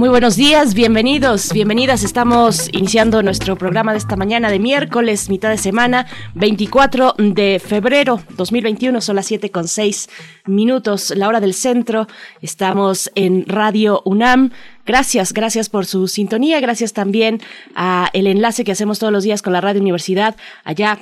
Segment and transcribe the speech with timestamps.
[0.00, 2.04] Muy buenos días, bienvenidos, bienvenidas.
[2.04, 6.06] Estamos iniciando nuestro programa de esta mañana de miércoles, mitad de semana,
[6.36, 10.08] 24 de febrero 2021, son las 7 con 6
[10.46, 12.06] minutos, la hora del centro.
[12.40, 14.52] Estamos en Radio UNAM.
[14.86, 17.42] Gracias, gracias por su sintonía, gracias también
[17.74, 20.98] a el enlace que hacemos todos los días con la Radio Universidad allá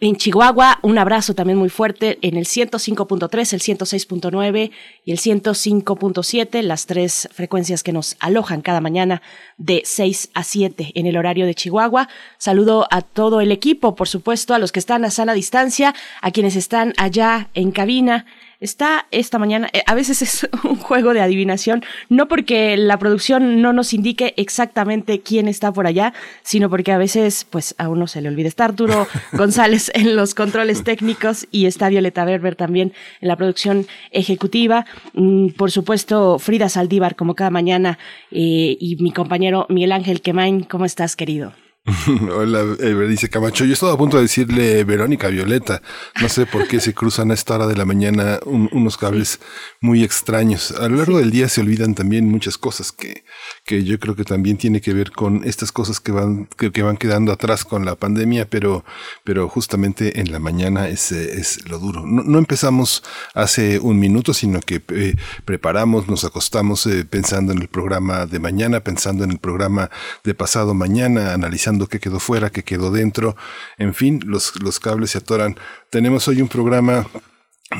[0.00, 4.70] en Chihuahua, un abrazo también muy fuerte en el 105.3, el 106.9
[5.04, 9.20] y el 105.7, las tres frecuencias que nos alojan cada mañana
[9.58, 12.08] de 6 a 7 en el horario de Chihuahua.
[12.38, 16.30] Saludo a todo el equipo, por supuesto, a los que están a sana distancia, a
[16.30, 18.24] quienes están allá en cabina
[18.60, 23.60] está esta mañana, eh, a veces es un juego de adivinación, no porque la producción
[23.62, 28.06] no nos indique exactamente quién está por allá, sino porque a veces pues a uno
[28.06, 28.48] se le olvida.
[28.48, 33.86] Está Arturo González en los controles técnicos y está Violeta Berber también en la producción
[34.10, 34.86] ejecutiva.
[35.14, 37.98] Mm, por supuesto, Frida Saldívar como cada mañana
[38.30, 41.63] eh, y mi compañero Miguel Ángel Quemain, ¿cómo estás querido?
[42.34, 42.64] Hola,
[43.06, 43.66] dice Camacho.
[43.66, 45.82] Yo estaba a punto de decirle Verónica Violeta.
[46.18, 49.38] No sé por qué se cruzan a esta hora de la mañana unos cables
[49.82, 50.70] muy extraños.
[50.70, 53.24] A lo largo del día se olvidan también muchas cosas que,
[53.66, 56.96] que yo creo que también tiene que ver con estas cosas que van, que, van
[56.96, 58.82] quedando atrás con la pandemia, pero,
[59.22, 62.06] pero justamente en la mañana es, es lo duro.
[62.06, 63.02] No, empezamos
[63.34, 68.38] hace un minuto, sino que eh, preparamos, nos acostamos eh, pensando en el programa de
[68.38, 69.90] mañana, pensando en el programa
[70.24, 73.36] de pasado mañana, analizando que quedó fuera, que quedó dentro,
[73.78, 75.56] en fin, los, los cables se atoran.
[75.90, 77.06] Tenemos hoy un programa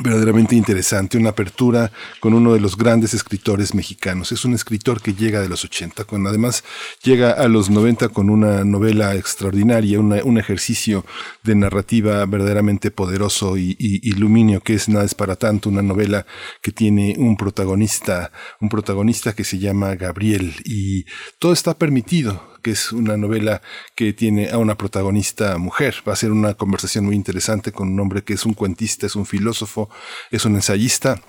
[0.01, 4.31] verdaderamente interesante, una apertura con uno de los grandes escritores mexicanos.
[4.31, 6.63] Es un escritor que llega de los 80, con, además
[7.03, 11.05] llega a los 90 con una novela extraordinaria, un ejercicio
[11.43, 16.25] de narrativa verdaderamente poderoso y, y, iluminio, que es Nada es para tanto, una novela
[16.61, 21.05] que tiene un protagonista, un protagonista que se llama Gabriel y
[21.39, 23.61] todo está permitido que es una novela
[23.93, 25.97] que tiene a una protagonista mujer.
[26.07, 29.15] Va a ser una conversación muy interesante con un hombre que es un cuentista, es
[29.15, 29.87] un filósofo,
[30.31, 31.21] es un ensayista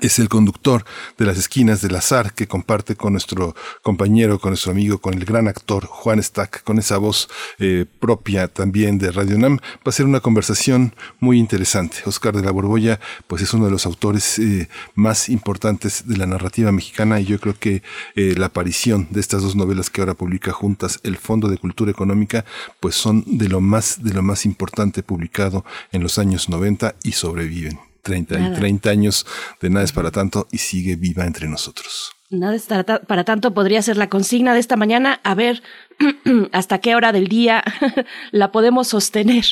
[0.00, 0.84] es el conductor
[1.16, 5.24] de las esquinas del azar que comparte con nuestro compañero, con nuestro amigo, con el
[5.24, 9.58] gran actor Juan Stack, con esa voz eh, propia también de Radio Nam.
[9.58, 11.98] Va a ser una conversación muy interesante.
[12.04, 16.26] Oscar de la Borbolla, pues es uno de los autores eh, más importantes de la
[16.26, 17.82] narrativa mexicana y yo creo que
[18.14, 21.90] eh, la aparición de estas dos novelas que ahora publica juntas el Fondo de Cultura
[21.90, 22.44] Económica,
[22.80, 27.12] pues son de lo más, de lo más importante publicado en los años 90 y
[27.12, 27.85] sobreviven.
[28.06, 29.26] 30 y 30 años
[29.60, 32.12] de nada es para tanto y sigue viva entre nosotros.
[32.30, 35.20] Nada es para tanto podría ser la consigna de esta mañana.
[35.22, 35.62] A ver
[36.52, 37.62] hasta qué hora del día
[38.30, 39.44] la podemos sostener.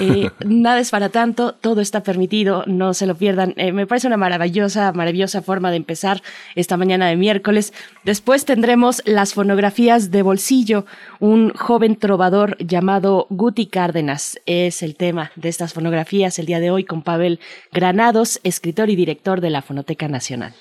[0.00, 3.54] Eh, nada es para tanto, todo está permitido, no se lo pierdan.
[3.56, 6.22] Eh, me parece una maravillosa, maravillosa forma de empezar
[6.54, 7.72] esta mañana de miércoles.
[8.04, 10.86] Después tendremos las fonografías de bolsillo.
[11.20, 16.70] Un joven trovador llamado Guti Cárdenas es el tema de estas fonografías el día de
[16.70, 17.40] hoy con Pavel
[17.72, 20.54] Granados, escritor y director de la Fonoteca Nacional.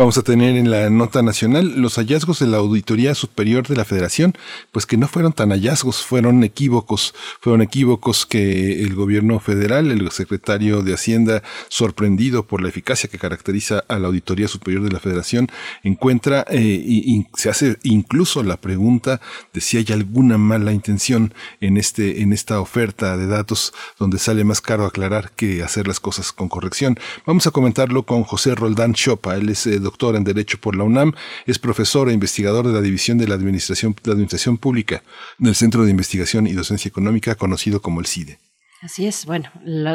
[0.00, 3.84] Vamos a tener en la nota nacional los hallazgos de la Auditoría Superior de la
[3.84, 4.34] Federación,
[4.72, 10.10] pues que no fueron tan hallazgos, fueron equívocos, fueron equívocos que el gobierno federal, el
[10.10, 15.00] secretario de Hacienda, sorprendido por la eficacia que caracteriza a la Auditoría Superior de la
[15.00, 15.48] Federación,
[15.82, 19.20] encuentra eh, y, se hace incluso la pregunta
[19.52, 24.44] de si hay alguna mala intención en este en esta oferta de datos donde sale
[24.44, 26.98] más caro aclarar que hacer las cosas con corrección.
[27.26, 30.84] Vamos a comentarlo con José Roldán Chopa, él es eh, doctor en Derecho por la
[30.84, 31.12] UNAM,
[31.46, 35.02] es profesor e investigador de la División de la Administración, Pública
[35.38, 38.38] del Centro de Investigación y Docencia Económica, conocido como el CIDE.
[38.82, 39.50] Así es, bueno,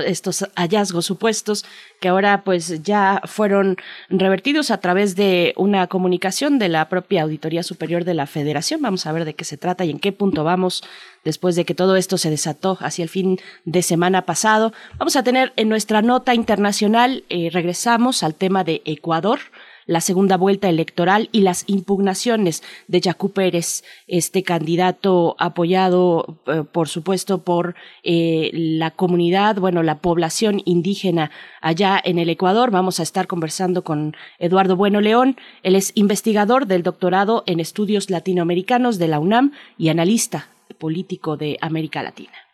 [0.06, 1.66] estos hallazgos supuestos
[2.00, 3.78] que ahora pues ya fueron
[4.10, 8.84] revertidos a través de una comunicación de la propia Auditoría Superior de la Federación.
[8.84, 10.84] Vamos a ver de qué se trata y en qué punto vamos
[11.26, 14.72] después de que todo esto se desató hacia el fin de semana pasado.
[14.98, 19.40] Vamos a tener en nuestra nota internacional, eh, regresamos al tema de Ecuador
[19.86, 26.88] la segunda vuelta electoral y las impugnaciones de Yacu Pérez, este candidato apoyado, eh, por
[26.88, 31.32] supuesto, por eh, la comunidad, bueno, la población indígena
[31.62, 32.72] allá en el Ecuador.
[32.72, 35.38] Vamos a estar conversando con Eduardo Bueno León.
[35.64, 41.58] Él es investigador del doctorado en estudios latinoamericanos de la UNAM y analista político de
[41.62, 42.45] América Latina.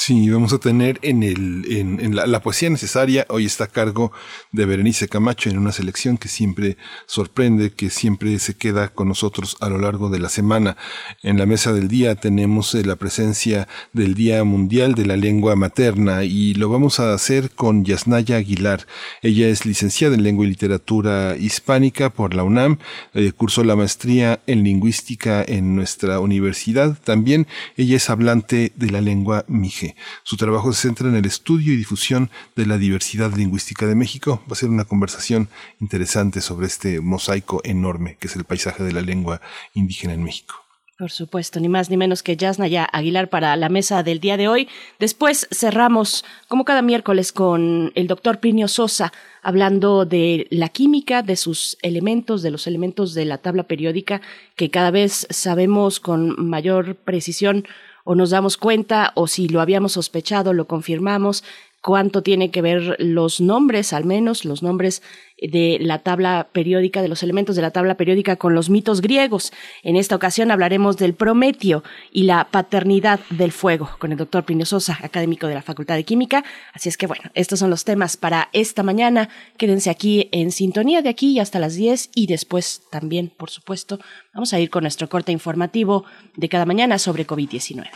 [0.00, 4.12] Sí, vamos a tener en, el, en, la, poesía necesaria, hoy está a cargo
[4.52, 9.56] de Berenice Camacho en una selección que siempre sorprende, que siempre se queda con nosotros
[9.60, 10.76] a lo largo de la semana.
[11.24, 15.56] En la mesa del día tenemos eh, la presencia del Día Mundial de la Lengua
[15.56, 18.86] Materna y lo vamos a hacer con Yasnaya Aguilar.
[19.20, 22.78] Ella es licenciada en Lengua y Literatura Hispánica por la UNAM,
[23.14, 26.96] eh, cursó la maestría en Lingüística en nuestra universidad.
[27.02, 29.87] También ella es hablante de la lengua mije.
[30.22, 34.42] Su trabajo se centra en el estudio y difusión de la diversidad lingüística de México.
[34.48, 35.48] Va a ser una conversación
[35.80, 39.40] interesante sobre este mosaico enorme que es el paisaje de la lengua
[39.74, 40.54] indígena en México.
[40.98, 44.48] Por supuesto, ni más ni menos que Yasnaya Aguilar para la mesa del día de
[44.48, 44.68] hoy.
[44.98, 51.36] Después cerramos, como cada miércoles, con el doctor Plinio Sosa, hablando de la química, de
[51.36, 54.20] sus elementos, de los elementos de la tabla periódica,
[54.56, 57.64] que cada vez sabemos con mayor precisión
[58.10, 61.44] o nos damos cuenta o si lo habíamos sospechado, lo confirmamos,
[61.88, 65.02] cuánto tiene que ver los nombres, al menos los nombres
[65.40, 69.54] de la tabla periódica, de los elementos de la tabla periódica con los mitos griegos.
[69.82, 71.82] En esta ocasión hablaremos del Prometio
[72.12, 76.04] y la paternidad del fuego con el doctor Plinio Sosa, académico de la Facultad de
[76.04, 76.44] Química.
[76.74, 79.30] Así es que bueno, estos son los temas para esta mañana.
[79.56, 83.98] Quédense aquí en sintonía de aquí hasta las 10 y después también, por supuesto,
[84.34, 86.04] vamos a ir con nuestro corte informativo
[86.36, 87.88] de cada mañana sobre COVID-19.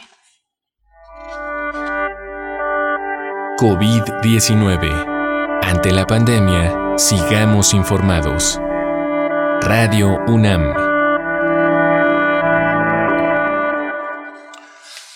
[3.59, 5.61] COVID-19.
[5.63, 8.61] Ante la pandemia, Sigamos informados.
[9.63, 10.75] Radio UNAM.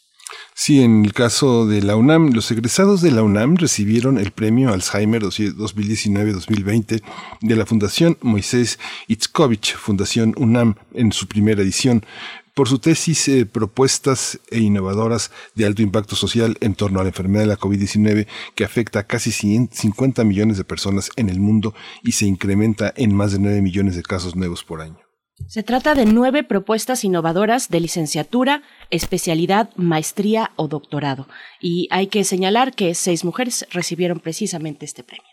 [0.63, 4.75] Sí, en el caso de la UNAM, los egresados de la UNAM recibieron el premio
[4.75, 7.03] Alzheimer 2019-2020
[7.41, 8.79] de la Fundación Moisés
[9.09, 12.05] Itzkovich, Fundación UNAM, en su primera edición
[12.53, 17.09] por su tesis eh, propuestas e innovadoras de alto impacto social en torno a la
[17.09, 21.75] enfermedad de la COVID-19 que afecta a casi 50 millones de personas en el mundo
[22.03, 25.10] y se incrementa en más de 9 millones de casos nuevos por año.
[25.47, 31.27] Se trata de nueve propuestas innovadoras de licenciatura, especialidad, maestría o doctorado.
[31.61, 35.25] Y hay que señalar que seis mujeres recibieron precisamente este premio.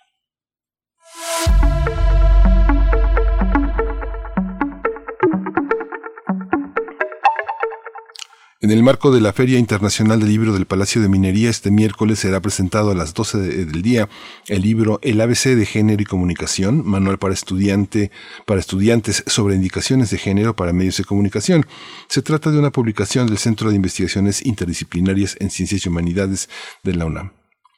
[8.59, 12.17] En el marco de la Feria Internacional del Libro del Palacio de Minería, este miércoles
[12.17, 14.09] será presentado a las 12 del día
[14.47, 18.09] el libro El ABC de Género y Comunicación, manual para, estudiante,
[18.47, 21.67] para estudiantes sobre indicaciones de género para medios de comunicación.
[22.07, 26.49] Se trata de una publicación del Centro de Investigaciones Interdisciplinarias en Ciencias y Humanidades
[26.81, 27.33] de la UNAM.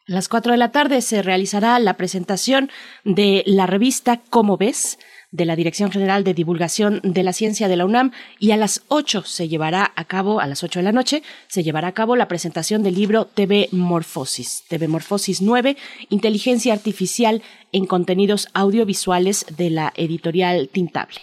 [0.08, 2.72] A las 4 de la tarde se realizará la presentación
[3.04, 4.98] de la revista Cómo ves,
[5.32, 8.84] de la Dirección General de Divulgación de la Ciencia de la UNAM y a las
[8.88, 12.16] 8 se llevará a cabo, a las 8 de la noche, se llevará a cabo
[12.16, 15.78] la presentación del libro TV Morfosis, TV Morfosis 9,
[16.10, 21.20] Inteligencia Artificial en Contenidos Audiovisuales de la editorial Tintable.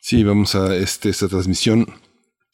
[0.00, 1.86] Sí, vamos a este, esta transmisión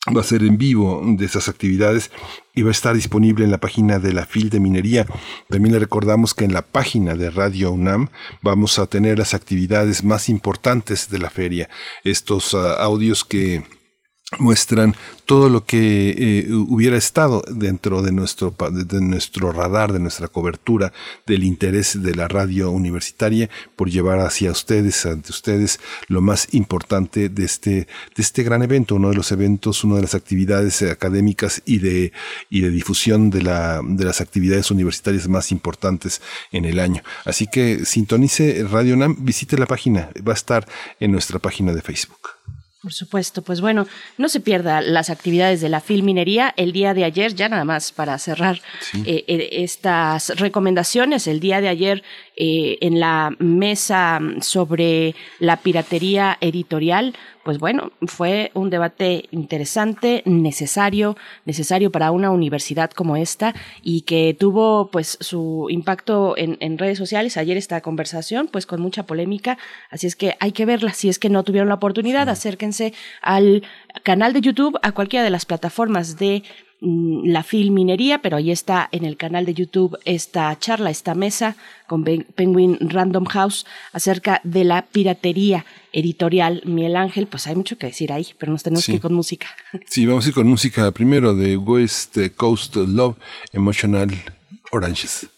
[0.09, 2.11] va a ser en vivo de esas actividades
[2.55, 5.07] y va a estar disponible en la página de la FIL de Minería.
[5.49, 8.09] También le recordamos que en la página de Radio UNAM
[8.41, 11.69] vamos a tener las actividades más importantes de la feria.
[12.03, 13.63] Estos ah, audios que
[14.39, 14.95] muestran
[15.27, 20.93] todo lo que eh, hubiera estado dentro de nuestro, de nuestro radar, de nuestra cobertura,
[21.27, 27.29] del interés de la radio universitaria por llevar hacia ustedes, ante ustedes, lo más importante
[27.29, 31.63] de este, de este gran evento, uno de los eventos, una de las actividades académicas
[31.65, 32.13] y de,
[32.49, 36.23] y de difusión de, la, de las actividades universitarias más importantes
[36.53, 37.03] en el año.
[37.25, 40.67] Así que sintonice Radio NAM, visite la página, va a estar
[41.01, 42.40] en nuestra página de Facebook.
[42.83, 46.55] Por supuesto, pues bueno, no se pierda las actividades de la Filminería.
[46.57, 48.63] El día de ayer, ya nada más para cerrar
[49.05, 52.03] eh, eh, estas recomendaciones, el día de ayer
[52.43, 61.19] eh, en la mesa sobre la piratería editorial, pues bueno, fue un debate interesante, necesario,
[61.45, 66.97] necesario para una universidad como esta y que tuvo pues su impacto en, en redes
[66.97, 67.37] sociales.
[67.37, 69.59] Ayer esta conversación pues con mucha polémica,
[69.91, 70.95] así es que hay que verla.
[70.95, 73.65] Si es que no tuvieron la oportunidad, acérquense al
[74.03, 78.89] canal de YouTube, a cualquiera de las plataformas de mm, la filminería, pero ahí está
[78.93, 81.57] en el canal de YouTube esta charla, esta mesa
[81.87, 86.63] con Penguin Random House acerca de la piratería editorial.
[86.65, 89.49] Miguel Ángel, pues hay mucho que decir ahí, pero nos tenemos que ir con música.
[89.87, 93.17] Sí, vamos a ir con música primero de West Coast Love
[93.53, 94.11] Emotional
[94.73, 95.29] Oranges.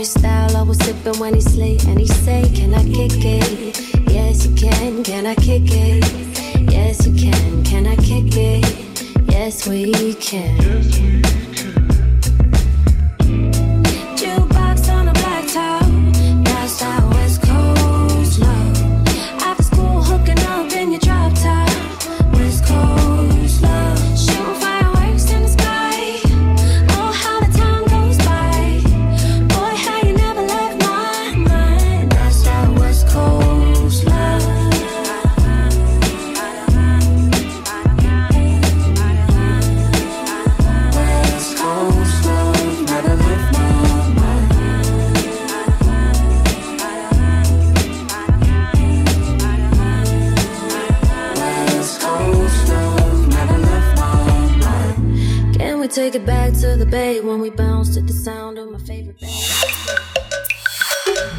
[0.00, 4.10] I was sipping when he slay and he say, Can I kick it?
[4.10, 5.04] Yes, you can.
[5.04, 6.72] Can I kick it?
[6.72, 7.62] Yes, you can.
[7.64, 9.30] Can I kick it?
[9.30, 10.56] Yes, we can.
[10.56, 11.49] Yes, we can.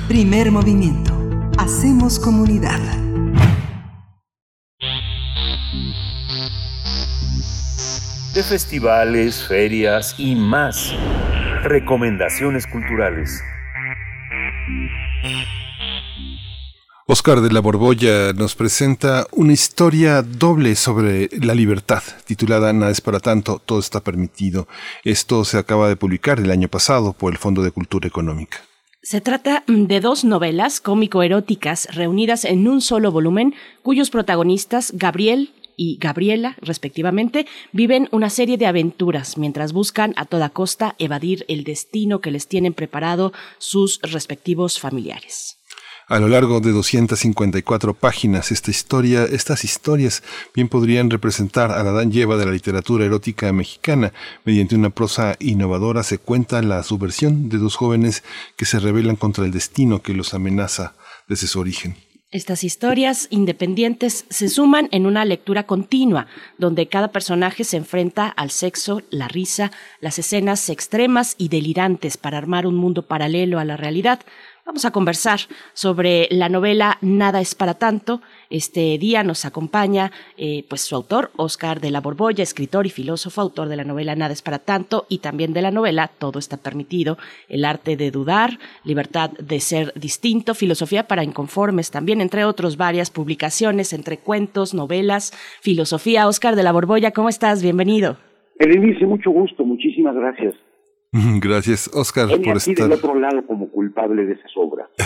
[0.08, 1.12] Primer movimiento.
[1.58, 2.80] Hacemos comunidad.
[8.34, 10.96] De festivales, ferias y más.
[11.64, 13.44] Recomendaciones culturales.
[17.12, 23.02] Oscar de la Borbolla nos presenta una historia doble sobre la libertad, titulada Nada es
[23.02, 24.70] para tanto, todo está permitido.
[25.04, 28.60] Esto se acaba de publicar el año pasado por el Fondo de Cultura Económica.
[29.04, 35.98] Se trata de dos novelas cómico-eróticas reunidas en un solo volumen, cuyos protagonistas, Gabriel y
[36.00, 42.22] Gabriela, respectivamente, viven una serie de aventuras mientras buscan a toda costa evadir el destino
[42.22, 45.58] que les tienen preparado sus respectivos familiares.
[46.12, 51.94] A lo largo de 254 páginas, esta historia, estas historias bien podrían representar a la
[51.94, 54.12] Dan Lleva de la literatura erótica mexicana.
[54.44, 58.26] Mediante una prosa innovadora se cuenta la subversión de dos jóvenes
[58.58, 60.96] que se rebelan contra el destino que los amenaza
[61.30, 61.96] desde su origen.
[62.34, 66.28] Estas historias independientes se suman en una lectura continua,
[66.58, 72.38] donde cada personaje se enfrenta al sexo, la risa, las escenas extremas y delirantes para
[72.38, 74.22] armar un mundo paralelo a la realidad,
[74.72, 75.40] Vamos a conversar
[75.74, 78.22] sobre la novela Nada es para tanto.
[78.50, 83.42] Este día nos acompaña eh, pues su autor, Oscar de la Borbolla, escritor y filósofo,
[83.42, 86.56] autor de la novela Nada es para tanto y también de la novela Todo está
[86.56, 87.18] permitido,
[87.50, 93.12] el arte de dudar, libertad de ser distinto, filosofía para inconformes, también entre otros varias
[93.12, 96.30] publicaciones entre cuentos, novelas, filosofía.
[96.30, 97.62] Oscar de la Borbolla, ¿cómo estás?
[97.62, 98.16] Bienvenido.
[98.58, 100.56] Berenice, mucho gusto, muchísimas gracias.
[101.14, 102.76] Gracias, Oscar, por estar.
[102.88, 104.88] del otro lado como culpable de esas obras.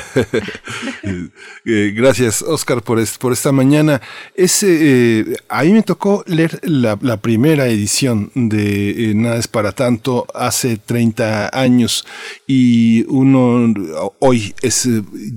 [1.67, 3.99] Eh, gracias, Oscar, por, por esta mañana.
[4.35, 4.67] Ese,
[5.21, 10.27] eh, a mí me tocó leer la, primera edición de eh, Nada es para tanto
[10.35, 12.05] hace 30 años
[12.45, 13.73] y uno
[14.19, 14.87] hoy es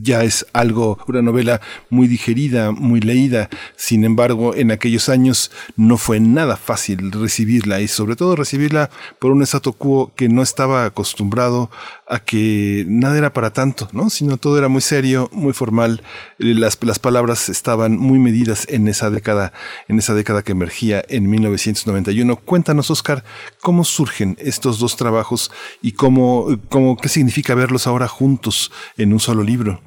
[0.03, 3.49] ya es algo, una novela muy digerida, muy leída.
[3.77, 9.33] Sin embargo, en aquellos años no fue nada fácil recibirla y sobre todo recibirla por
[9.33, 11.71] un statu quo que no estaba acostumbrado
[12.09, 14.11] a que nada era para tanto, ¿no?
[14.11, 16.01] Sino todo era muy serio, muy formal.
[16.39, 19.53] Las, las palabras estaban muy medidas en esa década,
[19.87, 22.35] en esa década que emergía en 1991.
[22.45, 23.19] Cuéntanos, Oscar,
[23.63, 29.21] cómo surgen estos dos trabajos y cómo, cómo qué significa verlos ahora juntos en un
[29.21, 29.79] solo libro.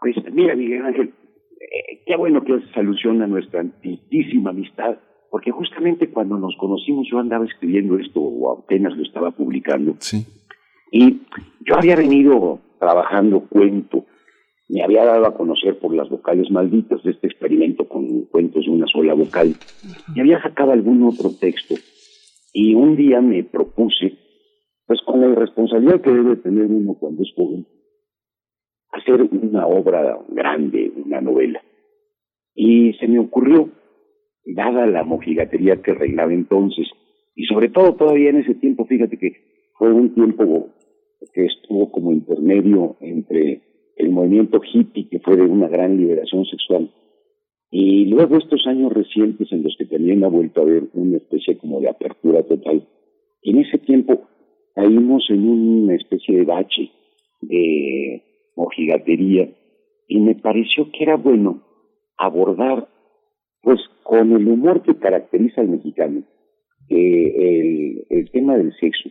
[0.00, 1.14] Pues mira, Miguel Ángel,
[1.60, 4.96] eh, qué bueno que haces alusión a nuestra antiquísima amistad
[5.30, 9.94] porque justamente cuando nos conocimos yo andaba escribiendo esto o apenas lo estaba publicando.
[9.98, 10.26] Sí.
[10.92, 11.22] Y
[11.60, 14.04] yo había venido trabajando cuento
[14.68, 18.70] me había dado a conocer por las vocales malditas de este experimento con cuentos de
[18.70, 19.54] una sola vocal
[20.14, 21.76] y había sacado algún otro texto
[22.52, 24.18] y un día me propuse,
[24.86, 27.66] pues con la irresponsabilidad que debe tener uno cuando es joven,
[28.92, 31.62] hacer una obra grande, una novela.
[32.54, 33.68] Y se me ocurrió,
[34.46, 36.86] dada la mojigatería que reinaba entonces,
[37.34, 39.32] y sobre todo todavía en ese tiempo, fíjate que
[39.78, 40.70] fue un tiempo
[41.34, 43.62] que estuvo como intermedio entre
[43.96, 46.90] el movimiento hippie, que fue de una gran liberación sexual,
[47.70, 51.58] y luego estos años recientes en los que también ha vuelto a haber una especie
[51.58, 52.86] como de apertura total.
[53.42, 54.28] En ese tiempo
[54.74, 56.90] caímos en una especie de bache
[57.40, 58.22] de
[58.56, 59.50] mojigatería
[60.08, 61.62] y me pareció que era bueno
[62.16, 62.88] abordar,
[63.62, 66.22] pues con el humor que caracteriza al mexicano,
[66.88, 69.10] el, el tema del sexo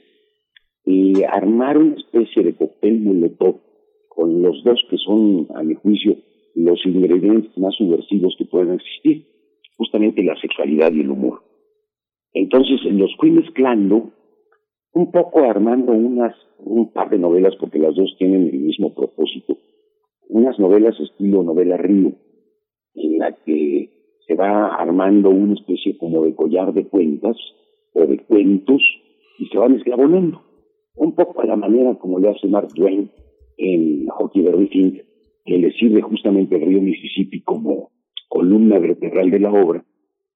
[0.86, 3.60] y armar una especie de cóctel molotov
[4.10, 6.16] con los dos que son, a mi juicio,
[6.56, 9.26] los ingredientes más subversivos que pueden existir,
[9.78, 11.42] justamente la sexualidad y el humor.
[12.34, 14.12] Entonces los fui mezclando,
[14.94, 19.58] un poco armando unas, un par de novelas, porque las dos tienen el mismo propósito,
[20.30, 22.14] unas novelas estilo novela Río,
[22.94, 23.90] en la que
[24.28, 27.38] se va armando una especie como de collar de cuentas
[27.94, 28.82] o de cuentos
[29.40, 30.42] y se van esclavonando,
[30.96, 33.10] un poco a la manera como le hace Mark Twain
[33.58, 35.02] en Hockey Fink,
[35.46, 37.92] que le sirve justamente el río Mississippi como
[38.28, 39.86] columna vertebral de la obra.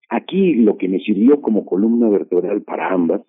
[0.10, 3.22] Aquí lo que me sirvió como columna vertebral para ambas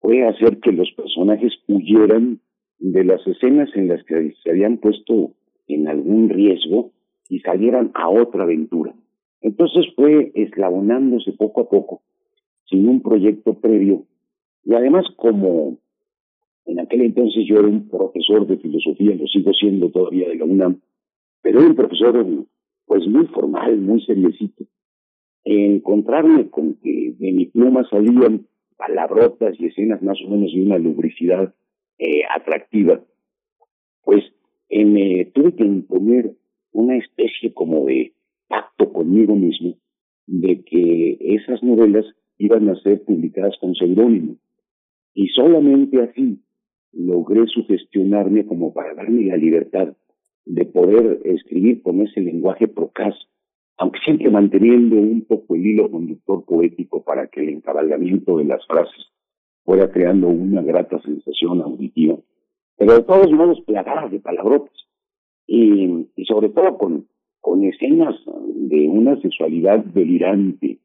[0.00, 2.40] fue hacer que los personajes huyeran
[2.78, 5.32] de las escenas en las que se habían puesto
[5.66, 6.92] en algún riesgo
[7.28, 8.94] y salieran a otra aventura.
[9.40, 12.02] Entonces fue eslabonándose poco a poco,
[12.68, 14.04] sin un proyecto previo,
[14.64, 15.78] y además como
[16.68, 20.44] en aquel entonces yo era un profesor de filosofía, lo sigo siendo todavía de la
[20.44, 20.80] UNAM,
[21.40, 22.26] pero era un profesor
[22.84, 24.64] pues muy formal, muy seriecito.
[25.44, 30.78] Encontrarme con que de mi pluma salían palabrotas y escenas más o menos de una
[30.78, 31.54] lubricidad
[31.98, 33.00] eh, atractiva,
[34.04, 34.24] pues
[34.68, 36.34] eh, me tuve que imponer
[36.72, 38.12] una especie como de
[38.78, 39.74] pacto conmigo mismo
[40.26, 42.04] de que esas novelas
[42.38, 44.36] iban a ser publicadas con seudónimo.
[45.14, 46.40] Y solamente así
[46.92, 49.96] logré sugestionarme como para darme la libertad
[50.44, 53.14] de poder escribir con ese lenguaje procaz,
[53.76, 58.66] aunque siempre manteniendo un poco el hilo conductor poético para que el encabalgamiento de las
[58.66, 59.06] frases
[59.64, 62.16] fuera creando una grata sensación auditiva,
[62.76, 64.74] pero de todos modos plagadas de palabrotas
[65.46, 67.06] y, y sobre todo con,
[67.40, 68.14] con escenas
[68.54, 70.78] de una sexualidad delirante.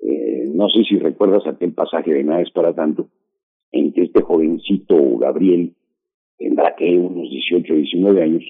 [0.00, 3.08] Eh, no sé si recuerdas aquel pasaje de Nada es para tanto,
[3.70, 5.74] en que este jovencito Gabriel
[6.38, 8.44] tendrá que unos 18, 19 años,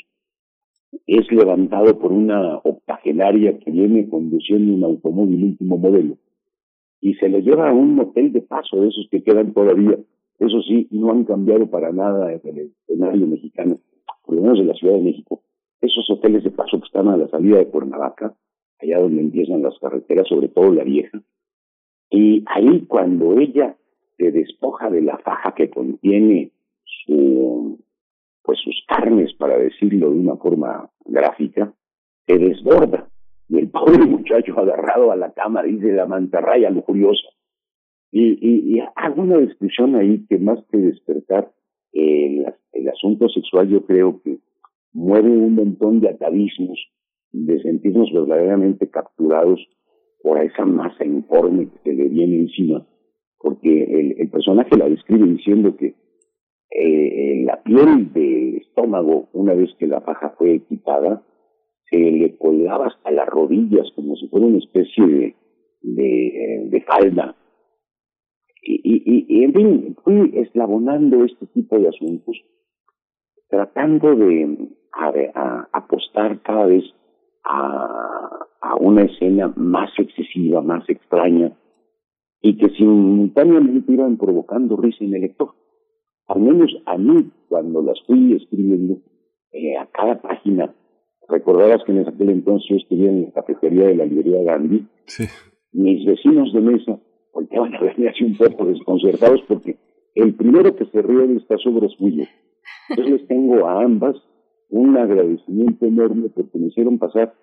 [1.06, 6.16] es levantado por una octogenaria que viene conduciendo un automóvil último modelo
[7.02, 9.98] y se le lleva a un hotel de paso de esos que quedan todavía.
[10.38, 13.78] Eso sí, no han cambiado para nada en el escenario mexicano,
[14.24, 15.42] por lo menos en la Ciudad de México.
[15.82, 18.34] Esos hoteles de paso que están a la salida de Cuernavaca,
[18.80, 21.20] allá donde empiezan las carreteras, sobre todo la vieja.
[22.08, 23.76] Y ahí cuando ella
[24.16, 26.52] se despoja de la faja que contiene
[26.84, 27.78] su
[28.42, 31.72] pues sus carnes, para decirlo de una forma gráfica,
[32.26, 33.08] se desborda.
[33.48, 37.28] Y el pobre muchacho agarrado a la cama dice la mantarraya lujuriosa.
[38.10, 41.52] Y, y, y hago una descripción ahí que más que despertar
[41.92, 44.38] el, el asunto sexual, yo creo que
[44.92, 46.78] mueve un montón de atavismos,
[47.32, 49.60] de sentirnos verdaderamente capturados
[50.22, 52.86] por esa masa informe que se le viene encima,
[53.38, 55.94] porque el, personaje la describe diciendo que
[56.70, 61.22] eh, la piel del estómago, una vez que la faja fue equipada,
[61.90, 65.36] se le colgaba hasta las rodillas como si fuera una especie de,
[65.82, 67.36] de, de falda.
[68.64, 72.36] Y, y, en fin, fui eslabonando este tipo de asuntos,
[73.48, 76.84] tratando de a, a, apostar cada vez
[77.44, 81.52] a, a una escena más excesiva, más extraña,
[82.40, 85.54] y que simultáneamente iban provocando risa en el lector
[86.32, 88.98] al menos a mí, cuando las fui escribiendo,
[89.52, 90.74] eh, a cada página,
[91.28, 95.24] recordarás que en aquel entonces yo en la cafetería de la librería Gandhi, sí.
[95.72, 96.98] mis vecinos de mesa
[97.34, 99.76] volteaban a verme así un poco desconcertados porque
[100.14, 102.24] el primero que se ríe de estas obras fui yo.
[102.90, 104.16] Entonces les tengo a ambas
[104.72, 107.34] un agradecimiento enorme porque me hicieron pasar,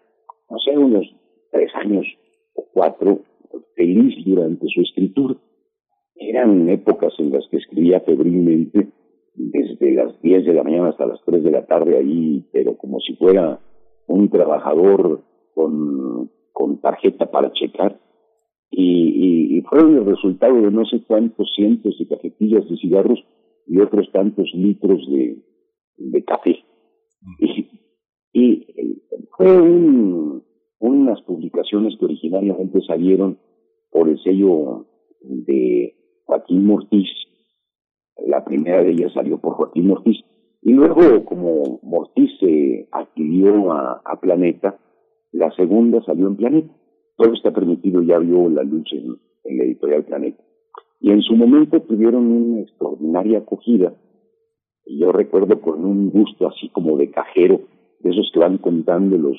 [0.49, 1.05] no sé, unos
[1.51, 2.05] tres años
[2.55, 3.19] o cuatro
[3.75, 5.35] feliz durante su escritura.
[6.15, 8.89] Eran épocas en las que escribía febrilmente,
[9.35, 12.99] desde las 10 de la mañana hasta las 3 de la tarde ahí, pero como
[12.99, 13.59] si fuera
[14.07, 16.29] un trabajador con,
[16.81, 17.99] tarjeta para checar
[18.71, 23.19] y, y, fueron el resultado de no sé cuántos cientos de cajetillas de cigarros
[23.67, 26.57] y otros tantos litros de café.
[27.39, 27.67] Y,
[28.33, 28.67] y
[29.35, 30.43] fue un,
[30.79, 33.37] unas publicaciones que originariamente salieron
[33.91, 34.85] por el sello
[35.21, 37.07] de Joaquín Mortiz.
[38.25, 40.17] La primera de ellas salió por Joaquín Mortiz.
[40.61, 44.77] Y luego, como Mortiz se adquirió a, Planeta,
[45.31, 46.73] la segunda salió en Planeta.
[47.15, 50.43] Todo está permitido, ya vio la luz en, en la editorial Planeta.
[50.99, 53.93] Y en su momento tuvieron una extraordinaria acogida.
[54.97, 57.61] Yo recuerdo con un gusto así como de cajero,
[57.99, 59.37] de esos que van contando los,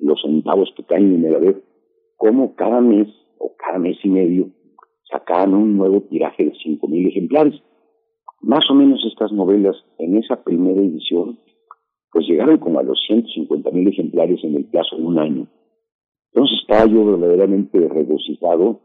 [0.00, 1.62] los centavos que caen en el haber,
[2.16, 3.06] cómo cada mes
[3.38, 4.50] o cada mes y medio
[5.08, 7.54] sacaban un nuevo tiraje de 5.000 ejemplares.
[8.40, 11.38] Más o menos estas novelas en esa primera edición,
[12.10, 15.46] pues llegaron como a los 150.000 ejemplares en el plazo de un año.
[16.32, 18.80] Entonces estaba yo verdaderamente regocijado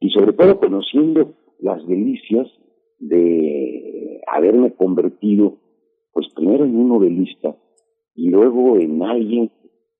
[0.00, 2.48] y sobre todo conociendo las delicias
[2.98, 5.58] de haberme convertido,
[6.12, 7.56] pues primero en un novelista
[8.14, 9.50] y luego en alguien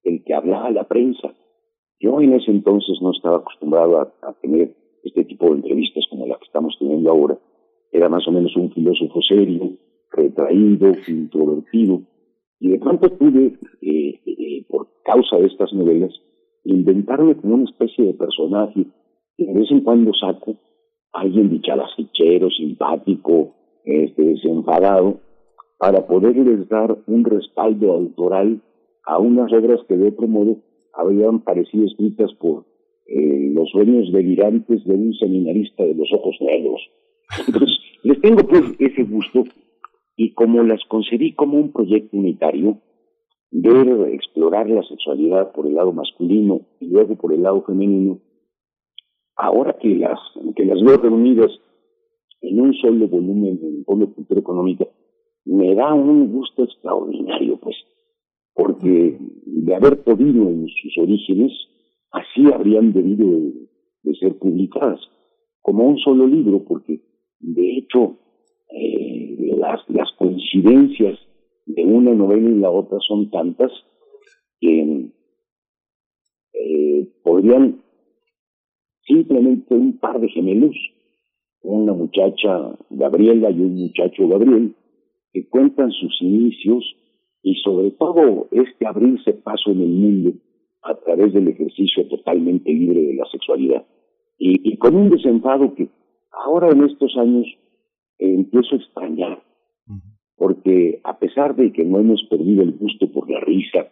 [0.05, 1.35] el que hablaba la prensa.
[2.01, 6.37] Yo en ese entonces no estaba acostumbrado a, tener este tipo de entrevistas como la
[6.37, 7.39] que estamos teniendo ahora.
[7.93, 9.77] Era más o menos un filósofo serio,
[10.11, 12.03] retraído, introvertido.
[12.59, 16.13] Y de pronto pude, eh, eh, por causa de estas novelas,
[16.65, 18.87] inventarme como una especie de personaje
[19.37, 20.57] que de vez en cuando saco
[21.13, 23.55] alguien dicharachero, simpático,
[23.85, 25.21] este, desenfadado,
[25.79, 28.63] para poderles dar un respaldo autoral
[29.05, 30.59] a unas obras que de otro modo
[30.95, 32.65] habían parecido escritas por
[33.07, 36.81] eh, los sueños delirantes de un seminarista de los ojos negros.
[37.47, 39.45] Entonces, les tengo pues ese gusto
[40.17, 42.79] y como las concebí como un proyecto unitario,
[43.51, 48.21] ver explorar la sexualidad por el lado masculino y luego por el lado femenino,
[49.37, 50.19] ahora que las,
[50.55, 51.51] que las veo reunidas
[52.43, 54.87] en un solo volumen en de Cultura Económica,
[55.45, 57.77] me da un gusto extraordinario, pues,
[58.55, 61.53] porque de haber podido en sus orígenes,
[62.11, 65.01] así habrían debido de, ser publicadas,
[65.63, 67.01] como un solo libro, porque
[67.41, 68.19] de hecho
[68.71, 71.19] eh, las, las coincidencias
[71.67, 73.71] de una novela y la otra son tantas
[74.61, 75.11] que
[76.55, 77.83] eh, podrían
[79.07, 80.77] simplemente un par de gemelos,
[81.63, 84.75] una muchacha Gabriela y un muchacho Gabriel,
[85.33, 86.85] que cuentan sus inicios
[87.43, 90.33] y sobre todo este abrirse paso en el mundo
[90.83, 93.85] a través del ejercicio totalmente libre de la sexualidad.
[94.39, 95.89] Y, con un desenfado que
[96.33, 97.47] ahora en estos años
[98.19, 99.43] eh, empiezo a extrañar,
[100.37, 103.89] porque a pesar de que no hemos perdido el gusto por la risa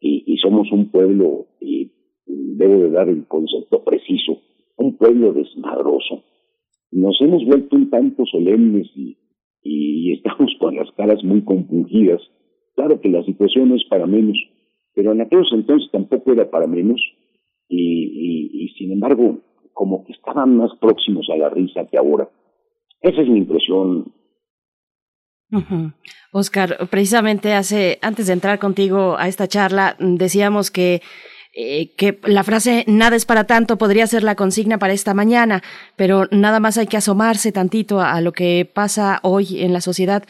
[0.00, 1.90] y, somos un pueblo, y
[2.26, 4.38] debo de dar el concepto preciso,
[4.76, 6.22] un pueblo desmadroso,
[6.94, 9.18] nos hemos vuelto un tanto solemnes y,
[9.62, 12.20] y estamos con las caras muy compungidas
[12.74, 14.36] Claro que la situación no es para menos,
[14.94, 17.00] pero en aquellos entonces tampoco era para menos
[17.68, 19.38] y, sin embargo
[19.72, 22.28] como que estaban más próximos a la risa que ahora.
[23.00, 24.12] Esa es mi impresión.
[26.32, 31.00] Oscar, precisamente hace antes de entrar contigo a esta charla decíamos que
[31.56, 35.62] eh, que la frase nada es para tanto podría ser la consigna para esta mañana,
[35.94, 40.24] pero nada más hay que asomarse tantito a lo que pasa hoy en la sociedad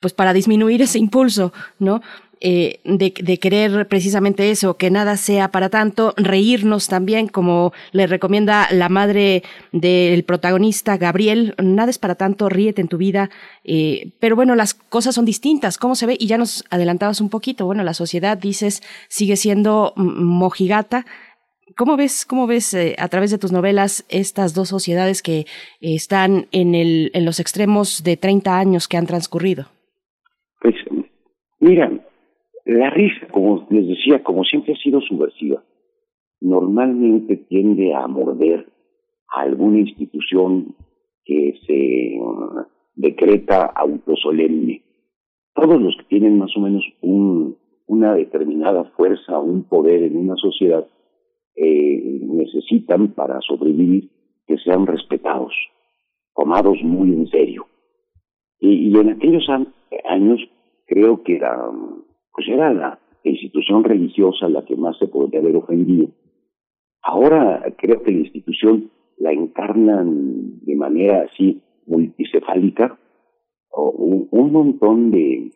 [0.00, 2.02] pues para disminuir ese impulso, ¿no?
[2.40, 8.68] Eh, de, querer precisamente eso, que nada sea para tanto, reírnos también, como le recomienda
[8.70, 13.30] la madre del protagonista, Gabriel, nada es para tanto, ríete en tu vida,
[13.64, 16.16] eh, pero bueno, las cosas son distintas, ¿cómo se ve?
[16.18, 21.06] Y ya nos adelantabas un poquito, bueno, la sociedad, dices, sigue siendo mojigata,
[21.76, 25.46] ¿Cómo ves, cómo ves eh, a través de tus novelas estas dos sociedades que
[25.80, 29.66] están en, el, en los extremos de 30 años que han transcurrido?
[30.60, 30.74] Pues,
[31.58, 31.90] mira,
[32.66, 35.62] la risa, como les decía, como siempre ha sido subversiva,
[36.40, 38.66] normalmente tiende a morder
[39.34, 40.74] a alguna institución
[41.24, 42.18] que se
[42.96, 44.82] decreta autosolemne.
[45.54, 50.34] Todos los que tienen más o menos un, una determinada fuerza, un poder en una
[50.34, 50.86] sociedad,
[51.54, 54.10] eh, necesitan para sobrevivir
[54.46, 55.54] que sean respetados,
[56.34, 57.66] tomados muy en serio.
[58.58, 59.46] Y, y en aquellos
[60.04, 60.40] años
[60.86, 61.70] creo que era,
[62.36, 66.10] pues era la institución religiosa la que más se podría haber ofendido.
[67.02, 72.98] Ahora creo que la institución la encarnan de manera así multicefálica
[73.74, 75.50] un, un montón de,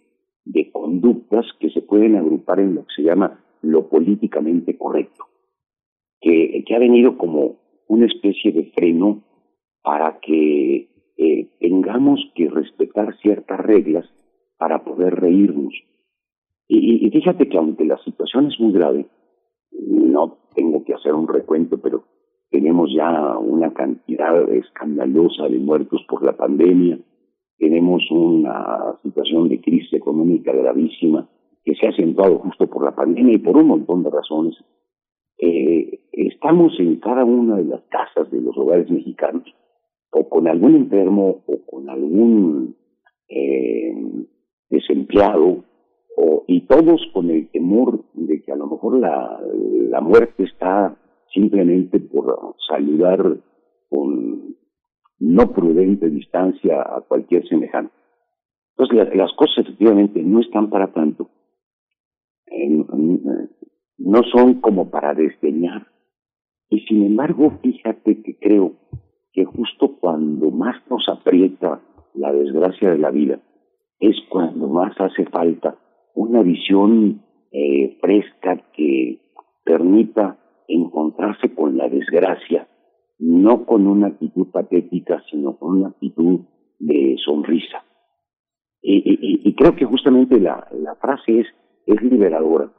[0.73, 5.25] conductas que se pueden agrupar en lo que se llama lo políticamente correcto,
[6.21, 7.57] que, que ha venido como
[7.89, 9.23] una especie de freno
[9.83, 14.07] para que eh, tengamos que respetar ciertas reglas
[14.59, 15.75] para poder reírnos.
[16.73, 19.05] Y, y, fíjate que aunque la situación es muy grave,
[19.73, 22.05] no tengo que hacer un recuento, pero
[22.49, 26.97] tenemos ya una cantidad escandalosa de muertos por la pandemia,
[27.59, 31.29] tenemos una situación de crisis económica gravísima
[31.65, 34.55] que se ha acentuado justo por la pandemia y por un montón de razones.
[35.39, 39.43] Eh, estamos en cada una de las casas de los hogares mexicanos
[40.13, 42.77] o con algún enfermo o con algún
[43.29, 43.93] eh,
[44.69, 45.65] desempleado
[46.17, 49.41] o, y todos con el temor de que a lo mejor la,
[49.89, 50.97] la muerte está
[51.33, 53.39] simplemente por saludar
[53.89, 54.57] con
[55.19, 57.93] no prudente distancia a cualquier semejante.
[58.77, 61.29] Entonces las cosas efectivamente no están para tanto,
[63.99, 65.87] no son como para desdeñar.
[66.71, 68.73] Y sin embargo, fíjate que creo
[69.33, 71.81] que justo cuando más nos aprieta
[72.15, 73.41] la desgracia de la vida,
[73.99, 75.77] es cuando más hace falta
[76.15, 79.21] una visión eh, fresca que
[79.65, 82.69] permita encontrarse con la desgracia,
[83.19, 86.41] no con una actitud patética, sino con una actitud
[86.79, 87.85] de sonrisa.
[88.83, 90.67] Y, creo que justamente la,
[91.01, 91.47] frase es,
[91.87, 92.73] es liberadora,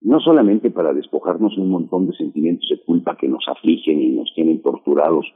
[0.00, 4.32] no solamente para despojarnos un montón de sentimientos de culpa que nos afligen y nos
[4.34, 5.26] tienen torturados,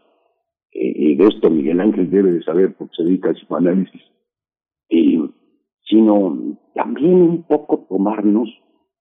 [0.73, 4.03] eh, y de esto Miguel Ángel debe de saber porque se dedica al psicoanálisis,
[4.89, 5.19] eh,
[5.91, 8.49] sino también un poco tomarnos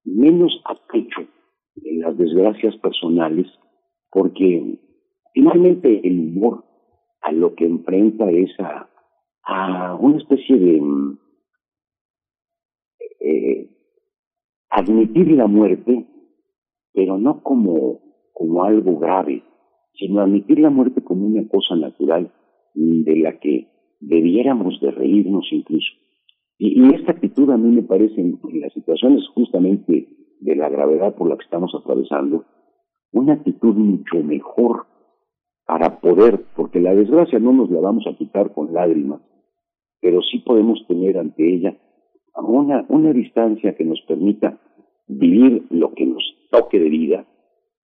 [0.03, 1.21] menos a pecho
[1.83, 3.47] en las desgracias personales,
[4.11, 4.79] porque
[5.33, 6.65] finalmente el humor
[7.21, 8.87] a lo que enfrenta es a,
[9.99, 10.81] una especie de
[13.19, 13.69] eh,
[14.69, 16.05] admitir la muerte,
[16.93, 17.99] pero no como,
[18.33, 19.43] como algo grave,
[19.93, 22.31] sino admitir la muerte como una cosa natural
[22.73, 23.67] de la que
[23.99, 25.89] debiéramos de reírnos incluso.
[26.59, 30.07] Y, y esta actitud a mí me parece, en las situaciones justamente
[30.39, 32.45] de la gravedad por la que estamos atravesando,
[33.11, 34.85] una actitud mucho mejor
[35.65, 39.21] para poder, porque la desgracia no nos la vamos a quitar con lágrimas,
[40.01, 41.75] pero sí podemos tener ante ella
[42.35, 44.59] una, una distancia que nos permita
[45.07, 47.25] vivir lo que nos toque de vida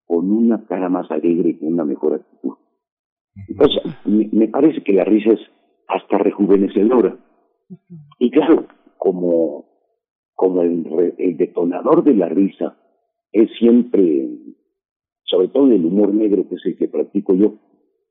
[0.06, 2.54] con una cara más alegre y con una mejor actitud.
[3.48, 5.40] Entonces, me, parece que la risa es
[5.88, 7.16] hasta rejuvenecedora.
[8.18, 8.66] Y claro,
[8.98, 9.66] como,
[10.34, 12.76] como el, el detonador de la risa
[13.32, 14.28] es siempre,
[15.24, 17.54] sobre todo el humor negro, que es el que practico yo,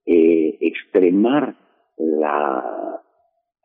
[0.05, 1.55] eh, extremar
[1.97, 3.01] la,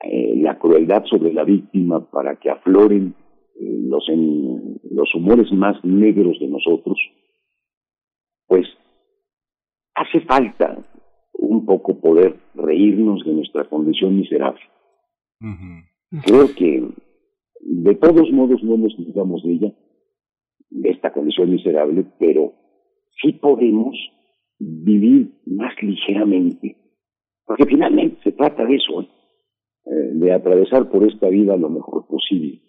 [0.03, 3.15] eh, la crueldad sobre la víctima para que afloren
[3.57, 6.99] eh, los, en, los humores más negros de nosotros,
[8.47, 8.67] pues
[9.95, 10.79] hace falta
[11.35, 14.61] un poco poder reírnos de nuestra condición miserable.
[16.25, 16.89] Creo que
[17.61, 19.75] de todos modos no nos digamos de ella,
[20.71, 22.53] de esta condición miserable, pero
[23.21, 23.97] sí podemos
[24.59, 26.77] vivir más ligeramente,
[27.47, 29.09] porque finalmente se trata de eso, eh,
[30.15, 32.61] de atravesar por esta vida lo mejor posible.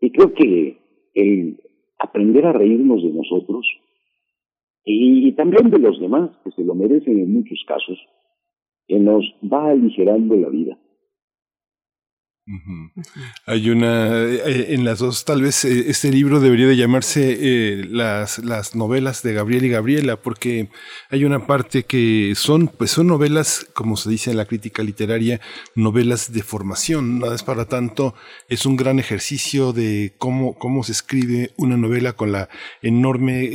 [0.00, 0.78] Y creo que
[1.14, 1.60] el
[1.98, 3.66] aprender a reírnos de nosotros
[4.84, 7.98] y, también de los demás, que se lo merecen en muchos casos,
[8.88, 10.78] nos va aligerando la vida.
[13.46, 17.84] Hay una, eh, en las dos, tal vez eh, este libro debería de llamarse eh,
[17.88, 20.68] las, las novelas de Gabriel y Gabriela, porque
[21.08, 25.40] hay una parte que son, pues son novelas, como se dice en la crítica literaria,
[25.76, 27.20] novelas de formación.
[27.20, 28.16] Nada es para tanto,
[28.48, 32.48] es un gran ejercicio de cómo, cómo se escribe una novela con la
[32.82, 33.48] enorme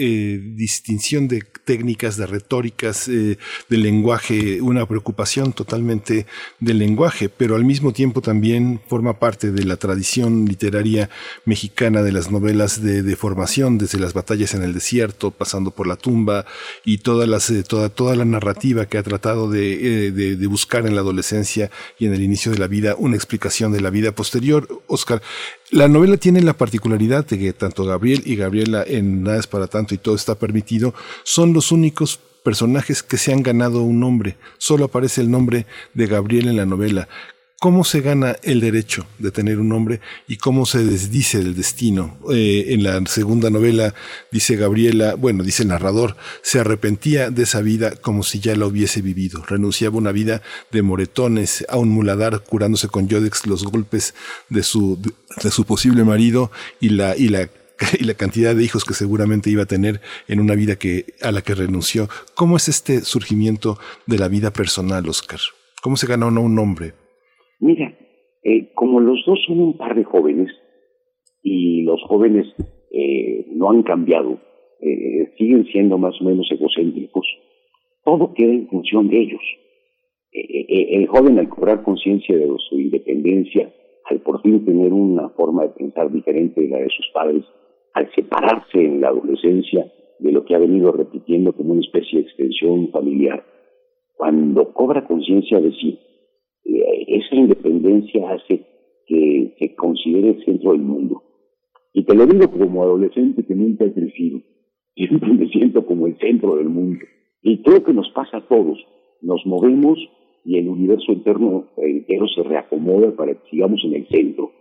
[0.55, 3.37] distinción de técnicas, de retóricas, de
[3.69, 6.25] lenguaje, una preocupación totalmente
[6.61, 11.09] del lenguaje, pero al mismo tiempo también forma parte de la tradición literaria
[11.45, 15.95] mexicana de las novelas de, formación, desde las batallas en el desierto, pasando por la
[15.95, 16.45] tumba
[16.85, 20.85] y todas las, eh, toda, toda la narrativa que ha tratado eh, de, de, buscar
[20.85, 24.11] en la adolescencia y en el inicio de la vida una explicación de la vida
[24.11, 24.67] posterior.
[24.87, 25.21] Oscar,
[25.71, 29.67] la novela tiene la particularidad de que tanto Gabriel y Gabriela en Nada es para
[29.67, 34.37] tanto y todo está permitido son los únicos personajes que se han ganado un nombre.
[34.57, 37.07] Solo aparece el nombre de Gabriel en la novela
[37.59, 42.17] cómo se gana el derecho de tener un nombre y cómo se desdice del destino.
[42.31, 43.93] Eh, en la segunda novela
[44.31, 48.67] dice Gabriela, bueno, dice el narrador, se arrepentía de esa vida como si ya la
[48.67, 49.43] hubiese vivido.
[49.45, 50.41] Renunciaba a una vida
[50.71, 54.13] de moretones, a un muladar curándose con Yodex los golpes
[54.49, 54.99] de su,
[55.41, 57.49] de su posible marido y la, y la
[57.99, 61.31] y la cantidad de hijos que seguramente iba a tener en una vida que, a
[61.31, 62.09] la que renunció.
[62.33, 65.39] ¿Cómo es este surgimiento de la vida personal, Oscar?
[65.81, 66.95] ¿Cómo se ganó un nombre?
[67.59, 67.97] Mira,
[68.43, 70.49] eh, como los dos son un par de jóvenes
[71.41, 72.45] y los jóvenes
[72.91, 74.39] eh, no han cambiado,
[74.79, 77.25] eh, siguen siendo más o menos egocéntricos,
[78.03, 79.41] todo queda en función de ellos.
[80.31, 83.73] el joven al cobrar conciencia de su independencia,
[84.05, 87.43] al por fin tener una forma de pensar diferente de la de sus padres,
[87.93, 92.25] al separarse en la adolescencia de lo que ha venido repitiendo como una especie de
[92.27, 93.43] extensión familiar,
[94.15, 95.99] cuando cobra conciencia de sí,
[96.67, 98.65] eh, esa independencia hace
[99.05, 101.23] que se considere el centro del mundo.
[101.93, 104.41] Y te lo digo como adolescente que nunca he crecido,
[104.95, 106.99] siempre me siento como el centro del mundo.
[107.41, 108.77] Y creo que nos pasa a todos,
[109.21, 109.97] nos movemos
[110.43, 114.51] y el universo interno entero se reacomoda para que sigamos en el centro.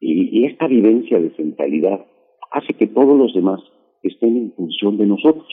[0.00, 2.04] Y, y esta vivencia de centralidad
[2.50, 3.60] hace que todos los demás
[4.02, 5.48] estén en función de nosotros.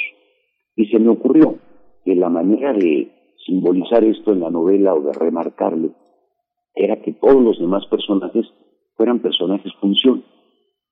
[0.75, 1.57] Y se me ocurrió
[2.05, 3.09] que la manera de
[3.47, 5.95] simbolizar esto en la novela o de remarcarlo
[6.75, 8.45] era que todos los demás personajes
[8.95, 10.23] fueran personajes función.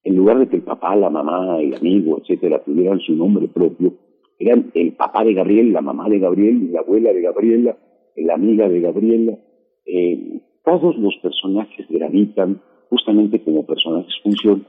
[0.04, 3.94] En lugar de que el papá, la mamá, el amigo, etcétera, tuvieran su nombre propio,
[4.39, 7.78] eran el papá de Gabriel, la mamá de Gabriel, la abuela de Gabriela,
[8.15, 9.38] la amiga de Gabriela.
[9.86, 14.65] Eh, todos los personajes gravitan justamente como personajes función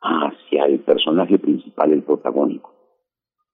[0.00, 2.72] hacia el personaje principal, el protagónico.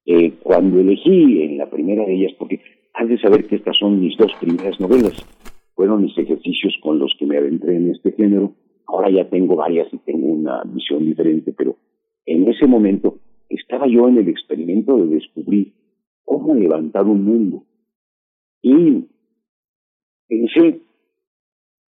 [0.05, 2.61] Eh, cuando elegí en la primera de ellas, porque
[2.99, 5.15] has de saber que estas son mis dos primeras novelas,
[5.75, 8.55] fueron mis ejercicios con los que me adentré en este género,
[8.89, 11.77] ahora ya tengo varias y tengo una visión diferente, pero
[12.27, 15.75] en ese momento estaba yo en el experimento de descubrir
[16.25, 17.63] cómo levantar un mundo.
[18.63, 19.05] Y
[20.27, 20.81] pensé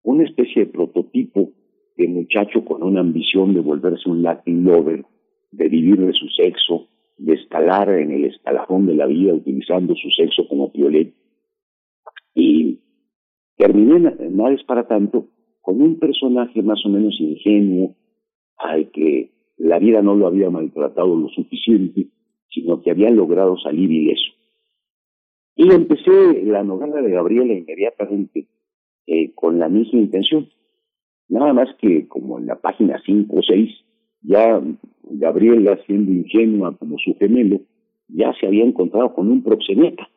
[0.02, 1.50] una especie de prototipo
[1.96, 5.06] de muchacho con una ambición de volverse un Latin lover,
[5.50, 6.89] de vivir de su sexo,
[7.20, 11.12] de escalar en el escalafón de la vida utilizando su sexo como piolet.
[12.34, 12.80] Y
[13.56, 15.28] terminé, nada es para tanto,
[15.60, 17.94] con un personaje más o menos ingenuo,
[18.56, 22.06] al que la vida no lo había maltratado lo suficiente,
[22.48, 24.32] sino que había logrado salir ileso.
[25.56, 28.46] Y empecé la novela de Gabriela inmediatamente
[29.06, 30.48] eh, con la misma intención.
[31.28, 33.70] Nada más que como en la página 5 o 6,
[34.22, 34.62] ya
[35.02, 37.60] Gabriela, siendo ingenua como su gemelo,
[38.08, 40.08] ya se había encontrado con un proxeneta,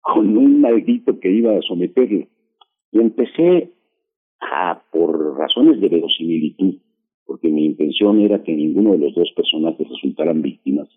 [0.00, 2.28] con un maldito que iba a someterle.
[2.92, 3.72] Y empecé
[4.40, 6.76] a, por razones de verosimilitud,
[7.26, 10.88] porque mi intención era que ninguno de los dos personajes resultaran víctimas,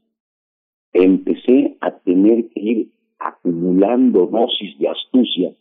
[0.93, 5.54] empecé a tener que ir acumulando dosis de astucia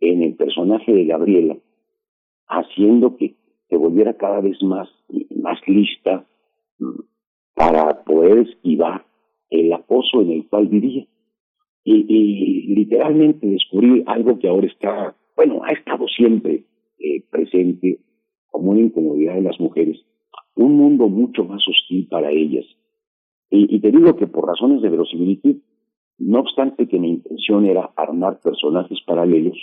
[0.00, 1.56] en el personaje de Gabriela,
[2.46, 3.34] haciendo que
[3.68, 4.88] se volviera cada vez más,
[5.36, 6.26] más lista
[6.78, 7.00] mm,
[7.54, 9.04] para poder esquivar
[9.50, 11.06] el acoso en el cual vivía.
[11.84, 16.66] Y, literalmente descubrí algo que ahora está, bueno, ha estado siempre
[16.98, 18.00] eh, presente
[18.50, 19.98] como una incomodidad de las mujeres,
[20.54, 22.66] un mundo mucho más hostil para ellas.
[23.50, 25.56] Y, y te digo que por razones de verosimilitud,
[26.18, 29.56] no obstante que mi intención era armar personajes paralelos,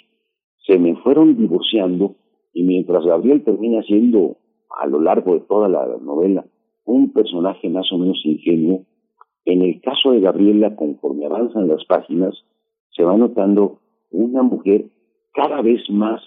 [0.66, 2.16] se me fueron divorciando
[2.56, 4.38] y mientras Gabriel termina siendo,
[4.80, 6.46] a lo largo de toda la novela,
[6.86, 8.86] un personaje más o menos ingenuo,
[9.44, 12.34] en el caso de Gabriela, conforme avanzan las páginas,
[12.96, 14.86] se va notando una mujer
[15.34, 16.22] cada vez más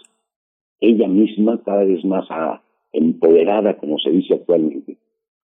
[0.80, 2.62] ella misma, cada vez más ah,
[2.92, 4.98] empoderada, como se dice actualmente,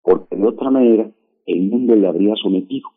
[0.04, 1.10] porque de otra manera
[1.46, 2.90] el mundo le habría sometido.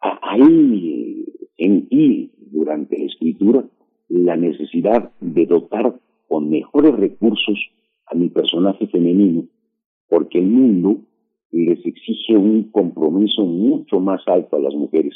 [0.00, 1.24] Ahí
[1.58, 3.64] sentí durante la escritura
[4.08, 5.98] la necesidad de dotar
[6.30, 7.58] con mejores recursos
[8.06, 9.46] a mi personaje femenino,
[10.08, 10.98] porque el mundo
[11.50, 15.12] les exige un compromiso mucho más alto a las mujeres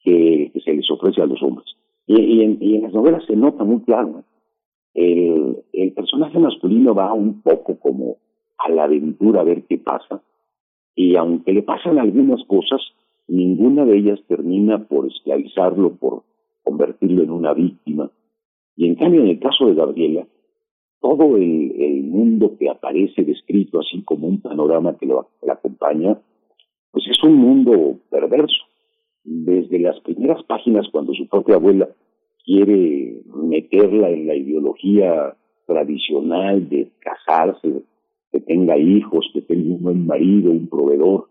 [0.00, 1.66] que, se les ofrece a los hombres.
[2.06, 4.24] Y, en, las novelas se nota muy claro.
[4.94, 8.16] El, el personaje masculino va un poco como
[8.56, 10.22] a la aventura a ver qué pasa,
[10.94, 12.80] y aunque le pasan algunas cosas,
[13.28, 16.22] ninguna de ellas termina por esclavizarlo, por
[16.62, 18.10] convertirlo en una víctima,
[18.76, 20.26] y en cambio, en el caso de Gabriela,
[21.00, 26.18] todo el, mundo que aparece descrito así como un panorama que lo, la acompaña,
[26.92, 28.62] pues es un mundo perverso.
[29.24, 31.88] Desde las primeras páginas, cuando su propia abuela
[32.44, 35.36] quiere meterla en la ideología
[35.66, 37.82] tradicional de casarse,
[38.30, 41.28] que tenga hijos, que tenga un buen marido, un proveedor,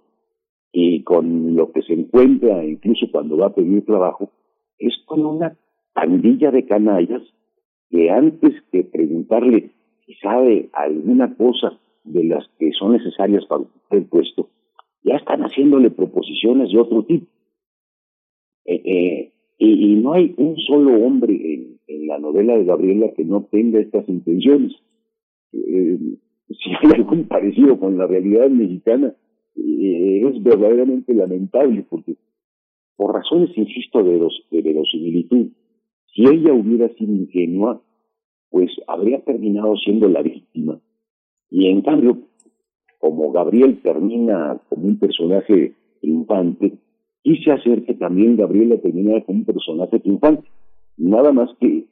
[0.71, 4.31] y con lo que se encuentra, incluso cuando va a pedir trabajo,
[4.79, 5.55] es con una
[5.93, 7.21] pandilla de canallas
[7.93, 9.69] que antes que preguntarle
[10.03, 14.49] si sabe alguna cosa de las que son necesarias para ocupar el puesto,
[15.03, 17.27] ya están haciéndole proposiciones de otro tipo.
[18.65, 21.35] Eh, eh, y, no hay un solo hombre
[21.87, 24.73] en, la novela de Gabriela que no tenga estas intenciones.
[25.53, 25.99] Eh,
[26.49, 29.13] si hay algún parecido con la realidad mexicana,
[29.55, 32.15] es verdaderamente lamentable porque
[32.95, 35.49] por razones, insisto, de, los, de verosimilitud,
[36.13, 37.81] si ella hubiera sido ingenua,
[38.49, 40.79] pues habría terminado siendo la víctima.
[41.49, 42.19] Y en cambio,
[42.99, 46.73] como Gabriel termina como un personaje triunfante,
[47.23, 50.47] quise hacer que también Gabriela terminara como un personaje triunfante.
[50.97, 51.85] Nada más que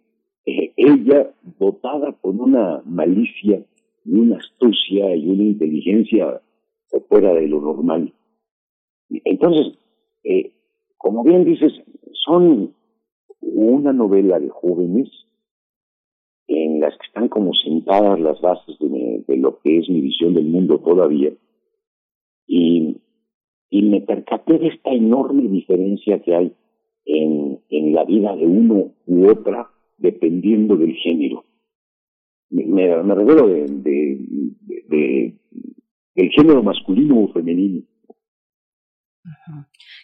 [0.46, 3.64] eh, ella, dotada con una malicia
[4.06, 6.42] y una astucia y una inteligencia
[7.08, 8.14] fuera de lo normal.
[9.10, 9.78] Entonces,
[10.24, 10.52] eh,
[10.98, 11.74] como bien dices,
[12.14, 12.74] son
[13.42, 15.10] una novela de jóvenes
[16.48, 20.46] en las que están como sentadas las bases de, lo que es mi visión del
[20.46, 21.32] mundo todavía.
[22.46, 22.98] Y,
[23.70, 26.54] y me percaté de esta enorme diferencia que hay
[27.06, 31.46] en, en la vida de uno u otra dependiendo del género.
[32.50, 35.36] Me, me, de, de, de,
[36.16, 37.84] del género masculino o femenino.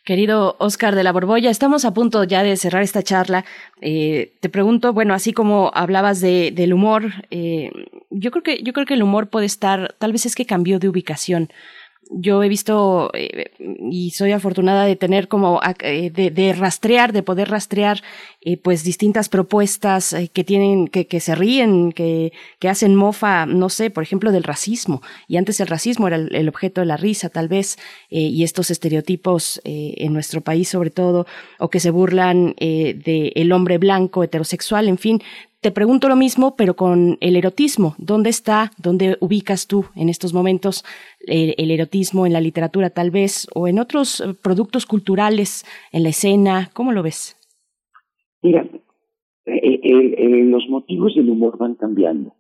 [0.08, 3.44] Querido Oscar de la Borbolla, estamos a punto ya de cerrar esta charla.
[3.82, 7.72] Eh, te pregunto, bueno, así como hablabas de, del humor, eh,
[8.10, 10.80] yo creo que yo creo que el humor puede estar, tal vez es que cambió
[10.80, 11.50] de ubicación
[12.12, 17.50] yo he visto eh, y soy afortunada de tener como eh, de, rastrear, de poder
[17.50, 18.02] rastrear
[18.42, 23.70] eh, pues distintas propuestas que tienen, que, que se ríen, que, que, hacen mofa, no
[23.70, 25.02] sé, por ejemplo, del racismo.
[25.28, 27.78] Y antes el racismo era el, objeto de la risa, tal vez,
[28.10, 31.26] y estos estereotipos en nuestro país sobre todo,
[31.60, 35.22] o que se burlan del el hombre blanco heterosexual, en fin,
[35.62, 37.96] te pregunto lo mismo, pero con el erotismo.
[37.98, 40.84] ¿Dónde está, dónde ubicas tú en estos momentos
[41.26, 46.10] el, erotismo en la literatura tal vez o en otros eh, productos culturales, en la
[46.10, 46.70] escena?
[46.74, 47.36] ¿Cómo lo ves?
[48.44, 48.70] Mira,
[49.46, 52.34] eh, eh, los motivos del humor van cambiando.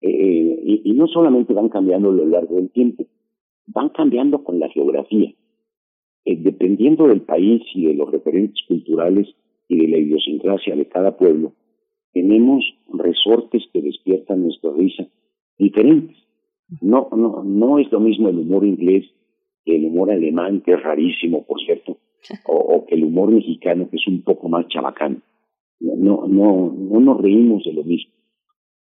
[0.00, 3.04] Y, y, no solamente van cambiando a lo largo del tiempo,
[3.66, 5.34] van cambiando con la geografía.
[6.24, 9.26] dependiendo del país y de los referentes culturales
[9.68, 11.54] y de la idiosincrasia de cada pueblo,
[12.16, 12.64] tenemos
[12.94, 15.06] resortes que despiertan nuestra risa
[15.58, 16.16] diferentes.
[16.80, 19.04] No, no, no es lo mismo el humor inglés
[19.66, 21.98] que el humor alemán, que es rarísimo, por cierto,
[22.48, 25.22] o, que el humor mexicano, que es un poco más chabacán.
[25.78, 28.10] No, no, no nos reímos de lo mismo.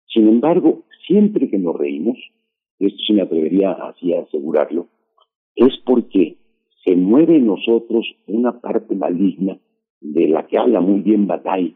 [0.05, 2.19] Sin embargo, siempre que nos reímos,
[2.77, 4.89] esto sí me atrevería así a asegurarlo,
[5.55, 6.37] es porque
[6.83, 9.57] se mueve en nosotros una parte maligna
[10.01, 11.75] de la que habla muy bien Bataille,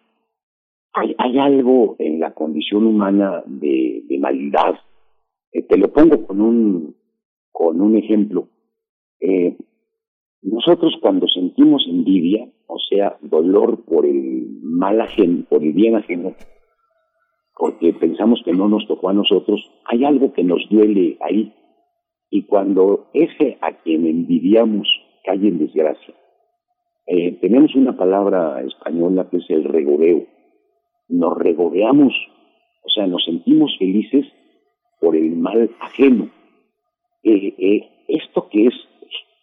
[0.97, 4.75] hay, algo en la condición humana de, maldad.
[5.51, 6.95] Te lo pongo con un,
[7.51, 8.49] con un ejemplo.
[9.19, 9.57] Eh,
[10.41, 16.33] nosotros cuando sentimos envidia, o sea, dolor por el mal ajeno, por el bien ajeno,
[17.55, 21.53] porque pensamos que no nos tocó a nosotros, hay algo que nos duele ahí.
[22.29, 24.87] Y cuando ese a quien envidiamos
[25.23, 26.13] cae en desgracia,
[27.07, 30.36] eh, tenemos una palabra española que es el regodeo
[31.09, 32.13] nos regodeamos,
[32.83, 34.25] o sea, nos sentimos felices
[34.99, 36.29] por el mal ajeno.
[37.23, 38.73] Eh, eh, esto que es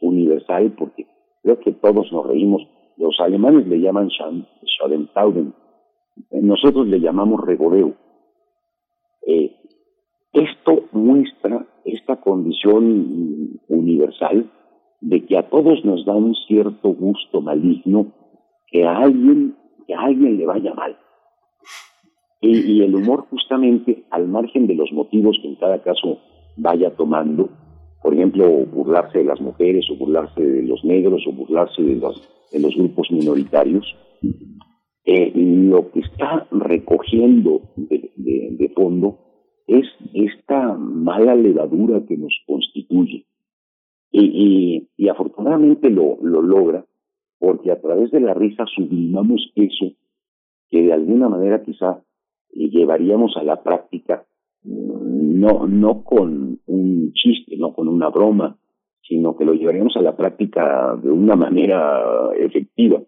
[0.01, 1.07] universal, porque
[1.43, 2.63] creo que todos nos reímos,
[2.97, 5.53] los alemanes le llaman Schadenfreude,
[6.31, 7.95] nosotros le llamamos regodeo.
[9.27, 9.53] Eh,
[10.33, 14.51] esto muestra esta condición universal
[15.01, 18.13] de que a todos nos da un cierto gusto maligno
[18.69, 19.57] que a alguien,
[19.87, 20.97] que a alguien le vaya mal.
[22.47, 26.19] Y, el humor justamente, al margen de los motivos que en cada caso
[26.59, 27.49] vaya tomando,
[28.03, 32.23] por ejemplo, burlarse de las mujeres o burlarse de los negros o burlarse de los,
[32.53, 33.97] de los grupos minoritarios,
[35.07, 39.19] eh, lo que está recogiendo de, fondo
[39.67, 43.25] es esta mala levadura que nos constituye.
[44.11, 46.85] Y, y, afortunadamente lo, lo logra
[47.39, 49.93] porque a través de la risa sublimamos eso
[50.69, 52.04] que de alguna manera quizá
[52.55, 54.27] llevaríamos a la práctica
[54.65, 58.57] no, no con un chiste, no con una broma,
[59.03, 63.03] sino que lo llevaríamos a la práctica de una manera efectiva.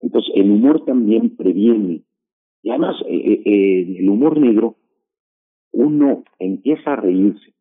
[0.00, 2.02] Entonces, el humor también previene.
[2.62, 4.76] Y además, eh, eh, eh, el humor negro,
[5.72, 7.54] uno empieza a reírse,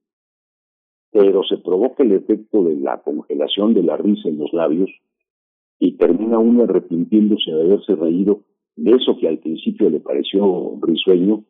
[1.12, 4.90] pero se provoca el efecto de la congelación de la risa en los labios
[5.80, 8.42] y termina uno arrepintiéndose de haberse reído
[8.76, 11.44] de eso que al principio le pareció risueño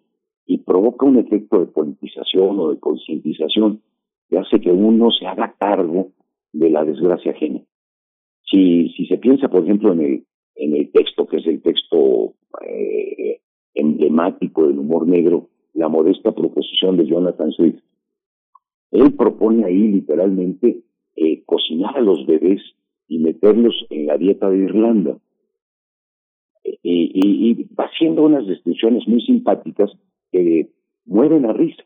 [0.46, 3.82] y provoca un efecto de politización o de concientización
[4.30, 6.12] que hace que uno se haga cargo
[6.54, 7.62] de la desgracia ajena.
[8.50, 12.34] Si, si se piensa, por ejemplo, en el, en el texto, que es el texto
[12.68, 13.42] eh,
[13.74, 17.82] emblemático del humor negro, la modesta proposición de Jonathan Swift,
[18.92, 20.84] él propone ahí literalmente
[21.16, 22.62] eh, cocinar a los bebés
[23.08, 25.18] y meterlos en la dieta de Irlanda.
[26.82, 29.92] Y, y, haciendo unas descripciones muy simpáticas
[30.32, 30.70] que
[31.06, 31.84] mueven a risa.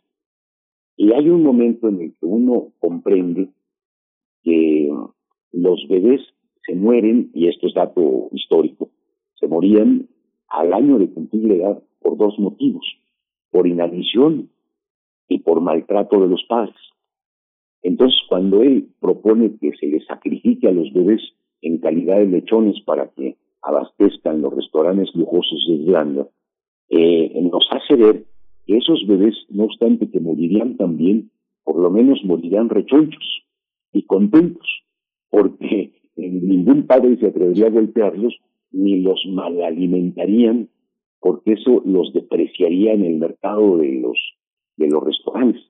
[0.96, 3.50] Y hay un momento en el que uno comprende
[4.44, 4.90] que
[5.52, 6.22] los bebés
[6.66, 8.90] se mueren, y esto es dato histórico,
[9.36, 10.08] se morían
[10.48, 12.86] al año de cumplir edad por dos motivos,
[13.52, 14.50] por inanición
[15.28, 16.76] y por maltrato de los padres.
[17.82, 21.22] Entonces, cuando él propone que se les sacrifique a los bebés
[21.62, 26.28] en calidad de lechones para que abastezcan los restaurantes lujosos de Irlanda,
[26.90, 28.26] eh, nos hace ver
[28.66, 31.32] que esos bebés, no obstante que morirían también,
[31.64, 33.44] por lo menos morirían rechonchos
[33.94, 34.68] y contentos,
[35.30, 38.36] porque ningún padre se atrevería a golpearlos
[38.72, 40.70] ni los malalimentarían,
[41.20, 44.18] porque eso los depreciaría en el mercado de los,
[44.78, 45.62] de los restaurantes.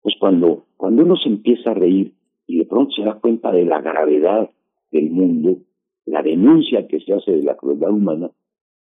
[0.00, 2.14] Pues cuando, cuando uno se empieza a reír
[2.46, 4.50] y de pronto se da cuenta de la gravedad
[4.90, 5.58] del mundo,
[6.06, 8.30] la denuncia que se hace de la crueldad humana,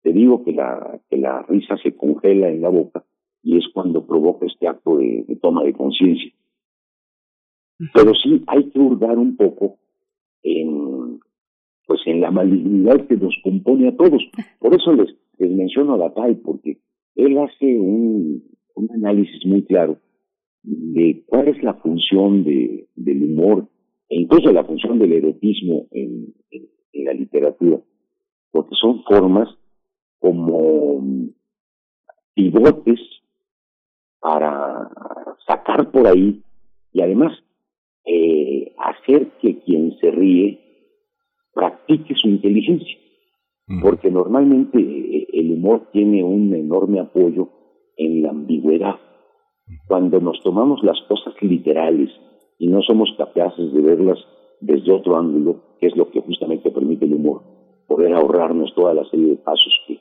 [0.03, 3.03] te digo que la, que la risa se congela en la boca
[3.43, 6.31] y es cuando provoca este acto de, toma de conciencia.
[7.93, 9.77] Pero sí hay que hurgar un poco
[10.43, 11.19] en,
[11.85, 14.23] pues en la malignidad que nos compone a todos.
[14.59, 16.79] Por eso les, les menciono a Bataille, porque
[17.15, 18.43] él hace un,
[18.75, 19.97] un análisis muy claro
[20.63, 23.67] de cuál es la función de, del humor
[24.09, 26.67] e incluso la función del erotismo en, en,
[27.03, 27.79] la literatura,
[28.51, 29.49] porque son formas
[30.19, 31.01] como
[32.33, 32.99] pivotes
[34.19, 34.89] para
[35.45, 36.41] sacar por ahí
[36.91, 37.33] y además
[38.05, 40.59] eh, hacer que quien se ríe
[41.53, 42.97] practique su inteligencia,
[43.81, 47.49] porque normalmente eh, el humor tiene un enorme apoyo
[47.97, 48.95] en la ambigüedad.
[49.87, 52.09] Cuando nos tomamos las cosas literales
[52.59, 54.19] y no somos capaces de verlas
[54.59, 57.41] desde otro ángulo, que es lo que justamente permite el humor,
[57.87, 59.99] poder ahorrarnos toda la serie de pasos que,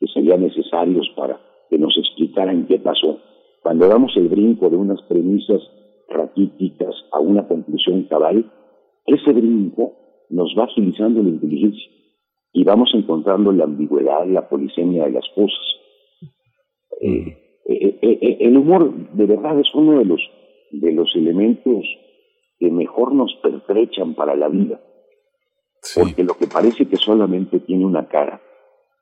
[0.00, 3.18] que serían necesarios para que nos explicaran qué pasó.
[3.62, 5.60] Cuando damos el brinco de unas premisas
[6.08, 8.50] raquíticas a una conclusión cabal,
[9.06, 9.92] ese brinco
[10.30, 11.90] nos va agilizando la inteligencia
[12.52, 15.64] y vamos encontrando la ambigüedad, la polisemia de las cosas.
[17.00, 17.36] Eh,
[17.66, 20.20] eh, eh, el humor de verdad es uno de los
[20.72, 21.84] de los elementos
[22.58, 24.80] que mejor nos pertrechan para la vida.
[25.94, 28.40] Porque lo que parece que solamente tiene una cara,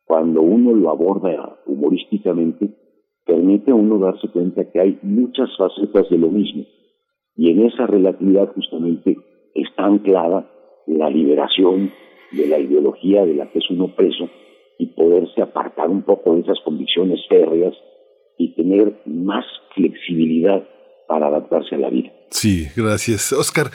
[0.05, 2.71] cuando uno lo aborda humorísticamente,
[3.25, 6.65] permite a uno darse cuenta que hay muchas facetas de lo mismo.
[7.37, 9.17] Y en esa relatividad justamente
[9.55, 10.51] está anclada
[10.87, 11.91] la liberación
[12.33, 14.29] de la ideología de la que es uno preso
[14.79, 17.75] y poderse apartar un poco de esas convicciones férreas
[18.37, 19.45] y tener más
[19.75, 20.67] flexibilidad
[21.07, 22.11] para adaptarse a la vida.
[22.35, 23.33] Sí, gracias.
[23.33, 23.71] Oscar,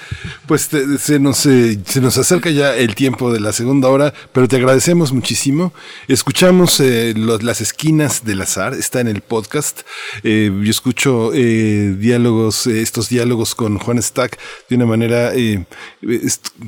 [0.45, 4.49] pues se, nos, eh, se nos acerca ya el tiempo de la segunda hora, pero
[4.49, 5.73] te agradecemos muchísimo.
[6.09, 9.83] Escuchamos eh, las esquinas del azar, está en el podcast.
[10.23, 14.37] Eh, yo escucho diálogos, estos diálogos con Juan Stack
[14.67, 15.31] de una manera,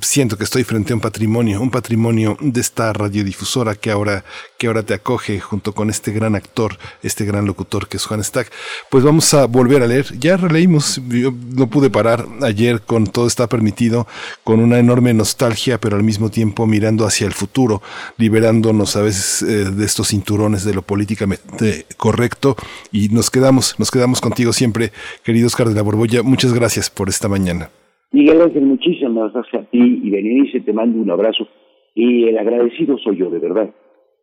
[0.02, 4.24] siento que estoy frente a un patrimonio, un patrimonio de esta radiodifusora que ahora,
[4.58, 8.24] que ahora te acoge junto con este gran actor, este gran locutor que es Juan
[8.24, 8.50] Stack.
[8.90, 10.18] Pues vamos a volver a leer.
[10.18, 14.06] Ya releímos, yo no pude de parar ayer con Todo está permitido,
[14.44, 17.82] con una enorme nostalgia, pero al mismo tiempo mirando hacia el futuro,
[18.18, 22.56] liberándonos a veces eh, de estos cinturones de lo políticamente correcto.
[22.92, 24.92] Y nos quedamos, nos quedamos contigo siempre,
[25.24, 26.24] querido Oscar de la Borbolla.
[26.24, 27.70] Muchas gracias por esta mañana.
[28.12, 31.48] Miguel Ángel, muchísimas gracias a ti y Berenice, te mando un abrazo.
[31.96, 33.74] Y el agradecido soy yo, de verdad.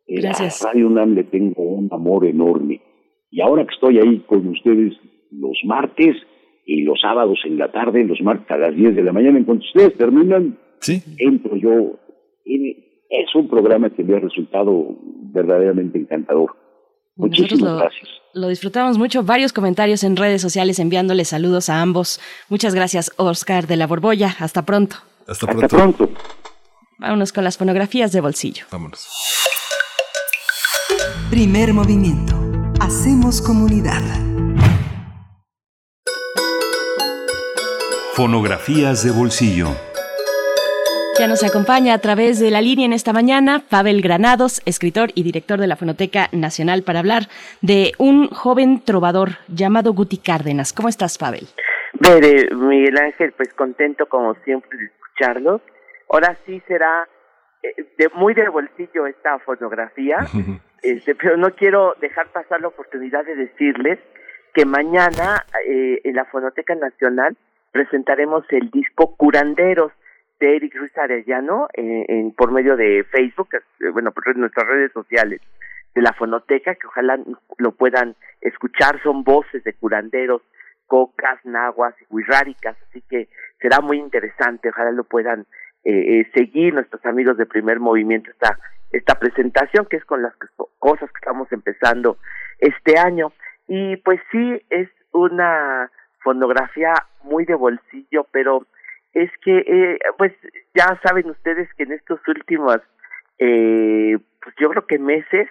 [0.07, 0.63] Gracias.
[0.63, 2.81] A Radio UNAM le tengo un amor enorme.
[3.31, 4.93] Y ahora que estoy ahí con ustedes
[5.31, 6.15] los martes,
[6.69, 9.43] y los sábados en la tarde, los martes a las 10 de la mañana, en
[9.43, 11.01] cuanto ustedes terminan, ¿Sí?
[11.17, 11.99] entro yo.
[12.45, 14.95] es un programa que me ha resultado
[15.33, 16.55] verdaderamente encantador.
[17.15, 18.07] Muchísimas gracias.
[18.35, 19.23] Lo disfrutamos mucho.
[19.23, 22.21] Varios comentarios en redes sociales enviándole saludos a ambos.
[22.49, 24.35] Muchas gracias, Oscar de la Borbolla.
[24.39, 24.97] Hasta pronto.
[25.27, 25.65] Hasta pronto.
[25.65, 26.09] Hasta pronto.
[26.99, 28.65] Vámonos con las fonografías de bolsillo.
[28.71, 29.09] Vámonos.
[31.31, 32.35] Primer movimiento.
[32.79, 34.28] Hacemos comunidad.
[38.19, 39.67] Fonografías de bolsillo.
[41.17, 45.23] Ya nos acompaña a través de la línea en esta mañana Pavel Granados, escritor y
[45.23, 47.29] director de la Fonoteca Nacional, para hablar
[47.61, 50.73] de un joven trovador llamado Guti Cárdenas.
[50.73, 51.47] ¿Cómo estás, Pavel?
[51.93, 55.61] Bere, Miguel Ángel, pues contento como siempre de escucharlos.
[56.11, 57.07] Ahora sí será
[57.63, 60.27] eh, de, muy de bolsillo esta fotografía,
[60.83, 63.97] este, pero no quiero dejar pasar la oportunidad de decirles
[64.53, 67.37] que mañana eh, en la Fonoteca Nacional
[67.71, 69.91] presentaremos el disco Curanderos
[70.39, 74.91] de Eric Ruiz Arellano eh, en, por medio de Facebook, eh, bueno, por nuestras redes
[74.93, 75.41] sociales
[75.95, 77.19] de la fonoteca, que ojalá
[77.57, 80.41] lo puedan escuchar, son voces de curanderos,
[80.87, 83.27] cocas, nahuas y huirráricas, así que
[83.59, 85.45] será muy interesante, ojalá lo puedan
[85.85, 88.59] eh, eh, seguir nuestros amigos de primer movimiento esta,
[88.91, 90.33] esta presentación, que es con las
[90.77, 92.17] cosas que estamos empezando
[92.59, 93.31] este año.
[93.67, 95.89] Y pues sí, es una
[96.23, 96.93] fonografía
[97.23, 98.65] muy de bolsillo, pero
[99.13, 100.33] es que, eh, pues
[100.75, 102.77] ya saben ustedes que en estos últimos,
[103.39, 105.49] eh, pues yo creo que meses,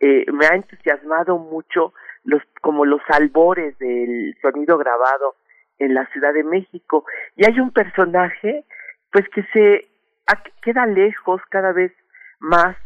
[0.00, 1.92] eh, me ha entusiasmado mucho
[2.24, 5.36] los como los albores del sonido grabado
[5.78, 7.04] en la Ciudad de México.
[7.36, 8.64] Y hay un personaje
[9.12, 9.88] pues que se
[10.62, 11.92] queda lejos cada vez
[12.38, 12.76] más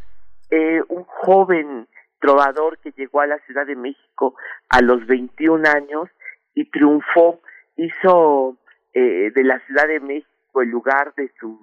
[0.51, 1.87] eh, un joven
[2.20, 4.35] trovador que llegó a la Ciudad de México
[4.70, 6.09] a los 21 años
[6.55, 7.40] y triunfó
[7.76, 8.57] hizo
[8.92, 11.59] eh, de la Ciudad de México el lugar de sus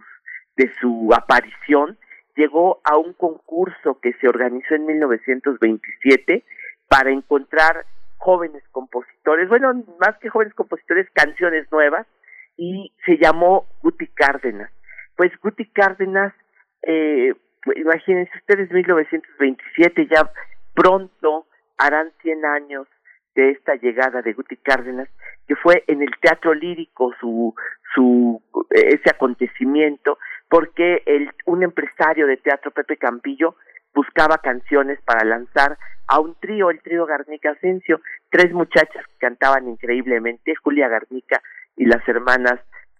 [0.57, 1.97] de su aparición
[2.35, 6.43] llegó a un concurso que se organizó en 1927
[6.87, 7.85] para encontrar
[8.17, 12.05] jóvenes compositores, bueno, más que jóvenes compositores, canciones nuevas,
[12.57, 14.69] y se llamó Guti Cárdenas.
[15.15, 16.33] Pues Guti Cárdenas,
[16.83, 17.33] eh,
[17.63, 20.31] pues, imagínense ustedes, 1927, ya
[20.75, 22.87] pronto harán 100 años
[23.35, 25.09] de esta llegada de Guti Cárdenas,
[25.47, 27.53] que fue en el teatro lírico su,
[27.93, 30.17] su, ese acontecimiento,
[30.49, 33.55] porque el, un empresario de teatro, Pepe Campillo,
[33.93, 35.77] buscaba canciones para lanzar
[36.07, 41.41] a un trío, el trío Garnica Asensio, tres muchachas que cantaban increíblemente, Julia Garnica
[41.75, 42.59] y las hermanas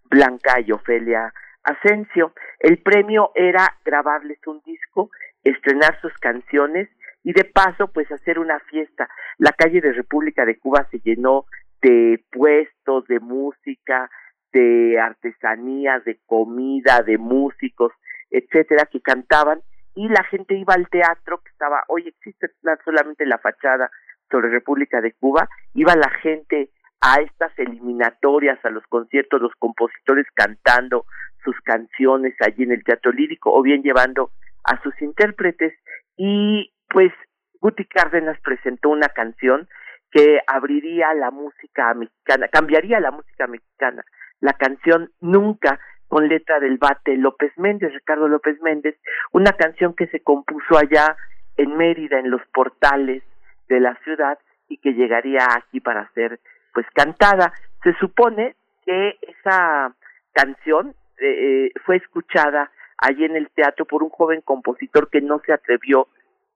[0.10, 2.34] Blanca y Ofelia Asensio.
[2.60, 5.10] El premio era grabarles un disco,
[5.44, 6.90] estrenar sus canciones
[7.24, 9.10] y de paso pues hacer una fiesta.
[9.38, 11.46] La calle de República de Cuba se llenó
[11.82, 14.10] de puestos de música,
[14.52, 17.92] de artesanía, de comida, de músicos,
[18.30, 19.62] etcétera, que cantaban
[19.96, 22.48] y la gente iba al teatro que estaba, hoy existe
[22.86, 23.92] solamente la fachada
[24.30, 26.70] sobre República de Cuba, iba la gente
[27.02, 31.06] a estas eliminatorias, a los conciertos, los compositores cantando
[31.44, 34.32] sus canciones allí en el teatro lírico o bien llevando
[34.64, 35.74] a sus intérpretes
[36.16, 37.12] y pues
[37.60, 39.68] Guti Cárdenas presentó una canción
[40.12, 44.04] que abriría la música mexicana, cambiaría la música mexicana.
[44.42, 48.98] La canción Nunca con letra del bate López Méndez, Ricardo López Méndez,
[49.32, 51.16] una canción que se compuso allá
[51.56, 53.24] en Mérida, en los portales
[53.70, 54.38] de la ciudad
[54.68, 56.42] y que llegaría aquí para ser
[56.74, 57.54] pues cantada.
[57.84, 59.96] Se supone que esa
[60.34, 65.40] canción eh, eh, fue escuchada allí en el teatro por un joven compositor que no
[65.46, 66.08] se atrevió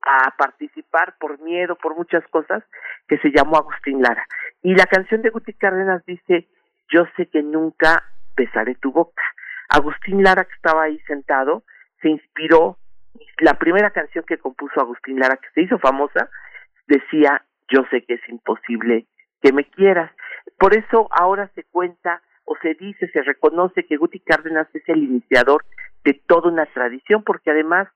[0.05, 2.63] a participar por miedo, por muchas cosas,
[3.07, 4.25] que se llamó Agustín Lara.
[4.61, 6.47] Y la canción de Guti Cárdenas dice,
[6.89, 8.03] yo sé que nunca
[8.35, 9.23] besaré tu boca.
[9.69, 11.63] Agustín Lara, que estaba ahí sentado,
[12.01, 12.77] se inspiró.
[13.39, 16.29] La primera canción que compuso Agustín Lara, que se hizo famosa,
[16.87, 19.07] decía, yo sé que es imposible
[19.41, 20.11] que me quieras.
[20.59, 25.03] Por eso ahora se cuenta o se dice, se reconoce que Guti Cárdenas es el
[25.03, 25.65] iniciador
[26.03, 27.87] de toda una tradición, porque además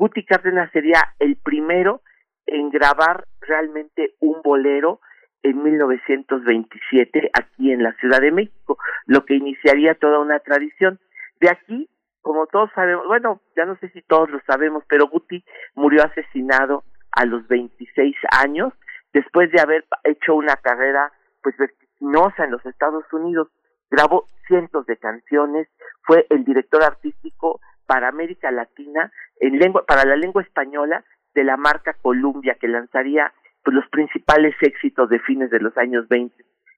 [0.00, 2.00] Guti Cárdenas sería el primero
[2.46, 4.98] en grabar realmente un bolero
[5.42, 10.98] en 1927 aquí en la Ciudad de México, lo que iniciaría toda una tradición.
[11.38, 11.90] De aquí,
[12.22, 15.44] como todos sabemos, bueno, ya no sé si todos lo sabemos, pero Guti
[15.74, 16.82] murió asesinado
[17.12, 18.72] a los 26 años
[19.12, 23.48] después de haber hecho una carrera pues vertiginosa en los Estados Unidos.
[23.90, 25.68] Grabó cientos de canciones,
[26.04, 27.60] fue el director artístico
[27.90, 29.10] para América Latina
[29.40, 31.02] en lengua para la lengua española
[31.34, 33.32] de la marca Columbia que lanzaría
[33.64, 36.32] pues, los principales éxitos de fines de los años 20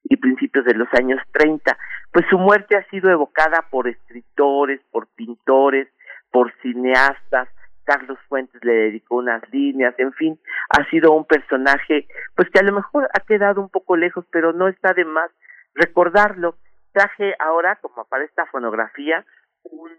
[0.05, 1.77] y principios de los años 30.
[2.15, 5.87] Pues su muerte ha sido evocada por escritores, por pintores,
[6.31, 7.47] por cineastas.
[7.85, 10.41] Carlos Fuentes le dedicó unas líneas, en fin,
[10.71, 14.55] ha sido un personaje, pues que a lo mejor ha quedado un poco lejos, pero
[14.55, 15.31] no está de más
[15.75, 16.57] recordarlo.
[16.93, 19.27] Traje ahora, como para esta fonografía,
[19.65, 19.91] un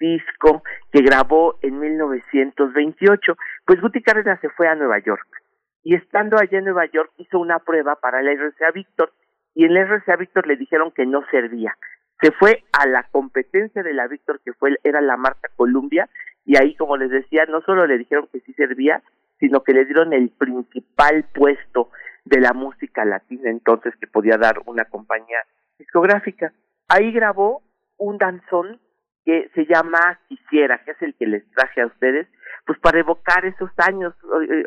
[0.00, 3.36] disco que grabó en 1928.
[3.64, 5.28] Pues Guti Cárdenas se fue a Nueva York
[5.84, 9.12] y estando allá en Nueva York hizo una prueba para la RCA Víctor
[9.54, 11.76] y en la RCA Víctor le dijeron que no servía.
[12.20, 16.08] Se fue a la competencia de la Víctor que fue era la marca Columbia
[16.44, 19.02] y ahí como les decía no solo le dijeron que sí servía,
[19.38, 21.90] sino que le dieron el principal puesto
[22.24, 25.38] de la música latina entonces que podía dar una compañía
[25.78, 26.52] discográfica.
[26.88, 27.62] Ahí grabó
[27.96, 28.80] un danzón
[29.24, 32.28] que se llama Quisiera, que es el que les traje a ustedes,
[32.66, 34.14] pues para evocar esos años,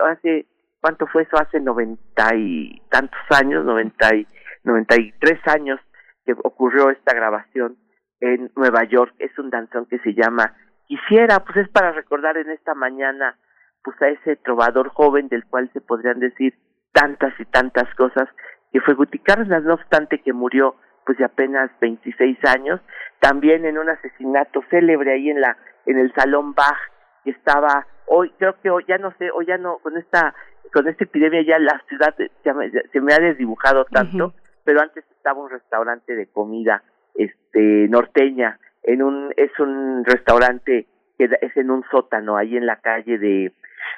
[0.09, 0.45] hace,
[0.81, 1.37] ¿cuánto fue eso?
[1.37, 4.27] Hace noventa y tantos años, noventa y,
[4.63, 5.79] noventa y tres años
[6.25, 7.77] que ocurrió esta grabación
[8.19, 10.55] en Nueva York, es un danzón que se llama
[10.87, 13.37] Quisiera, pues es para recordar en esta mañana
[13.83, 16.53] pues a ese trovador joven del cual se podrían decir
[16.93, 18.29] tantas y tantas cosas,
[18.71, 20.75] que fue Guti no obstante que murió
[21.05, 22.79] pues de apenas 26 años,
[23.19, 26.77] también en un asesinato célebre ahí en la en el Salón Bach,
[27.23, 30.33] que estaba hoy creo que hoy ya no sé, hoy ya no con esta
[30.73, 34.33] con esta epidemia ya la ciudad se me ha desdibujado tanto,
[34.63, 36.83] pero antes estaba un restaurante de comida
[37.15, 40.87] este norteña, en un es un restaurante
[41.17, 43.53] que es en un sótano ahí en la calle de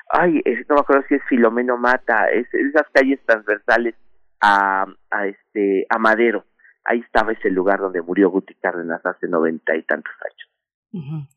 [0.09, 3.95] ay, no me acuerdo si es Filomeno Mata, es, esas calles transversales
[4.41, 6.45] a, a este a Madero.
[6.85, 11.27] Ahí estaba ese lugar donde murió Guti Cárdenas hace noventa y tantos años.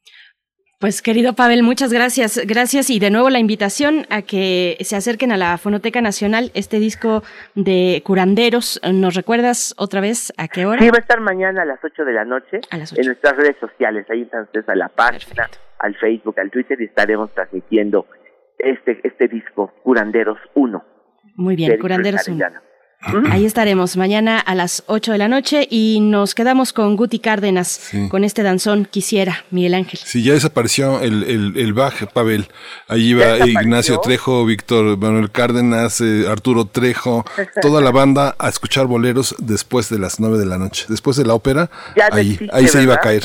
[0.80, 2.40] Pues querido Pavel, muchas gracias.
[2.46, 6.78] Gracias y de nuevo la invitación a que se acerquen a la Fonoteca Nacional, este
[6.78, 7.24] disco
[7.56, 8.80] de curanderos.
[8.92, 10.80] ¿Nos recuerdas otra vez a qué hora?
[10.80, 14.06] Sí, va a estar mañana a las 8 de la noche en nuestras redes sociales.
[14.08, 15.48] Ahí están ustedes a la página,
[15.80, 18.06] al Facebook, al Twitter y estaremos transmitiendo
[18.58, 20.84] este, este disco, Curanderos 1.
[21.34, 22.46] Muy bien, Curanderos 1.
[23.00, 27.90] Ahí estaremos mañana a las 8 de la noche y nos quedamos con Guti Cárdenas,
[28.08, 30.00] con este danzón Quisiera, Miguel Ángel.
[30.02, 32.48] Sí, ya desapareció el, el, el Baj, Pavel.
[32.88, 37.24] Ahí iba Ignacio Trejo, Víctor Manuel Cárdenas, eh, Arturo Trejo,
[37.62, 40.86] toda la banda a escuchar boleros después de las 9 de la noche.
[40.88, 41.70] Después de la ópera,
[42.10, 43.22] ahí, ahí se iba a caer.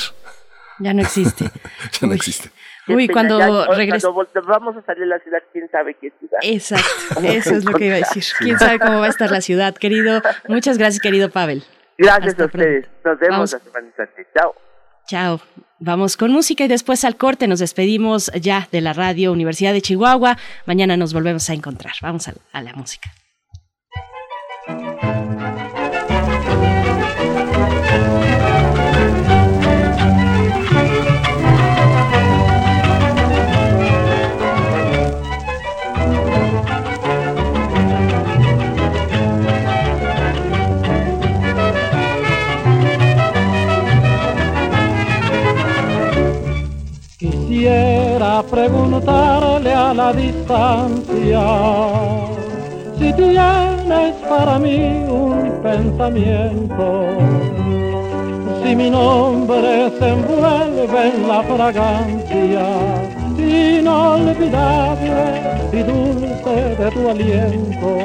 [0.78, 1.46] Ya no existe.
[2.00, 2.52] ya no existe.
[2.88, 4.28] Uy, cuando regresamos.
[4.46, 6.40] vamos a salir de la ciudad, quién sabe qué ciudad.
[6.42, 8.24] Exacto, eso es lo que iba a decir.
[8.40, 10.22] Quién sabe cómo va a estar la ciudad, querido.
[10.48, 11.64] Muchas gracias, querido Pavel.
[11.98, 12.88] Gracias a ustedes.
[13.04, 13.88] Nos vemos la semana
[14.36, 14.56] Chao.
[15.08, 15.42] Chao.
[15.80, 19.82] Vamos con música y después al corte nos despedimos ya de la radio Universidad de
[19.82, 20.38] Chihuahua.
[20.66, 21.94] Mañana nos volvemos a encontrar.
[22.02, 23.12] Vamos a, a la música.
[48.44, 51.42] Quisiera preguntarle a la distancia
[52.98, 57.06] si tienes para mí un pensamiento,
[58.64, 62.66] si mi nombre se envuelve en la fragancia
[63.38, 65.24] inolvidable
[65.72, 67.98] y dulce de tu aliento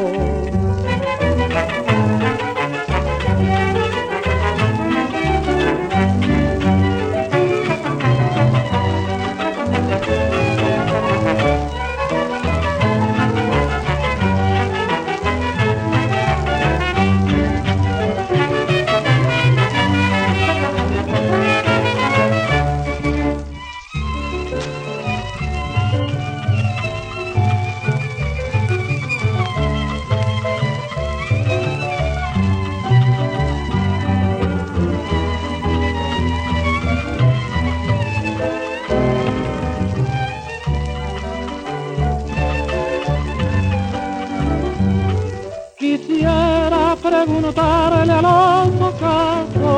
[47.08, 49.74] preguntarle al ocaso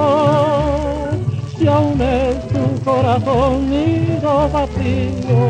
[1.57, 5.43] si aún es tu corazón nido vacío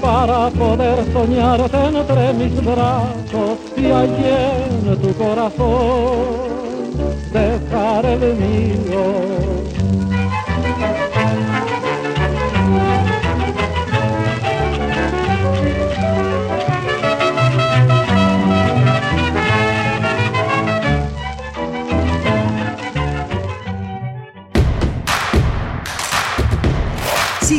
[0.00, 4.30] para poder soñarte entre mis brazos y allí
[4.68, 6.54] en tu corazón
[7.32, 9.73] dejar el mío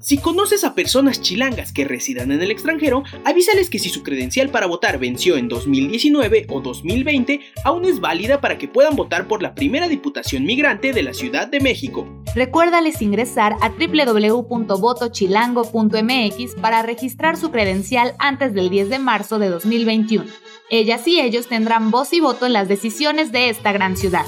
[0.00, 4.50] Si conoces a personas chilangas que residan en el extranjero, avísales que si su credencial
[4.50, 9.42] para votar venció en 2019 o 2020, aún es válida para que puedan votar por
[9.42, 12.06] la primera diputación migrante de la Ciudad de México.
[12.34, 20.24] Recuérdales ingresar a www.votochilango.mx para registrar su credencial antes del 10 de marzo de 2021.
[20.68, 24.26] Ellas y ellos tendrán voz y voto en las decisiones de esta gran ciudad.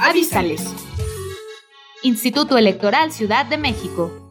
[0.00, 0.64] Avísales.
[2.02, 4.30] Instituto Electoral Ciudad de México.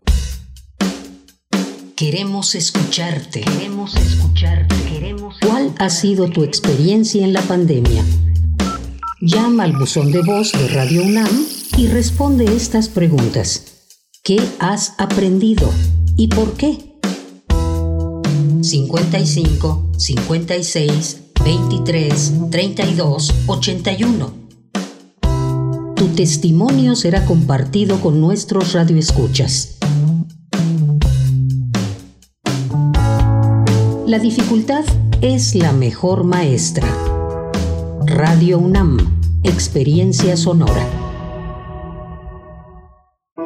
[1.95, 3.41] Queremos escucharte.
[3.41, 4.76] Queremos escucharte.
[4.88, 8.03] Queremos ¿Cuál ha sido tu experiencia en la pandemia?
[9.20, 11.45] Llama al buzón de voz de Radio UNAM
[11.78, 13.88] y responde estas preguntas.
[14.24, 15.72] ¿Qué has aprendido
[16.18, 16.78] y por qué?
[18.61, 24.45] 55 56 23 32 81.
[26.06, 29.80] Tu testimonio será compartido con nuestros radioescuchas.
[34.06, 34.86] La dificultad
[35.22, 36.88] es la mejor maestra.
[38.06, 38.99] Radio UNAM,
[39.41, 41.05] experiencia sonora.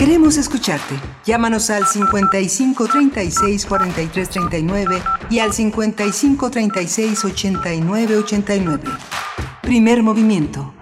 [0.00, 0.94] Queremos escucharte.
[1.26, 8.82] Llámanos al 55 36 43 39 y al 55 36 89 89.
[9.60, 10.72] Primer movimiento.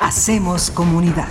[0.00, 1.28] Hacemos comunidad.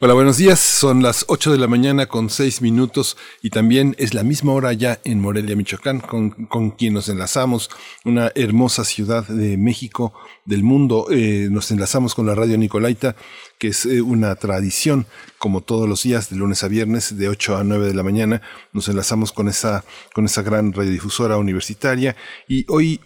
[0.00, 0.60] Hola, buenos días.
[0.60, 4.72] Son las 8 de la mañana con 6 minutos y también es la misma hora
[4.72, 7.68] ya en Morelia, Michoacán, con, con quien nos enlazamos,
[8.04, 10.12] una hermosa ciudad de México,
[10.44, 11.08] del mundo.
[11.10, 13.16] Eh, nos enlazamos con la radio Nicolaita,
[13.58, 15.06] que es eh, una tradición,
[15.38, 18.42] como todos los días, de lunes a viernes, de 8 a 9 de la mañana.
[18.72, 19.84] Nos enlazamos con esa,
[20.14, 23.00] con esa gran radiodifusora universitaria y hoy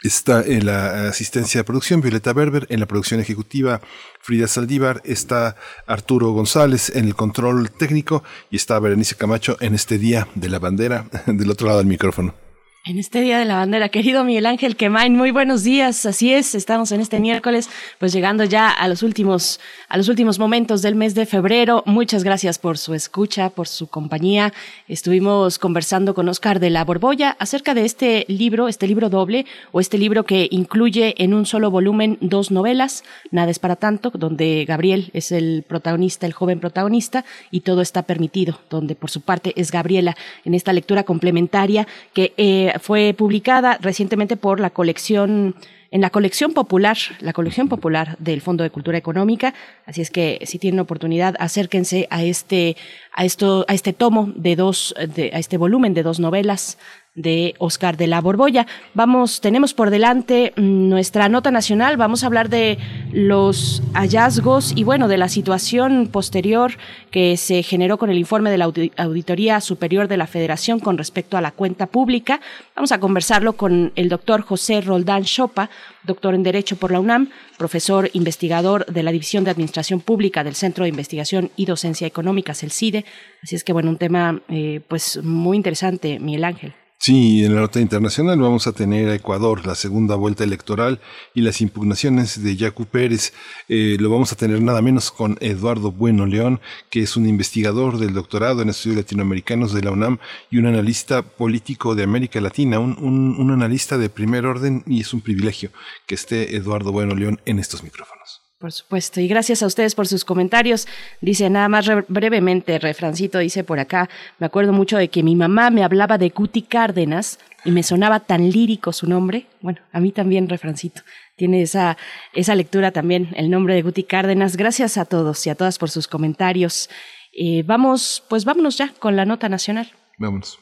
[0.00, 3.80] Está en la asistencia de producción Violeta Berber, en la producción ejecutiva
[4.20, 5.56] Frida Saldívar, está
[5.88, 10.60] Arturo González en el control técnico y está Berenice Camacho en este día de la
[10.60, 12.47] bandera del otro lado del micrófono.
[12.88, 16.06] En este Día de la Bandera, querido Miguel Ángel Quemain, muy buenos días.
[16.06, 17.68] Así es, estamos en este miércoles,
[17.98, 19.60] pues llegando ya a los últimos,
[19.90, 21.82] a los últimos momentos del mes de febrero.
[21.84, 24.54] Muchas gracias por su escucha, por su compañía.
[24.88, 29.80] Estuvimos conversando con Oscar de la Borbolla acerca de este libro, este libro doble, o
[29.80, 34.64] este libro que incluye en un solo volumen dos novelas, Nada es para tanto, donde
[34.66, 39.52] Gabriel es el protagonista, el joven protagonista, y todo está permitido, donde por su parte
[39.56, 40.16] es Gabriela,
[40.46, 45.54] en esta lectura complementaria que eh, fue publicada recientemente por la colección
[45.90, 49.54] en la colección popular, la colección popular del Fondo de Cultura Económica.
[49.86, 52.76] Así es que si tienen oportunidad, acérquense a este,
[53.12, 56.78] a esto, a este tomo de dos, de, a este volumen de dos novelas
[57.18, 58.66] de Oscar de la Borbolla.
[58.94, 62.78] Vamos, tenemos por delante mm, nuestra nota nacional, vamos a hablar de
[63.12, 66.72] los hallazgos y bueno, de la situación posterior
[67.10, 71.36] que se generó con el informe de la Auditoría Superior de la Federación con respecto
[71.36, 72.40] a la cuenta pública.
[72.76, 75.70] Vamos a conversarlo con el doctor José Roldán Chopa,
[76.04, 80.54] doctor en Derecho por la UNAM, profesor investigador de la División de Administración Pública del
[80.54, 83.04] Centro de Investigación y Docencia Económicas, el CIDE.
[83.42, 86.74] Así es que bueno, un tema eh, pues muy interesante, Miguel Ángel.
[87.00, 91.00] Sí, en la nota internacional vamos a tener a Ecuador, la segunda vuelta electoral
[91.32, 93.32] y las impugnaciones de Yacu Pérez.
[93.68, 97.98] Eh, lo vamos a tener nada menos con Eduardo Bueno León, que es un investigador
[97.98, 100.18] del doctorado en estudios latinoamericanos de la UNAM
[100.50, 105.14] y un analista político de América Latina, un, un analista de primer orden y es
[105.14, 105.70] un privilegio
[106.06, 108.17] que esté Eduardo Bueno León en estos micrófonos.
[108.58, 110.88] Por supuesto, y gracias a ustedes por sus comentarios.
[111.20, 114.08] Dice nada más brevemente, refrancito dice por acá,
[114.40, 118.18] me acuerdo mucho de que mi mamá me hablaba de Guti Cárdenas y me sonaba
[118.18, 119.46] tan lírico su nombre.
[119.60, 121.02] Bueno, a mí también, refrancito.
[121.36, 121.96] Tiene esa,
[122.32, 124.56] esa lectura también, el nombre de Guti Cárdenas.
[124.56, 126.90] Gracias a todos y a todas por sus comentarios.
[127.32, 129.92] Eh, vamos, pues vámonos ya con la nota nacional.
[130.18, 130.58] Vámonos.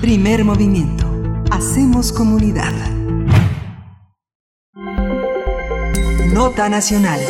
[0.00, 1.10] Primer movimiento.
[1.50, 2.72] Hacemos comunidad.
[6.32, 7.20] Nota Nacional.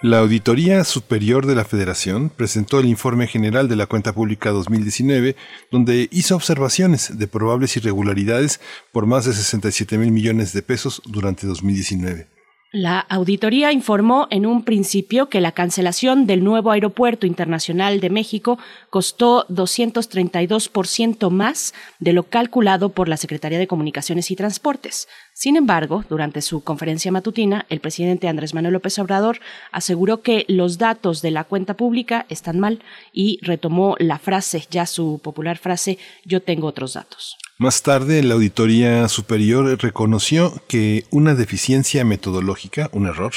[0.00, 5.34] La Auditoría Superior de la Federación presentó el Informe General de la Cuenta Pública 2019,
[5.70, 8.60] donde hizo observaciones de probables irregularidades
[8.92, 12.37] por más de 67 mil millones de pesos durante 2019.
[12.70, 18.58] La auditoría informó en un principio que la cancelación del nuevo Aeropuerto Internacional de México
[18.90, 25.08] costó 232% más de lo calculado por la Secretaría de Comunicaciones y Transportes.
[25.32, 29.40] Sin embargo, durante su conferencia matutina, el presidente Andrés Manuel López Obrador
[29.72, 32.82] aseguró que los datos de la cuenta pública están mal
[33.14, 35.96] y retomó la frase, ya su popular frase,
[36.26, 37.37] yo tengo otros datos.
[37.60, 43.32] Más tarde, la Auditoría Superior reconoció que una deficiencia metodológica, un error,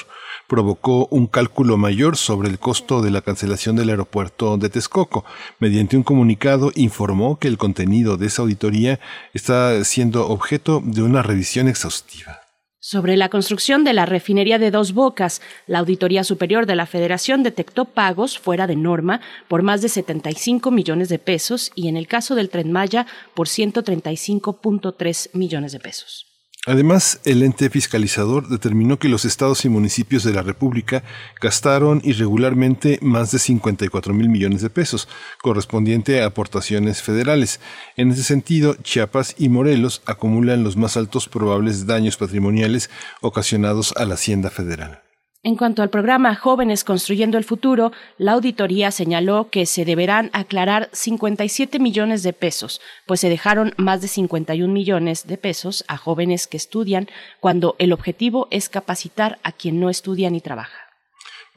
[0.47, 5.25] provocó un cálculo mayor sobre el costo de la cancelación del aeropuerto de Texcoco.
[5.57, 8.99] Mediante un comunicado informó que el contenido de esa auditoría
[9.33, 12.40] está siendo objeto de una revisión exhaustiva.
[12.83, 17.43] Sobre la construcción de la refinería de Dos Bocas, la Auditoría Superior de la Federación
[17.43, 22.07] detectó pagos fuera de norma por más de 75 millones de pesos y en el
[22.07, 23.05] caso del Tren Maya
[23.35, 26.30] por 135.3 millones de pesos.
[26.67, 31.03] Además, el ente fiscalizador determinó que los estados y municipios de la República
[31.41, 35.07] gastaron irregularmente más de 54 mil millones de pesos,
[35.41, 37.59] correspondiente a aportaciones federales.
[37.97, 42.91] En ese sentido, Chiapas y Morelos acumulan los más altos probables daños patrimoniales
[43.21, 45.01] ocasionados a la Hacienda Federal.
[45.43, 50.87] En cuanto al programa Jóvenes Construyendo el Futuro, la auditoría señaló que se deberán aclarar
[50.91, 56.45] 57 millones de pesos, pues se dejaron más de 51 millones de pesos a jóvenes
[56.45, 57.07] que estudian
[57.39, 60.80] cuando el objetivo es capacitar a quien no estudia ni trabaja.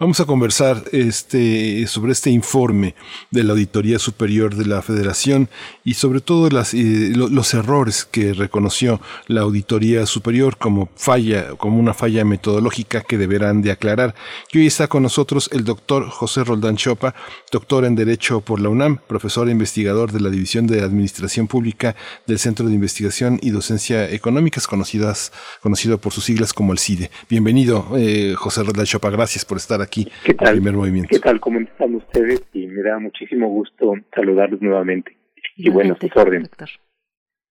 [0.04, 2.94] Vamos a conversar este, sobre este informe
[3.30, 5.48] de la Auditoría Superior de la Federación
[5.82, 11.94] y sobre todo eh, los errores que reconoció la Auditoría Superior como falla, como una
[11.94, 14.14] falla metodológica que deberán de aclarar.
[14.52, 17.14] Y hoy está con nosotros el doctor José Roldán Chopa,
[17.50, 21.96] doctor en Derecho por la UNAM, profesor e investigador de la División de Administración Pública
[22.26, 25.32] del Centro de Investigación y Docencia Económicas, conocidas,
[25.62, 27.10] conocido por sus siglas como el CIDE.
[27.30, 29.93] Bienvenido, eh, José Roldán Chopa, gracias por estar aquí
[30.24, 30.54] ¿Qué tal?
[30.54, 31.08] primer movimiento.
[31.10, 31.40] ¿Qué tal?
[31.40, 32.42] ¿Cómo están ustedes?
[32.52, 35.16] Y me da muchísimo gusto saludarlos nuevamente.
[35.56, 36.50] Y bueno, sus órdenes.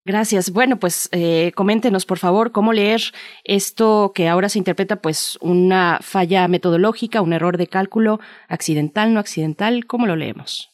[0.04, 0.52] Gracias.
[0.52, 3.02] Bueno, pues eh, coméntenos, por favor, cómo leer
[3.44, 9.20] esto que ahora se interpreta pues una falla metodológica, un error de cálculo, accidental, no
[9.20, 10.70] accidental, ¿cómo lo leemos?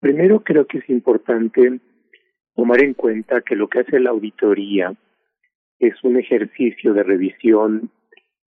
[0.00, 1.80] Primero creo que es importante
[2.54, 4.92] tomar en cuenta que lo que hace la auditoría
[5.78, 7.90] es un ejercicio de revisión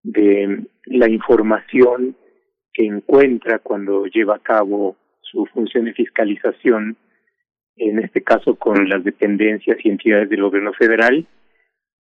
[0.03, 2.15] de la información
[2.73, 6.97] que encuentra cuando lleva a cabo su función de fiscalización,
[7.75, 11.27] en este caso con las dependencias y entidades del gobierno federal,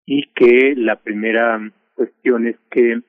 [0.07, 1.61] y que la primera
[1.94, 3.01] cuestión es que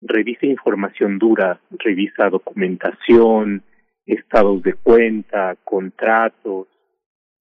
[0.00, 3.62] revisa información dura, revisa documentación,
[4.06, 6.68] estados de cuenta, contratos,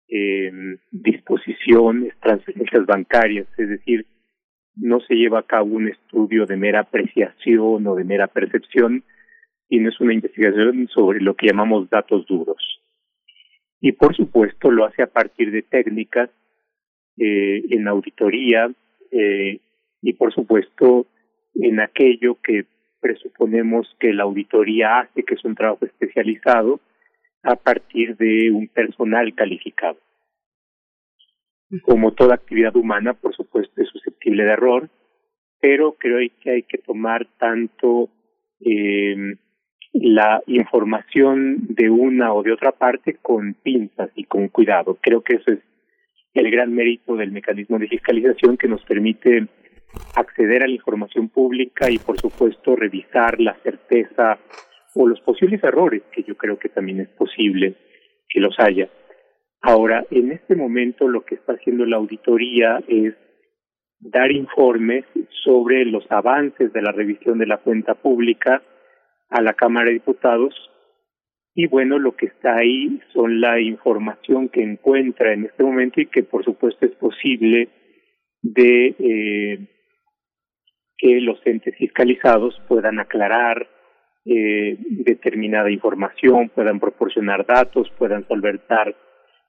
[0.09, 0.51] eh,
[0.91, 4.07] disposiciones, transferencias bancarias, es decir,
[4.81, 9.05] no se lleva a cabo un estudio de mera apreciación o de mera percepción,
[9.69, 12.81] sino es una investigación sobre lo que llamamos datos duros.
[13.81, 16.31] Y por supuesto lo hace a partir de técnicas
[17.17, 18.71] eh, en auditoría
[19.11, 19.61] eh,
[20.03, 21.07] y por supuesto
[21.55, 22.65] en aquello que
[23.01, 26.81] presuponemos que la auditoría hace, que es un trabajo especializado,
[27.43, 29.99] a partir de un personal calificado.
[31.83, 34.89] Como toda actividad humana, por supuesto, es susceptible de error,
[35.61, 38.09] pero creo que hay que tomar tanto
[38.61, 39.37] eh,
[39.93, 44.99] la información de una o de otra parte con pinzas y con cuidado.
[45.01, 45.61] Creo que eso es
[46.35, 49.49] el gran mérito del mecanismo de fiscalización que nos permite
[50.15, 54.39] acceder a la información pública y, por supuesto, revisar la certeza
[54.95, 57.75] o los posibles errores, que yo creo que también es posible
[58.29, 58.89] que los haya.
[59.61, 63.15] Ahora, en este momento lo que está haciendo la auditoría es
[64.01, 65.05] dar informes
[65.45, 68.63] sobre los avances de la revisión de la cuenta pública
[69.29, 70.55] a la Cámara de Diputados.
[71.55, 76.07] Y bueno, lo que está ahí son la información que encuentra en este momento y
[76.07, 77.69] que por supuesto es posible
[78.43, 79.69] de eh,
[80.97, 83.69] que los entes fiscalizados puedan aclarar
[84.25, 88.95] eh, determinada información, puedan proporcionar datos, puedan solventar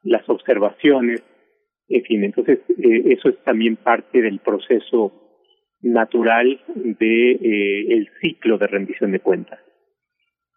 [0.04, 1.24] las observaciones,
[1.88, 5.14] en fin, entonces eh, eso es también parte del proceso
[5.82, 9.60] natural de eh, el ciclo de rendición de cuentas.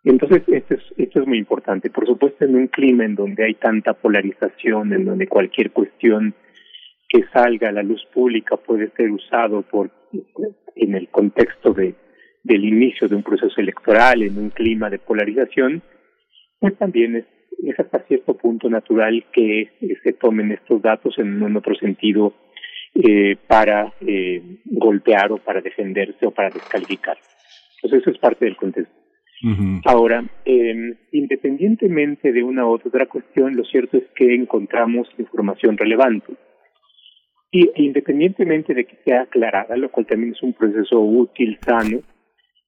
[0.05, 1.89] Entonces, esto es, esto es muy importante.
[1.89, 6.35] Por supuesto, en un clima en donde hay tanta polarización, en donde cualquier cuestión
[7.09, 9.91] que salga a la luz pública puede ser usado por
[10.75, 11.95] en el contexto de
[12.45, 15.83] del inicio de un proceso electoral en un clima de polarización,
[16.59, 17.25] pues también es,
[17.63, 19.71] es hasta cierto punto natural que
[20.03, 22.35] se tomen estos datos en, otro sentido
[22.95, 27.17] eh, para eh, golpear o para defenderse o para descalificar.
[27.77, 29.03] Entonces eso es parte del contexto.
[29.85, 36.35] Ahora, eh, independientemente de una u otra cuestión, lo cierto es que encontramos información relevante.
[37.51, 42.03] Y independientemente de que sea aclarada, lo cual también es un proceso útil, sano,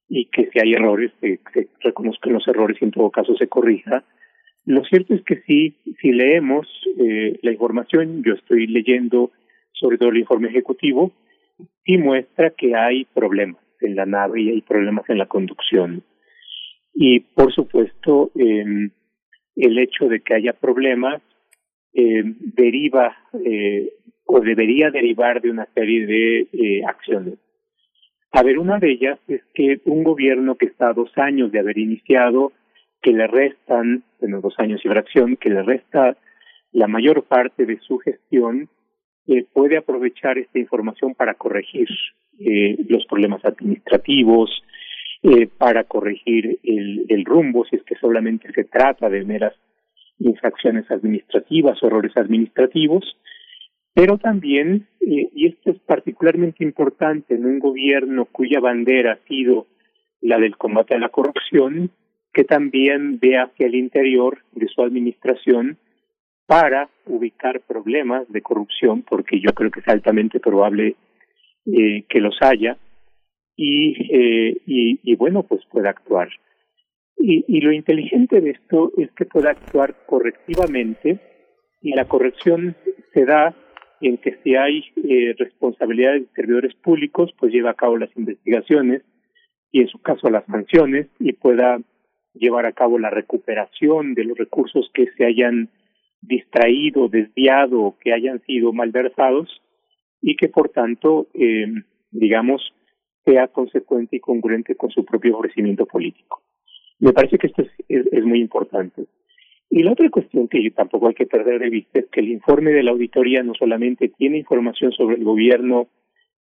[0.08, 3.46] y que si hay errores, se, se reconozcan los errores y en todo caso se
[3.46, 4.04] corrija.
[4.66, 6.66] Lo cierto es que sí, si leemos
[6.98, 9.30] eh, la información, yo estoy leyendo
[9.72, 11.12] sobre todo el informe ejecutivo,
[11.84, 16.02] y muestra que hay problemas en la nave y hay problemas en la conducción.
[16.94, 18.88] Y por supuesto, eh,
[19.56, 21.22] el hecho de que haya problemas
[21.92, 23.90] eh, deriva eh,
[24.26, 27.34] o debería derivar de una serie de eh, acciones.
[28.32, 31.60] A ver, una de ellas es que un gobierno que está a dos años de
[31.60, 32.52] haber iniciado,
[33.04, 36.16] que le restan, bueno, dos años y fracción, que le resta
[36.72, 38.70] la mayor parte de su gestión,
[39.26, 41.86] eh, puede aprovechar esta información para corregir
[42.40, 44.50] eh, los problemas administrativos,
[45.22, 49.54] eh, para corregir el, rumbo, si es que solamente se trata de meras
[50.18, 53.04] infracciones administrativas o errores administrativos,
[53.92, 59.66] pero también, y esto es particularmente importante en un gobierno cuya bandera ha sido
[60.20, 61.90] la del combate a la corrupción,
[62.34, 65.78] que también ve hacia el interior de su administración
[66.46, 70.96] para ubicar problemas de corrupción, porque yo creo que es altamente probable
[71.66, 72.76] eh, que los haya,
[73.56, 76.28] y, eh, y, y bueno, pues pueda actuar.
[77.16, 81.20] Y, y lo inteligente de esto es que pueda actuar correctivamente
[81.80, 82.76] y la corrección
[83.12, 83.54] se da
[84.00, 89.02] en que si hay eh, responsabilidades de servidores públicos, pues lleva a cabo las investigaciones
[89.70, 91.78] y en su caso las sanciones y pueda
[92.34, 95.70] llevar a cabo la recuperación de los recursos que se hayan
[96.20, 99.60] distraído, desviado que hayan sido malversados
[100.20, 101.66] y que por tanto, eh,
[102.10, 102.72] digamos,
[103.24, 106.42] sea consecuente y congruente con su propio ofrecimiento político.
[106.98, 109.04] Me parece que esto es, es, muy importante.
[109.70, 112.70] Y la otra cuestión que tampoco hay que perder de vista es que el informe
[112.70, 115.88] de la auditoría no solamente tiene información sobre el gobierno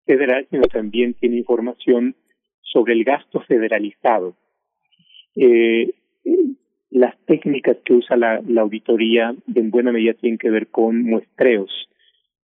[0.05, 2.15] federal, sino también tiene información
[2.61, 4.35] sobre el gasto federalizado.
[5.35, 5.91] Eh,
[6.91, 11.71] las técnicas que usa la, auditoría en buena medida tienen que ver con muestreos.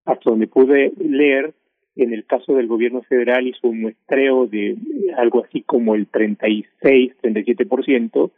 [0.06, 1.54] Hasta donde pude leer,
[1.96, 4.76] en el caso del gobierno federal hizo un muestreo de
[5.18, 8.32] algo así como el 36, 37%,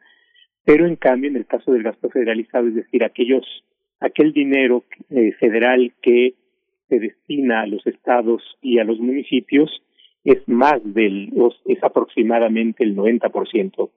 [0.65, 3.45] pero en cambio en el caso del gasto federalizado, es decir, aquellos
[4.01, 6.33] aquel dinero eh, federal que
[6.89, 9.81] se destina a los estados y a los municipios
[10.23, 11.31] es más del
[11.65, 13.89] es aproximadamente el 90%.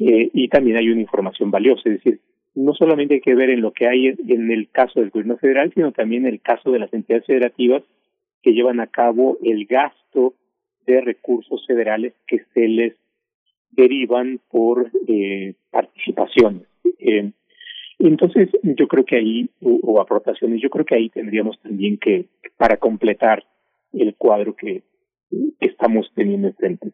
[0.00, 2.20] Eh, y también hay una información valiosa, es decir,
[2.54, 5.70] no solamente hay que ver en lo que hay en el caso del gobierno federal,
[5.74, 7.82] sino también en el caso de las entidades federativas
[8.42, 10.34] que llevan a cabo el gasto
[10.86, 12.94] de recursos federales que se les
[13.70, 16.62] derivan por eh, participaciones.
[16.98, 17.30] Eh,
[17.98, 22.78] entonces, yo creo que ahí, o, aportaciones, yo creo que ahí tendríamos también que, para
[22.78, 23.44] completar
[23.92, 24.82] el cuadro que,
[25.60, 26.90] estamos teniendo enfrente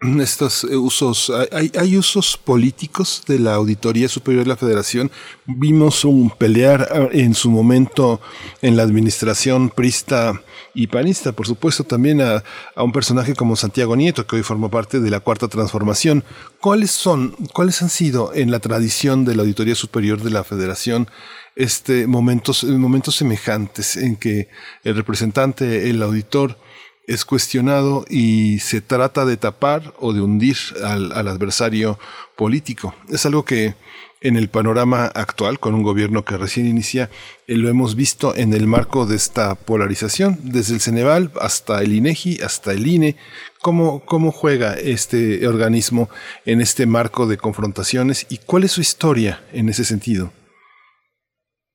[0.20, 5.10] estos eh, usos, hay, hay, usos políticos de la Auditoría Superior de la Federación.
[5.46, 8.20] Vimos un pelear ah, en su momento
[8.60, 10.42] en la administración prista
[10.74, 12.44] y panista, por supuesto, también a,
[12.74, 16.24] a, un personaje como Santiago Nieto, que hoy forma parte de la Cuarta Transformación.
[16.60, 21.08] ¿Cuáles son, cuáles han sido en la tradición de la Auditoría Superior de la Federación
[21.54, 24.50] este momentos, momentos semejantes en que
[24.84, 26.58] el representante, el auditor,
[27.06, 31.98] es cuestionado y se trata de tapar o de hundir al, adversario
[32.36, 32.94] político.
[33.10, 33.74] Es algo que
[34.20, 37.10] en el panorama actual, con un gobierno que recién inicia,
[37.46, 41.92] eh, lo hemos visto en el marco de esta polarización, desde el Ceneval hasta el
[41.92, 43.16] INEGI, hasta el INE.
[43.62, 46.08] ¿Cómo, ¿Cómo juega este organismo
[46.44, 50.32] en este marco de confrontaciones y cuál es su historia en ese sentido?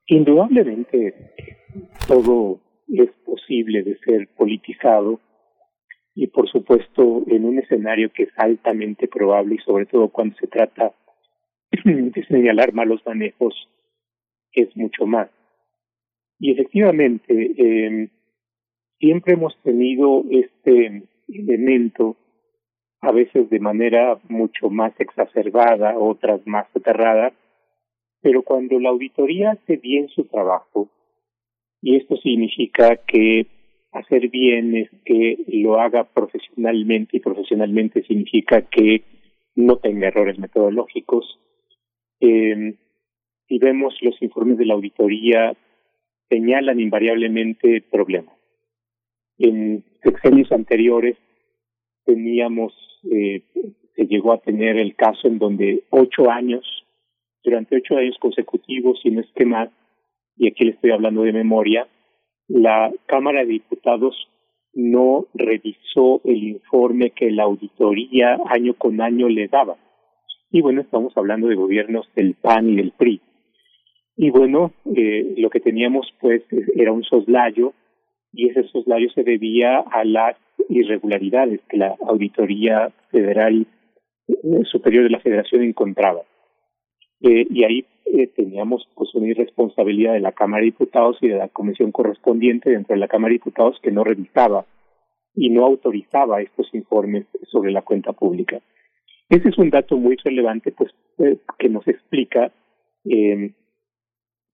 [0.08, 1.32] Indudablemente
[2.08, 2.60] todo
[3.32, 5.22] posible de ser politizado
[6.14, 10.48] y por supuesto en un escenario que es altamente probable y sobre todo cuando se
[10.48, 10.92] trata
[11.86, 13.54] de señalar malos manejos
[14.52, 15.30] es mucho más.
[16.40, 18.10] Y efectivamente, eh,
[19.00, 22.18] siempre hemos tenido este elemento,
[23.00, 27.32] a veces de manera mucho más exacerbada, otras más soterrada,
[28.22, 30.90] pero cuando la auditoría hace bien su trabajo,
[31.82, 33.48] y esto significa que
[33.92, 39.04] hacer bien es que lo haga profesionalmente y profesionalmente significa que
[39.56, 41.40] no tenga errores metodológicos.
[42.20, 42.76] Eh,
[43.48, 45.54] si vemos los informes de la auditoría,
[46.30, 48.36] señalan invariablemente problemas.
[49.38, 51.18] En sexenios anteriores
[52.06, 52.74] teníamos,
[53.12, 53.44] eh,
[53.96, 56.64] se llegó a tener el caso en donde ocho años,
[57.44, 59.46] durante ocho años consecutivos, si no es que
[60.38, 61.88] y aquí le estoy hablando de memoria,
[62.48, 64.28] la Cámara de Diputados
[64.74, 69.78] no revisó el informe que la auditoría año con año le daba.
[70.50, 73.22] Y bueno, estamos hablando de gobiernos del PAN y del PRI.
[74.18, 76.44] Y bueno, eh, lo que teníamos pues
[76.76, 77.74] era un soslayo
[78.34, 80.38] y ese soslayo se debía a las
[80.70, 83.66] irregularidades que la Auditoría Federal
[84.28, 84.36] eh,
[84.66, 86.22] Superior de la Federación encontraba.
[87.22, 91.38] Eh, y ahí eh, teníamos pues una irresponsabilidad de la Cámara de Diputados y de
[91.38, 94.66] la comisión correspondiente dentro de la Cámara de Diputados que no revisaba
[95.36, 98.60] y no autorizaba estos informes sobre la cuenta pública.
[99.30, 102.52] Ese es un dato muy relevante pues eh, que nos explica
[103.06, 103.52] eh,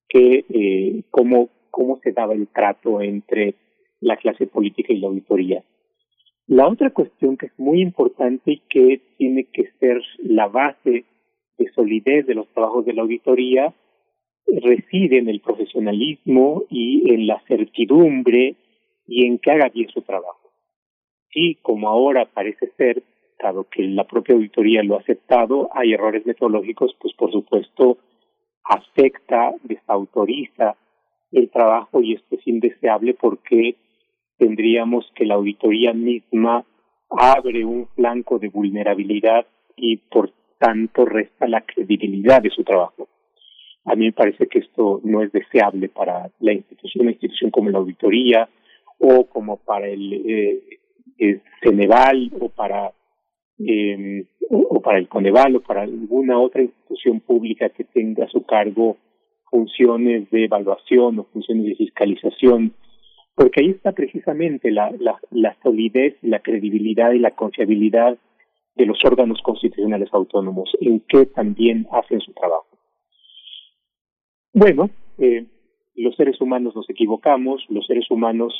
[0.07, 3.55] que eh, cómo cómo se daba el trato entre
[3.99, 5.63] la clase política y la auditoría.
[6.47, 11.05] La otra cuestión que es muy importante y que tiene que ser la base
[11.57, 13.73] de solidez de los trabajos de la auditoría
[14.47, 18.55] reside en el profesionalismo y en la certidumbre
[19.05, 20.51] y en que haga bien su trabajo.
[21.33, 23.03] Y como ahora parece ser,
[23.41, 27.97] dado que la propia auditoría lo ha aceptado, hay errores metodológicos, pues por supuesto
[28.63, 30.75] afecta, desautoriza
[31.31, 33.75] el trabajo y esto es indeseable porque
[34.37, 36.65] tendríamos que la auditoría misma
[37.09, 43.07] abre un flanco de vulnerabilidad y por tanto resta la credibilidad de su trabajo.
[43.85, 47.69] A mí me parece que esto no es deseable para la institución, una institución como
[47.69, 48.49] la auditoría
[48.99, 50.13] o como para el,
[51.19, 52.91] eh, Ceneval o para
[53.59, 58.45] eh, o para el Coneval o para alguna otra institución pública que tenga a su
[58.45, 58.97] cargo
[59.49, 62.73] funciones de evaluación o funciones de fiscalización,
[63.35, 68.17] porque ahí está precisamente la, la, la solidez, la credibilidad y la confiabilidad
[68.77, 72.67] de los órganos constitucionales autónomos, en qué también hacen su trabajo.
[74.53, 75.45] Bueno, eh,
[75.95, 78.53] los seres humanos nos equivocamos, los seres humanos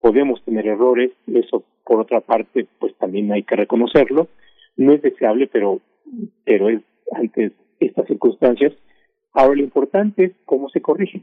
[0.00, 4.28] podemos tener errores, eso por otra parte pues también hay que reconocerlo,
[4.76, 5.80] no es deseable, pero
[6.44, 8.72] pero es antes estas circunstancias.
[9.32, 11.22] Ahora lo importante es cómo se corrige.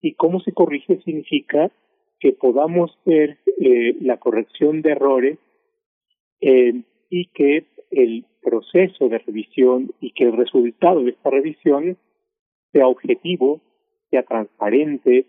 [0.00, 1.70] Y cómo se corrige significa
[2.20, 5.38] que podamos ver eh, la corrección de errores
[6.40, 11.96] eh, y que el proceso de revisión y que el resultado de esta revisión
[12.72, 13.60] sea objetivo,
[14.10, 15.26] sea transparente,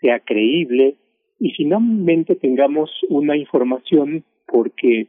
[0.00, 0.96] sea creíble
[1.38, 5.08] y finalmente tengamos una información porque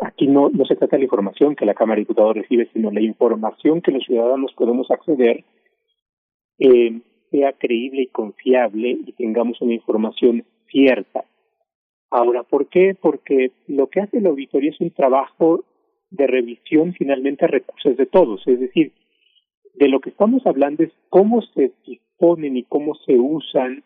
[0.00, 2.90] aquí no, no se trata de la información que la Cámara de Diputados recibe, sino
[2.90, 5.44] la información que los ciudadanos podemos acceder
[6.58, 11.24] eh, sea creíble y confiable y tengamos una información cierta.
[12.10, 12.96] Ahora, ¿por qué?
[13.00, 15.64] Porque lo que hace la auditoría es un trabajo
[16.10, 18.92] de revisión finalmente a recursos de todos, es decir,
[19.74, 23.84] de lo que estamos hablando es cómo se disponen y cómo se usan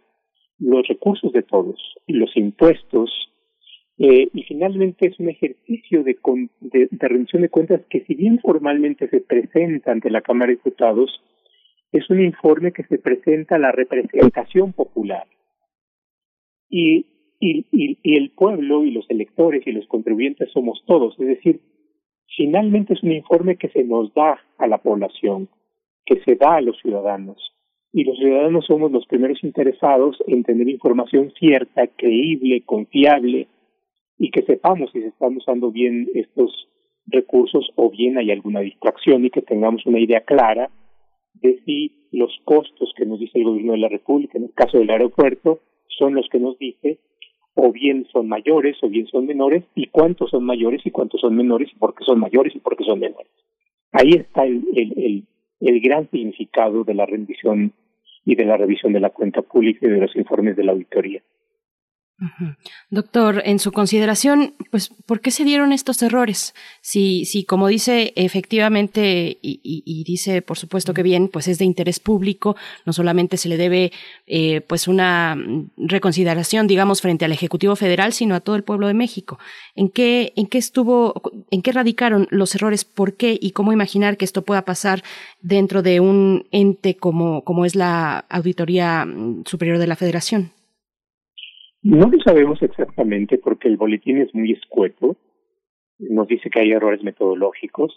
[0.58, 3.10] los recursos de todos, los impuestos,
[3.98, 6.18] eh, y finalmente es un ejercicio de,
[6.60, 11.22] de, rendición de cuentas que si bien formalmente se presenta ante la Cámara de Diputados,
[11.92, 15.26] es un informe que se presenta a la representación popular.
[16.68, 17.06] Y,
[17.44, 21.60] y, y, el pueblo y los electores y los contribuyentes somos todos, es decir,
[22.36, 25.48] finalmente es un informe que se nos da a la población,
[26.06, 27.52] que se da a los ciudadanos.
[27.92, 33.48] Y los ciudadanos somos los primeros interesados en tener información cierta, creíble, confiable,
[34.18, 36.68] y que sepamos si se están usando bien estos
[37.06, 40.70] recursos o bien hay alguna distracción y que tengamos una idea clara
[41.34, 44.78] de si los costos que nos dice el gobierno de la República, en el caso
[44.78, 45.60] del aeropuerto,
[45.98, 47.00] son los que nos dice,
[47.54, 51.36] o bien son mayores o bien son menores, y cuántos son mayores y cuántos son
[51.36, 53.30] menores, y por qué son mayores y por qué son menores.
[53.92, 55.24] Ahí está el, el, el,
[55.60, 57.72] el gran significado de la rendición
[58.24, 61.22] y de la revisión de la cuenta pública y de los informes de la auditoría.
[62.90, 66.54] Doctor, en su consideración, pues, ¿por qué se dieron estos errores?
[66.80, 71.98] Si, si como dice efectivamente, y, dice por supuesto que bien, pues es de interés
[71.98, 73.92] público, no solamente se le debe
[74.26, 75.36] eh, pues una
[75.76, 79.38] reconsideración, digamos, frente al Ejecutivo Federal, sino a todo el pueblo de México.
[79.74, 81.20] ¿En qué, en qué estuvo,
[81.50, 82.84] en qué radicaron los errores?
[82.84, 83.36] ¿Por qué?
[83.40, 85.02] ¿Y cómo imaginar que esto pueda pasar
[85.40, 89.06] dentro de un ente como, como es la Auditoría
[89.44, 90.53] Superior de la Federación?
[91.84, 95.16] No lo sabemos exactamente porque el boletín es muy escueto.
[95.98, 97.94] Nos dice que hay errores metodológicos.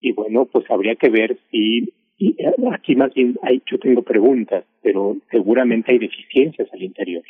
[0.00, 1.94] Y bueno, pues habría que ver si.
[2.18, 2.36] Y
[2.70, 7.24] aquí más bien hay, yo tengo preguntas, pero seguramente hay deficiencias al interior.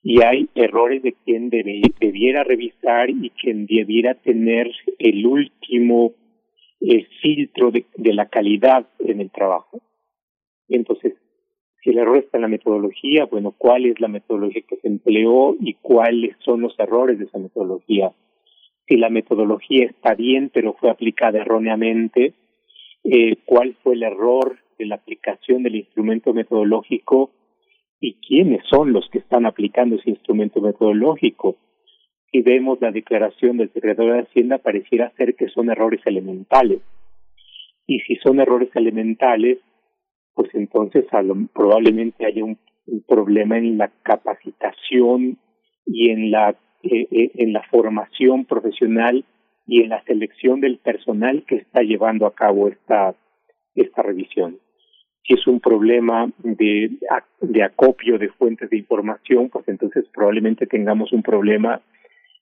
[0.00, 4.70] Y hay errores de quien debiera revisar y quien debiera tener
[5.00, 6.12] el último
[6.80, 9.80] eh, filtro de, de la calidad en el trabajo.
[10.68, 11.14] Entonces,
[11.82, 15.56] si el error está en la metodología, bueno, cuál es la metodología que se empleó
[15.58, 18.12] y cuáles son los errores de esa metodología.
[18.86, 22.34] Si la metodología está bien, pero fue aplicada erróneamente,
[23.04, 27.30] eh, cuál fue el error de la aplicación del instrumento metodológico
[27.98, 31.56] y quiénes son los que están aplicando ese instrumento metodológico.
[32.30, 36.80] Si vemos la declaración del secretario de Hacienda, pareciera ser que son errores elementales.
[37.86, 39.58] Y si son errores elementales,
[40.34, 41.06] pues entonces
[41.52, 42.58] probablemente haya un,
[43.06, 45.38] problema en la capacitación
[45.86, 49.24] y en la eh, eh, en la formación profesional
[49.64, 53.14] y en la selección del personal que está llevando a cabo esta
[53.76, 54.58] esta revisión.
[55.22, 56.98] Si es un problema de,
[57.42, 61.80] de acopio de fuentes de información, pues entonces probablemente tengamos un problema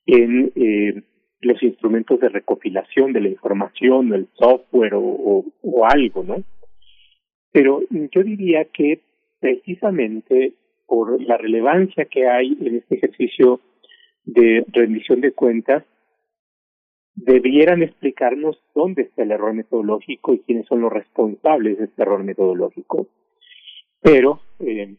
[0.07, 1.03] en eh,
[1.43, 5.45] los instrumentos de recopilación de la información, el software o
[5.85, 6.43] algo, ¿no?
[7.53, 9.01] Pero yo diría que
[9.41, 10.53] precisamente
[10.87, 13.61] por la relevancia que hay en este ejercicio
[14.25, 15.85] de rendición de cuentas,
[17.15, 22.23] debieran explicarnos dónde está el error metodológico y quiénes son los responsables de este error
[22.23, 23.09] metodológico.
[24.01, 24.95] Pero eh,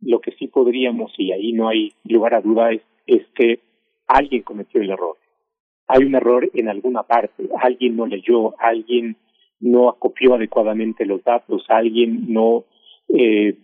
[0.00, 3.60] lo que sí podríamos, y ahí no hay lugar a duda, es, es que
[4.06, 5.16] alguien cometió el error.
[5.86, 9.16] Hay un error en alguna parte, alguien no leyó, alguien
[9.62, 12.64] no acopió adecuadamente los datos, alguien no
[13.08, 13.56] eh,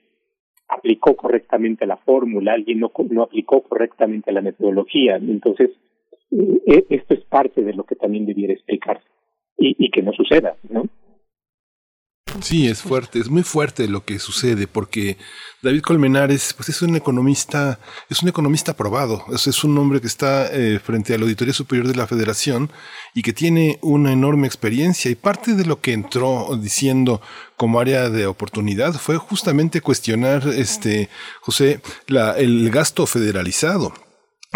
[0.69, 5.16] aplicó correctamente la fórmula, alguien no, no aplicó correctamente la metodología.
[5.16, 5.70] Entonces,
[6.31, 9.07] eh, esto es parte de lo que también debiera explicarse
[9.59, 10.85] y, y que no suceda, ¿no?
[12.41, 15.19] Sí, es fuerte, es muy fuerte lo que sucede porque
[15.63, 20.47] David Colmenares pues es un economista, es un economista aprobado, es, un hombre que está
[20.53, 22.71] eh, frente a la Auditoría Superior de la Federación
[23.15, 27.21] y que tiene una enorme experiencia y parte de lo que entró diciendo
[27.57, 31.09] como área de oportunidad fue justamente cuestionar este
[31.41, 33.93] José la, el gasto federalizado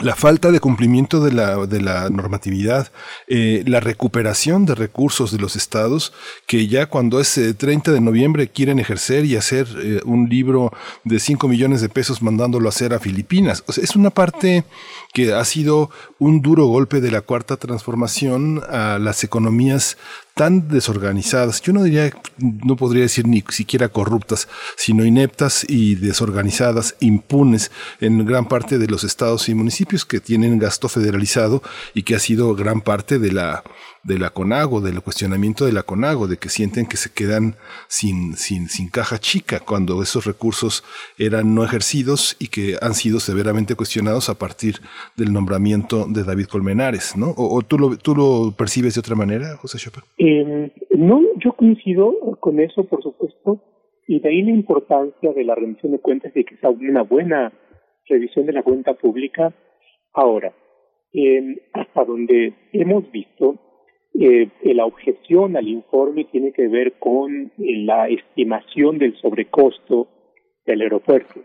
[0.00, 2.90] la falta de cumplimiento de la, de la normatividad,
[3.28, 6.14] eh, la recuperación de recursos de los estados
[6.46, 10.72] que ya cuando es 30 eh, de noviembre quieren ejercer y hacer eh, un libro
[11.04, 13.64] de 5 millones de pesos mandándolo a hacer a Filipinas.
[13.66, 14.64] O sea, es una parte
[15.12, 19.98] que ha sido un duro golpe de la cuarta transformación a las economías
[20.34, 26.96] tan desorganizadas, yo no diría, no podría decir ni siquiera corruptas, sino ineptas y desorganizadas,
[27.00, 27.70] impunes
[28.00, 31.62] en gran parte de los estados y municipios que tienen gasto federalizado
[31.92, 33.62] y que ha sido gran parte de la
[34.04, 37.54] de la CONAGO, del cuestionamiento de la CONAGO, de que sienten que se quedan
[37.88, 40.82] sin, sin, sin caja chica cuando esos recursos
[41.18, 44.76] eran no ejercidos y que han sido severamente cuestionados a partir
[45.16, 47.32] del nombramiento de David Colmenares, ¿no?
[47.36, 50.02] ¿O, tú, lo, tú lo percibes de otra manera, José Chopin?
[50.18, 53.62] Eh, no, yo coincido con eso, por supuesto,
[54.06, 57.52] y de ahí la importancia de la rendición de cuentas, de que sea una buena
[58.08, 59.54] revisión de la cuenta pública.
[60.12, 60.52] Ahora,
[61.12, 63.58] eh, hasta donde hemos visto,
[64.14, 70.08] eh, la objeción al informe tiene que ver con eh, la estimación del sobrecosto
[70.66, 71.40] del aeropuerto.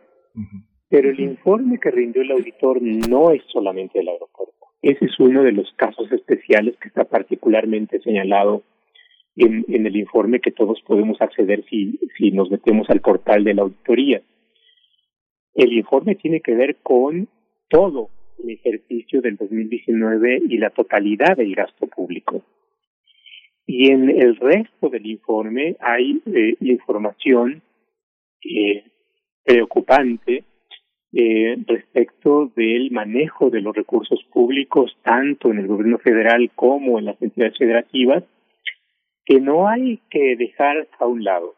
[0.90, 4.54] Pero el informe que rindió el auditor no es solamente el aeropuerto.
[4.82, 8.64] Ese es uno de los casos especiales que está particularmente señalado
[9.36, 13.54] en, en el informe que todos podemos acceder si, si nos metemos al portal de
[13.54, 14.22] la auditoría.
[15.56, 17.28] El informe tiene que ver con
[17.70, 18.10] todo
[18.44, 22.44] el ejercicio del 2019 y la totalidad del gasto público.
[23.70, 27.62] Y en el resto del informe hay eh, información
[28.42, 28.86] eh,
[29.44, 30.46] preocupante
[31.12, 37.06] eh, respecto del manejo de los recursos públicos tanto en el gobierno federal como en
[37.06, 38.24] las entidades federativas
[39.26, 41.56] que no hay que dejar a un lado.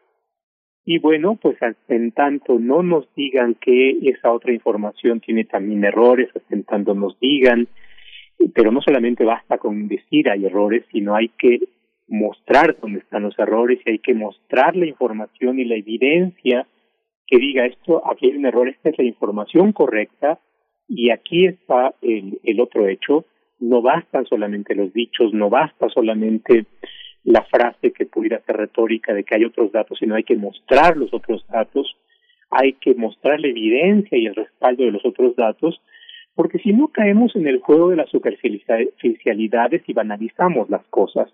[0.84, 6.28] Y bueno, pues en tanto no nos digan que esa otra información tiene también errores,
[6.48, 7.68] en tanto nos digan,
[8.52, 11.60] pero no solamente basta con decir hay errores, sino hay que
[12.10, 16.66] mostrar dónde están los errores y hay que mostrar la información y la evidencia
[17.26, 20.40] que diga esto, aquí hay un error, esta es la información correcta
[20.88, 23.24] y aquí está el, otro hecho.
[23.60, 26.66] No bastan solamente los dichos, no basta solamente
[27.22, 30.96] la frase que pudiera ser retórica de que hay otros datos, sino hay que mostrar
[30.96, 31.96] los otros datos,
[32.50, 35.80] hay que mostrar la evidencia y el respaldo de los otros datos,
[36.34, 41.30] porque si no caemos en el juego de las superficialidades y banalizamos las cosas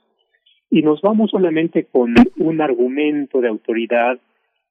[0.70, 4.18] y nos vamos solamente con un argumento de autoridad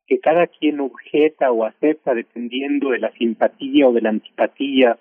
[0.07, 4.99] que cada quien objeta o acepta dependiendo de la simpatía o de la antipatía,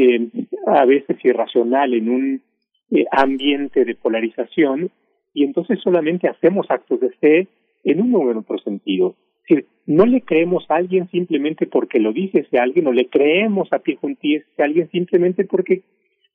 [0.00, 0.28] eh,
[0.66, 2.42] a veces irracional en un
[2.90, 4.90] eh, ambiente de polarización,
[5.34, 7.48] y entonces solamente hacemos actos de fe
[7.84, 9.16] en un o en otro sentido.
[9.42, 13.70] Decir, no le creemos a alguien simplemente porque lo dice ese alguien, o le creemos
[13.72, 15.82] a pie juntillas a alguien simplemente porque,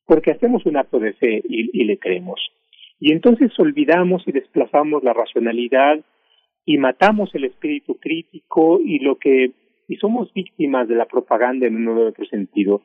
[0.06, 2.40] porque hacemos un acto de fe y le creemos.
[3.00, 6.00] Y entonces olvidamos y desplazamos la racionalidad
[6.66, 9.52] y matamos el espíritu crítico y lo que
[9.88, 12.82] y somos víctimas de la propaganda en un u otro sentido.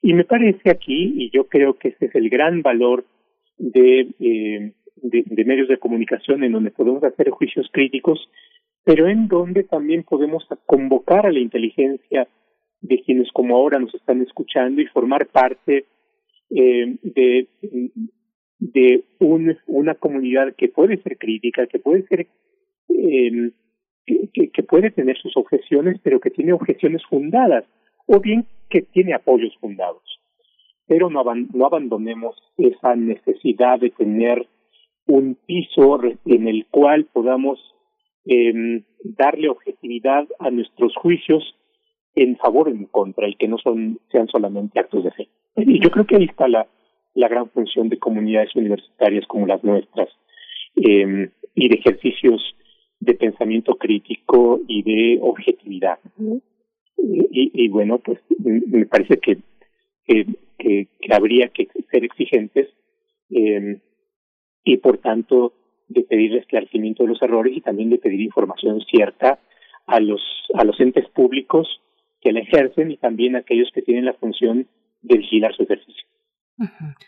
[0.00, 3.04] Y me parece aquí, y yo creo que ese es el gran valor
[3.58, 8.28] de, eh, de, de medios de comunicación en donde podemos hacer juicios críticos,
[8.84, 12.28] pero en donde también podemos convocar a la inteligencia
[12.80, 15.86] de quienes como ahora nos están escuchando y formar parte
[16.50, 17.48] eh, de,
[18.72, 22.26] de un, una comunidad que puede ser crítica, que puede ser
[22.88, 23.50] eh,
[24.06, 27.64] que, puede tener sus objeciones, pero que tiene objeciones fundadas,
[28.06, 30.02] o bien que tiene apoyos fundados.
[30.86, 34.46] Pero no, no abandonemos esa necesidad de tener
[35.06, 37.58] un piso en el cual podamos
[38.26, 41.54] eh, darle objetividad a nuestros juicios
[42.14, 45.28] en favor o en contra y que no son sean solamente actos de fe.
[45.56, 46.66] Y yo creo que ahí está la,
[47.14, 50.08] la gran función de comunidades universitarias como las nuestras
[50.76, 52.54] eh, y de ejercicios
[53.00, 55.98] de pensamiento crítico y de objetividad.
[56.96, 59.38] Y, y, bueno, pues me parece que,
[60.06, 60.26] que,
[60.58, 62.68] que, habría que ser exigentes
[63.30, 63.78] eh,
[64.64, 65.52] y por tanto
[65.88, 69.38] de pedir esclarecimiento de los errores y también de pedir información cierta
[69.86, 70.22] a los
[70.54, 71.68] a los entes públicos
[72.22, 74.66] que la ejercen y también a aquellos que tienen la función
[75.02, 76.06] de vigilar su ejercicio.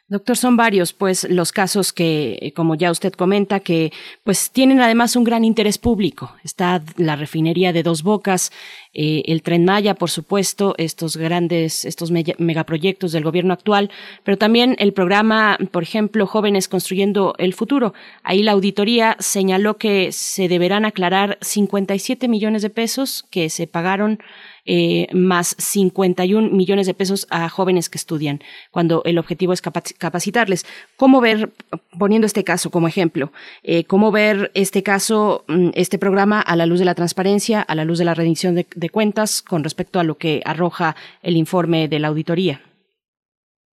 [0.08, 3.92] Doctor, son varios, pues, los casos que, eh, como ya usted comenta, que,
[4.24, 6.34] pues, tienen además un gran interés público.
[6.42, 8.50] Está la refinería de Dos Bocas,
[8.92, 13.90] eh, el Tren Maya, por supuesto, estos grandes, estos megaproyectos del gobierno actual,
[14.24, 17.94] pero también el programa, por ejemplo, Jóvenes Construyendo el Futuro.
[18.24, 24.18] Ahí la auditoría señaló que se deberán aclarar 57 millones de pesos que se pagaron
[24.66, 28.40] eh, más 51 millones de pesos a jóvenes que estudian,
[28.70, 30.66] cuando el objetivo es capacitarles.
[30.96, 31.50] ¿Cómo ver,
[31.98, 33.30] poniendo este caso como ejemplo,
[33.62, 37.74] eh, cómo ver este caso, mm, este programa a la luz de la transparencia, a
[37.74, 41.88] la luz de la rendición de, cuentas con respecto a lo que arroja el informe
[41.88, 42.60] de la auditoría?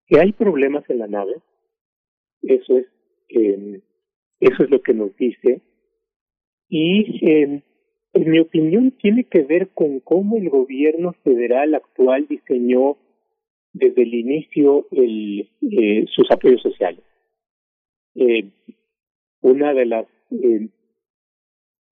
[0.08, 1.36] Que hay problemas en la nave,
[2.42, 2.86] eso es,
[3.30, 3.82] eh,
[4.40, 5.62] eso es lo que nos dice.
[6.68, 7.64] Y eh,
[8.14, 12.98] en mi opinión tiene que ver con cómo el gobierno federal actual diseñó
[13.74, 17.04] desde el inicio el, eh, sus apoyos sociales.
[18.16, 18.50] Eh,
[19.42, 20.68] una de las eh,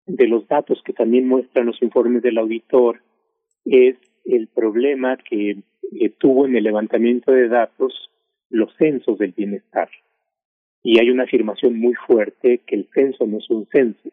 [0.06, 3.02] de los datos que también muestran los informes del auditor
[3.65, 5.57] es el problema que
[6.18, 8.10] tuvo en el levantamiento de datos
[8.49, 9.90] los censos del bienestar.
[10.84, 14.10] Y hay una afirmación muy fuerte que el censo no es un censo.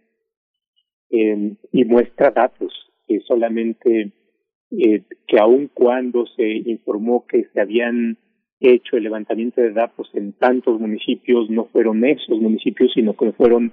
[1.11, 2.73] Y muestra datos
[3.07, 4.13] que solamente
[4.71, 8.17] eh, que aun cuando se informó que se habían
[8.61, 13.73] hecho el levantamiento de datos en tantos municipios, no fueron esos municipios, sino que fueron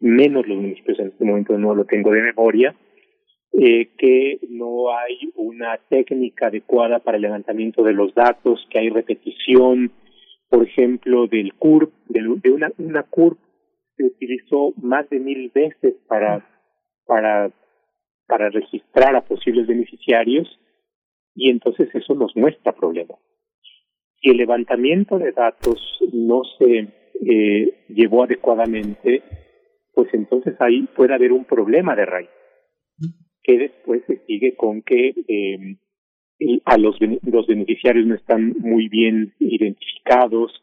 [0.00, 0.98] menos los municipios.
[0.98, 2.74] En este momento, no lo tengo de memoria,
[3.52, 8.90] eh, que no hay una técnica adecuada para el levantamiento de los datos, que hay
[8.90, 9.92] repetición,
[10.50, 13.38] por ejemplo, del CURP, de, una, una CURP
[13.96, 16.44] se utilizó más de mil veces para,
[17.06, 17.50] para,
[18.26, 20.48] para registrar a posibles beneficiarios
[21.34, 23.18] y entonces eso nos muestra problemas.
[24.20, 26.88] Si el levantamiento de datos no se
[27.26, 29.22] eh, llevó adecuadamente,
[29.92, 32.30] pues entonces ahí puede haber un problema de raíz,
[33.42, 35.78] que después se sigue con que eh,
[36.64, 40.62] a los, los beneficiarios no están muy bien identificados,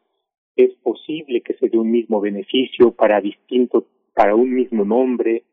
[0.55, 5.43] es posible que se dé un mismo beneficio para distinto, para un mismo nombre,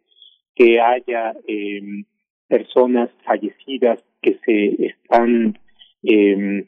[0.58, 2.04] que haya eh,
[2.48, 5.56] personas fallecidas que se están,
[6.02, 6.66] eh,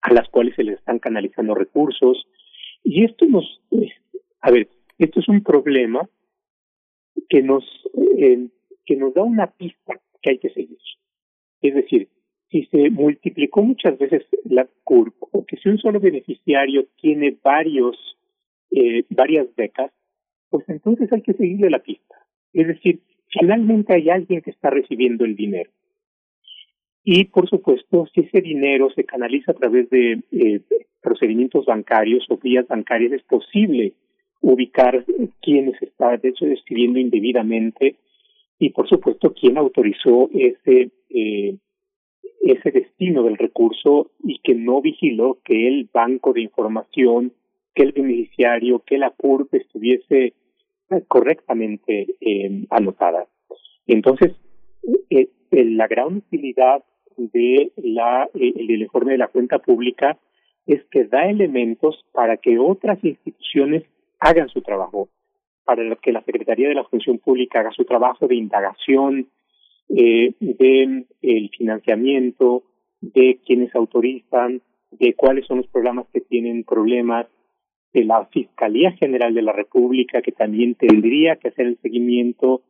[0.00, 2.26] a las cuales se les están canalizando recursos.
[2.82, 3.60] Y esto nos,
[4.40, 4.68] a ver,
[4.98, 6.08] esto es un problema
[7.28, 7.62] que nos,
[8.16, 8.48] eh,
[8.86, 10.78] que nos da una pista que hay que seguir.
[11.60, 12.08] Es decir,
[12.50, 17.98] si se multiplicó muchas veces la curva, o que si un solo beneficiario tiene varios,
[18.70, 19.92] eh, varias becas,
[20.48, 22.16] pues entonces hay que seguirle la pista.
[22.54, 25.70] Es decir, finalmente hay alguien que está recibiendo el dinero.
[27.02, 30.60] Y por supuesto, si ese dinero se canaliza a través de eh,
[31.00, 33.94] procedimientos bancarios o vías bancarias, es posible
[34.42, 35.04] ubicar
[35.42, 37.96] quién se está, de hecho, describiendo indebidamente
[38.58, 41.56] y, por supuesto, quién autorizó ese eh,
[42.40, 47.32] ese destino del recurso y que no vigiló que el banco de información,
[47.74, 50.34] que el beneficiario, que la CURP estuviese
[51.08, 53.26] correctamente eh, anotada.
[53.86, 54.32] Entonces,
[55.10, 56.84] eh, la gran utilidad
[57.16, 60.18] de la, eh, del informe de la cuenta pública
[60.66, 63.84] es que da elementos para que otras instituciones
[64.20, 65.08] hagan su trabajo,
[65.64, 69.28] para que la Secretaría de la Función Pública haga su trabajo de indagación,
[69.88, 72.62] eh, de el financiamiento,
[73.00, 74.62] de quienes autorizan,
[74.92, 77.26] de cuáles son los programas que tienen problemas,
[77.92, 82.62] de la Fiscalía General de la República, que también tendría que hacer el seguimiento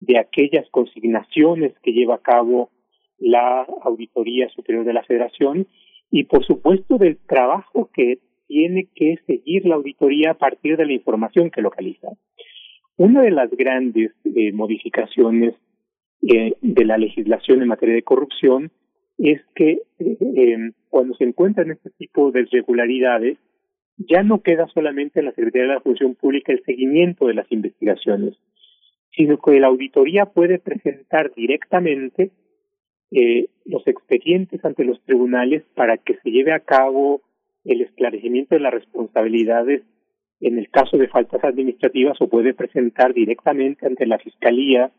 [0.00, 2.70] de aquellas consignaciones que lleva a cabo
[3.18, 5.66] la Auditoría Superior de la Federación
[6.10, 10.92] y, por supuesto, del trabajo que tiene que seguir la auditoría a partir de la
[10.92, 12.08] información que localiza.
[12.96, 15.54] Una de las grandes eh, modificaciones
[16.22, 18.70] eh, de la legislación en materia de corrupción
[19.18, 23.38] es que eh, em, cuando se encuentran este tipo de irregularidades,
[23.98, 27.50] ya no queda solamente en la Secretaría de la Función Pública el seguimiento de las
[27.50, 28.34] investigaciones,
[29.16, 32.30] sino que la auditoría puede presentar directamente
[33.10, 37.22] eh, los expedientes ante los tribunales para que se lleve a cabo
[37.64, 39.82] el esclarecimiento de las responsabilidades
[40.40, 44.92] en el caso de faltas administrativas o puede presentar directamente ante la Fiscalía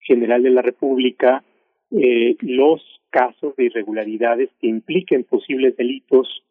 [0.00, 1.42] General de la República
[1.90, 6.44] eh, los casos de irregularidades que impliquen posibles delitos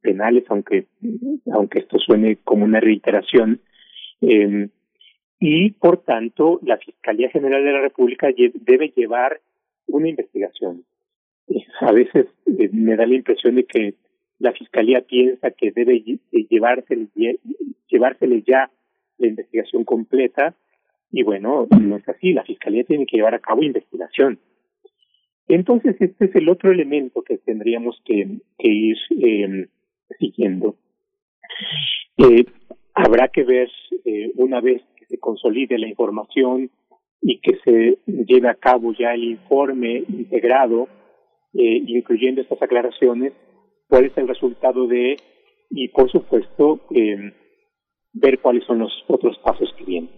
[0.00, 0.86] penales, aunque
[1.52, 3.60] aunque esto suene como una reiteración,
[4.20, 4.68] eh,
[5.40, 9.40] y por tanto la Fiscalía General de la República debe llevar
[9.86, 10.84] una investigación.
[11.80, 13.94] A veces eh, me da la impresión de que
[14.38, 16.02] la Fiscalía piensa que debe
[16.48, 17.08] llevársele,
[17.88, 18.70] llevársele ya
[19.18, 20.54] la investigación completa
[21.10, 24.38] y bueno, no es así, la Fiscalía tiene que llevar a cabo investigación.
[25.48, 29.68] Entonces, este es el otro elemento que tendríamos que, ir eh,
[30.18, 30.76] siguiendo.
[32.16, 32.46] Eh,
[32.94, 33.70] habrá que ver,
[34.04, 36.70] eh, una vez que se consolide la información
[37.20, 40.88] y que se lleve a cabo ya el informe integrado
[41.56, 43.32] eh, incluyendo estas aclaraciones,
[43.88, 45.16] cuál es el resultado de,
[45.70, 47.32] y por supuesto, eh,
[48.12, 50.10] ver cuáles son los otros pasos que vienen.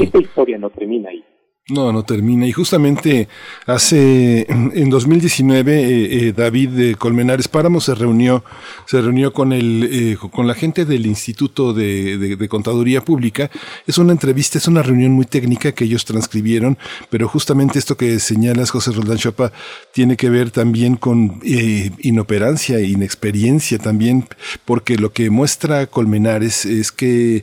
[0.00, 1.24] Esta historia no termina ahí.
[1.68, 2.46] No, no termina.
[2.46, 3.26] Y justamente
[3.66, 8.44] hace, en 2019, eh, eh, David de Colmenares Páramo se reunió,
[8.86, 13.50] se reunió con el, eh, con la gente del Instituto de, de, Contaduría Pública.
[13.84, 16.78] Es una entrevista, es una reunión muy técnica que ellos transcribieron,
[17.10, 19.50] pero justamente esto que señalas, José Roldán Chopa,
[19.92, 24.28] tiene que ver también con inoperancia, inexperiencia también,
[24.64, 27.42] porque lo que muestra Colmenares es que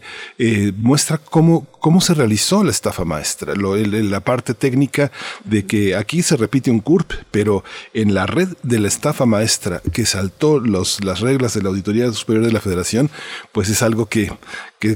[0.78, 3.56] muestra cómo, cómo se realizó la estafa maestra.
[3.56, 5.12] La parte técnica
[5.44, 9.82] de que aquí se repite un CURP, pero en la red de la estafa maestra
[9.92, 13.10] que saltó los, las reglas de la Auditoría Superior de la Federación,
[13.52, 14.32] pues es algo que,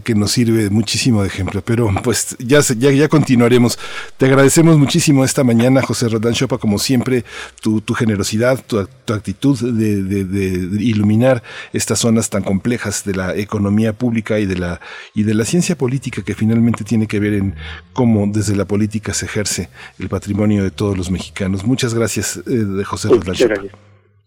[0.04, 1.62] que, nos sirve muchísimo de ejemplo.
[1.64, 3.80] Pero pues ya, ya, ya continuaremos.
[4.18, 7.24] Te agradecemos muchísimo esta mañana, José Rodán Chopa, como siempre,
[7.62, 11.42] tu, tu generosidad, tu, tu actitud de, de, de, iluminar
[11.74, 14.82] estas zonas tan complejas de la economía pública y de la,
[15.14, 17.56] y de la ciencia política que finalmente tiene que ver en
[17.94, 19.70] cómo desde la política se ejerce
[20.00, 21.66] el patrimonio de todos los mexicanos.
[21.66, 23.62] Muchas gracias, eh, de José Rodán Chopa.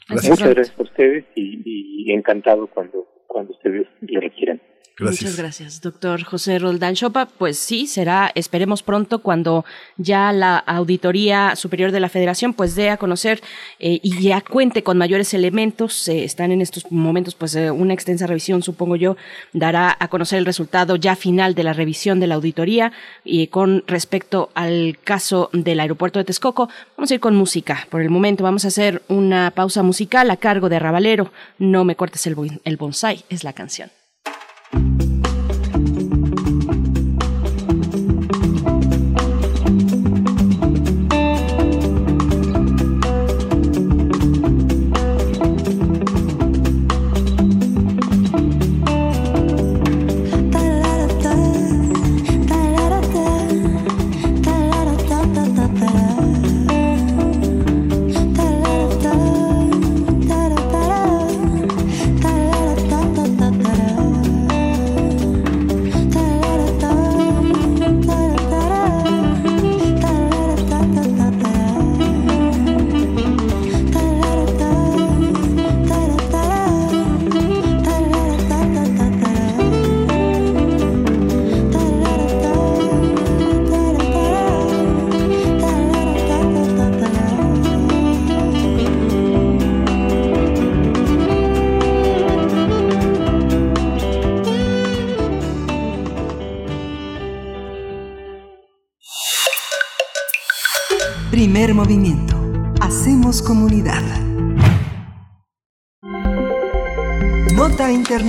[0.08, 1.62] Muchas gracias a ustedes y,
[2.08, 4.60] y encantado cuando, cuando ustedes lo requieran.
[5.00, 7.26] Muchas gracias, doctor José Roldán Chopa.
[7.26, 9.64] Pues sí, será, esperemos pronto cuando
[9.96, 13.40] ya la Auditoría Superior de la Federación pues dé a conocer
[13.78, 16.08] eh, y ya cuente con mayores elementos.
[16.08, 19.16] están en estos momentos pues eh, una extensa revisión, supongo yo,
[19.52, 22.92] dará a conocer el resultado ya final de la revisión de la auditoría
[23.24, 26.68] y con respecto al caso del aeropuerto de Texcoco.
[26.96, 27.86] Vamos a ir con música.
[27.90, 31.32] Por el momento vamos a hacer una pausa musical a cargo de Rabalero.
[31.58, 33.90] No me cortes el, el bonsai, es la canción.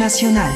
[0.02, 0.52] Internacional.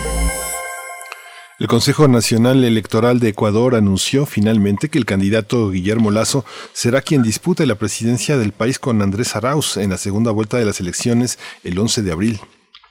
[1.60, 6.44] El Consejo Nacional Electoral de Ecuador anunció finalmente que el candidato Guillermo Lazo
[6.74, 10.66] será quien dispute la presidencia del país con Andrés Arauz en la segunda vuelta de
[10.66, 12.40] las elecciones el 11 de abril.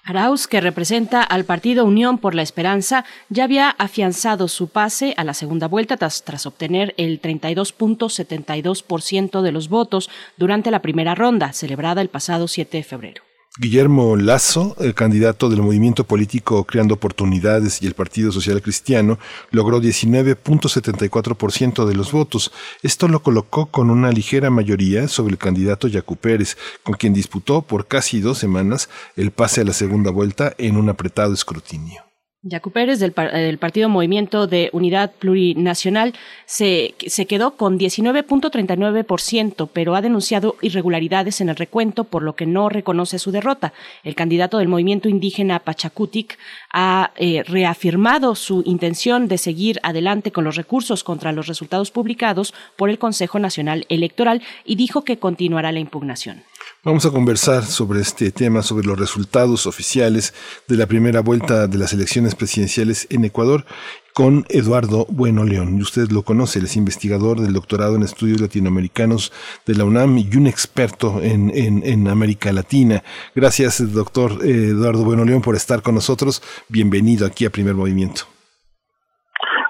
[0.05, 5.24] Arauz, que representa al partido Unión por la Esperanza, ya había afianzado su pase a
[5.24, 11.52] la segunda vuelta tras, tras obtener el 32.72% de los votos durante la primera ronda,
[11.52, 13.34] celebrada el pasado 7 de febrero.
[13.56, 19.20] Guillermo Lazo, el candidato del movimiento político Creando Oportunidades y el Partido Social Cristiano,
[19.52, 22.51] logró 19.74% de los votos.
[22.82, 27.62] Esto lo colocó con una ligera mayoría sobre el candidato Yacu Pérez, con quien disputó
[27.62, 32.13] por casi dos semanas el pase a la segunda vuelta en un apretado escrutinio.
[32.46, 36.12] Yacu del, Partido Movimiento de Unidad Plurinacional,
[36.44, 42.44] se, se quedó con 19.39%, pero ha denunciado irregularidades en el recuento, por lo que
[42.44, 43.72] no reconoce su derrota.
[44.02, 46.38] El candidato del movimiento indígena Pachacutic
[46.70, 52.52] ha eh, reafirmado su intención de seguir adelante con los recursos contra los resultados publicados
[52.76, 56.42] por el Consejo Nacional Electoral y dijo que continuará la impugnación.
[56.85, 60.35] Vamos a conversar sobre este tema, sobre los resultados oficiales
[60.69, 63.65] de la primera vuelta de las elecciones presidenciales en Ecuador
[64.12, 65.78] con Eduardo Bueno León.
[65.78, 69.32] Y usted lo conoce, él es investigador del doctorado en estudios latinoamericanos
[69.65, 73.02] de la UNAM y un experto en, en, América Latina.
[73.35, 76.43] Gracias, doctor eh, Eduardo Bueno León, por estar con nosotros.
[76.69, 78.34] Bienvenido aquí a Primer Movimiento.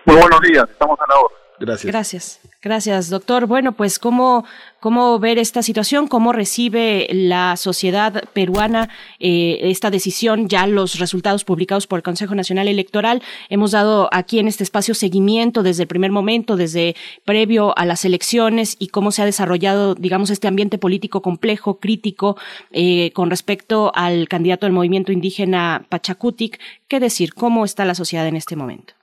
[0.05, 1.35] Muy buenos días, estamos a la hora.
[1.59, 1.93] Gracias.
[1.93, 2.41] Gracias.
[2.61, 3.47] Gracias, doctor.
[3.47, 4.45] Bueno, pues cómo,
[4.81, 8.89] cómo ver esta situación, cómo recibe la sociedad peruana
[9.21, 13.23] eh, esta decisión, ya los resultados publicados por el Consejo Nacional Electoral.
[13.51, 18.05] Hemos dado aquí en este espacio seguimiento desde el primer momento, desde previo a las
[18.05, 22.37] elecciones y cómo se ha desarrollado, digamos, este ambiente político complejo, crítico,
[22.73, 26.59] eh, con respecto al candidato del movimiento indígena Pachacutic.
[26.89, 27.33] ¿Qué decir?
[27.35, 28.95] ¿Cómo está la sociedad en este momento?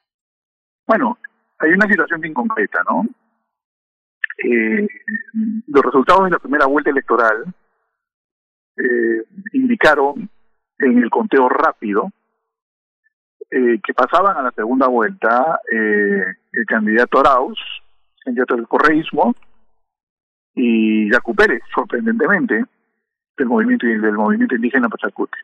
[0.92, 1.18] Bueno,
[1.60, 3.06] hay una situación bien concreta, ¿no?
[4.44, 4.86] Eh,
[5.68, 7.46] los resultados de la primera vuelta electoral
[8.76, 9.24] eh,
[9.54, 10.30] indicaron
[10.80, 12.12] en el conteo rápido
[13.50, 17.58] eh, que pasaban a la segunda vuelta el candidato Arauz,
[18.26, 19.34] candidato del correísmo,
[20.56, 22.66] y Yacu Pérez, sorprendentemente,
[23.38, 25.38] del movimiento del movimiento indígena Pachacute.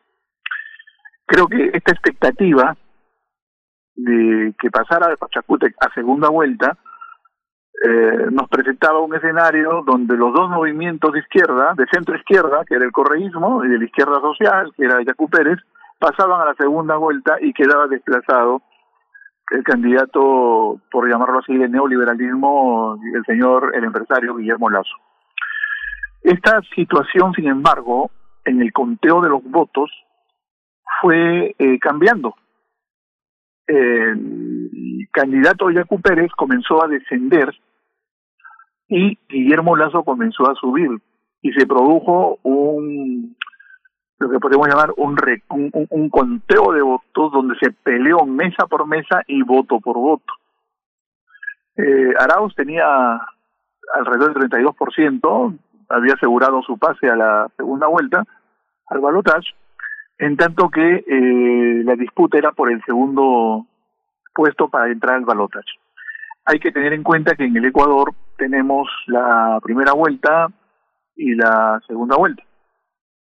[1.24, 2.76] Creo que esta expectativa
[3.98, 6.78] de que pasara de Pachacútec a segunda vuelta,
[7.84, 12.74] eh, nos presentaba un escenario donde los dos movimientos de izquierda, de centro izquierda, que
[12.74, 15.58] era el correísmo, y de la izquierda social, que era Yacu Pérez,
[15.98, 18.62] pasaban a la segunda vuelta y quedaba desplazado
[19.50, 24.94] el candidato, por llamarlo así, de neoliberalismo, el señor, el empresario Guillermo Lazo.
[26.22, 28.10] Esta situación, sin embargo,
[28.44, 29.90] en el conteo de los votos,
[31.00, 32.34] fue eh, cambiando
[33.68, 37.54] el candidato Yacu Pérez comenzó a descender
[38.88, 40.90] y Guillermo Lazo comenzó a subir
[41.42, 43.36] y se produjo un
[44.18, 45.16] lo que podemos llamar un,
[45.50, 50.32] un, un conteo de votos donde se peleó mesa por mesa y voto por voto.
[51.76, 53.20] Eh, Arauz tenía
[53.94, 55.58] alrededor del 32%,
[55.88, 58.24] había asegurado su pase a la segunda vuelta,
[58.88, 59.54] al balotaje,
[60.18, 63.66] en tanto que eh, la disputa era por el segundo
[64.34, 65.70] puesto para entrar al balotaje.
[66.44, 70.48] Hay que tener en cuenta que en el Ecuador tenemos la primera vuelta
[71.16, 72.42] y la segunda vuelta.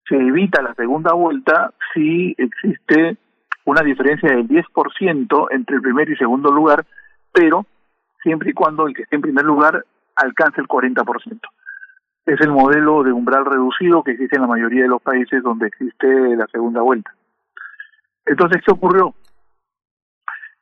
[0.07, 3.17] Se evita la segunda vuelta si existe
[3.65, 6.85] una diferencia del 10% entre el primer y segundo lugar,
[7.31, 7.65] pero
[8.21, 9.85] siempre y cuando el que esté en primer lugar
[10.15, 11.39] alcance el 40%
[12.25, 15.67] es el modelo de umbral reducido que existe en la mayoría de los países donde
[15.67, 17.13] existe la segunda vuelta.
[18.25, 19.13] Entonces, ¿qué ocurrió?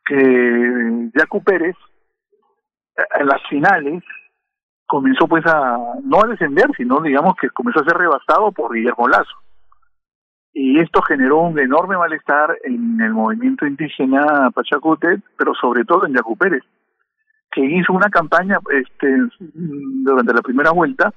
[0.05, 1.75] Que Jacu Pérez,
[3.19, 4.03] en las finales,
[4.87, 9.07] comenzó pues a, no a descender, sino digamos que comenzó a ser rebasado por Guillermo
[9.07, 9.37] Lazo.
[10.53, 16.13] Y esto generó un enorme malestar en el movimiento indígena Pachacute, pero sobre todo en
[16.13, 16.63] Yacu Pérez,
[17.51, 21.13] que hizo una campaña este, durante la primera vuelta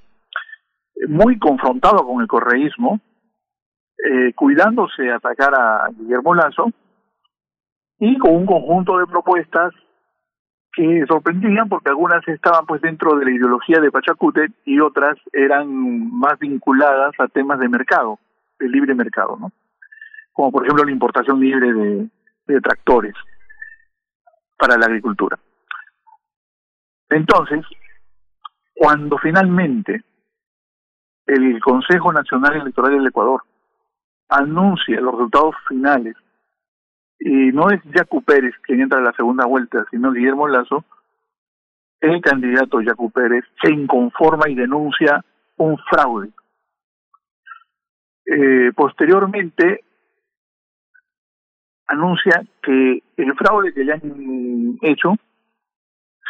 [1.09, 3.01] muy confrontado con el correísmo,
[3.99, 6.71] eh, cuidándose de atacar a Guillermo Lazo
[7.99, 9.73] y con un conjunto de propuestas
[10.73, 15.69] que sorprendían porque algunas estaban pues dentro de la ideología de Pachacute y otras eran
[16.12, 18.19] más vinculadas a temas de mercado,
[18.59, 19.53] de libre mercado, ¿no?
[20.33, 22.09] Como por ejemplo la importación libre de,
[22.47, 23.15] de tractores
[24.59, 25.39] para la agricultura.
[27.11, 27.65] Entonces,
[28.75, 30.03] cuando finalmente
[31.27, 33.43] el Consejo Nacional Electoral del Ecuador
[34.29, 36.17] anuncia los resultados finales
[37.19, 40.85] y no es Yacu Pérez quien entra a la segunda vuelta, sino Guillermo Lazo,
[42.01, 45.25] el candidato Yacu Pérez se inconforma y denuncia
[45.57, 46.31] un fraude.
[48.27, 49.85] Eh, posteriormente
[51.87, 55.15] anuncia que el fraude que le han hecho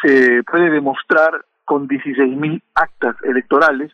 [0.02, 3.92] se puede demostrar con 16.000 actas electorales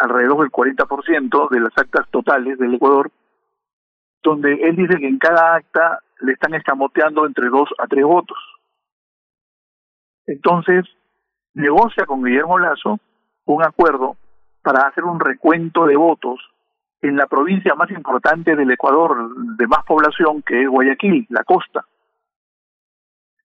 [0.00, 3.10] alrededor del 40% de las actas totales del Ecuador,
[4.22, 8.38] donde él dice que en cada acta le están escamoteando entre dos a tres votos.
[10.26, 10.84] Entonces,
[11.54, 12.98] negocia con Guillermo Lazo
[13.44, 14.16] un acuerdo
[14.62, 16.38] para hacer un recuento de votos
[17.02, 21.84] en la provincia más importante del Ecuador, de más población, que es Guayaquil, la costa.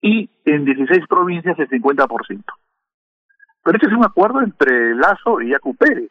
[0.01, 2.43] Y en 16 provincias el 50%.
[3.63, 6.09] Pero este es un acuerdo entre Lazo y Yacu Pérez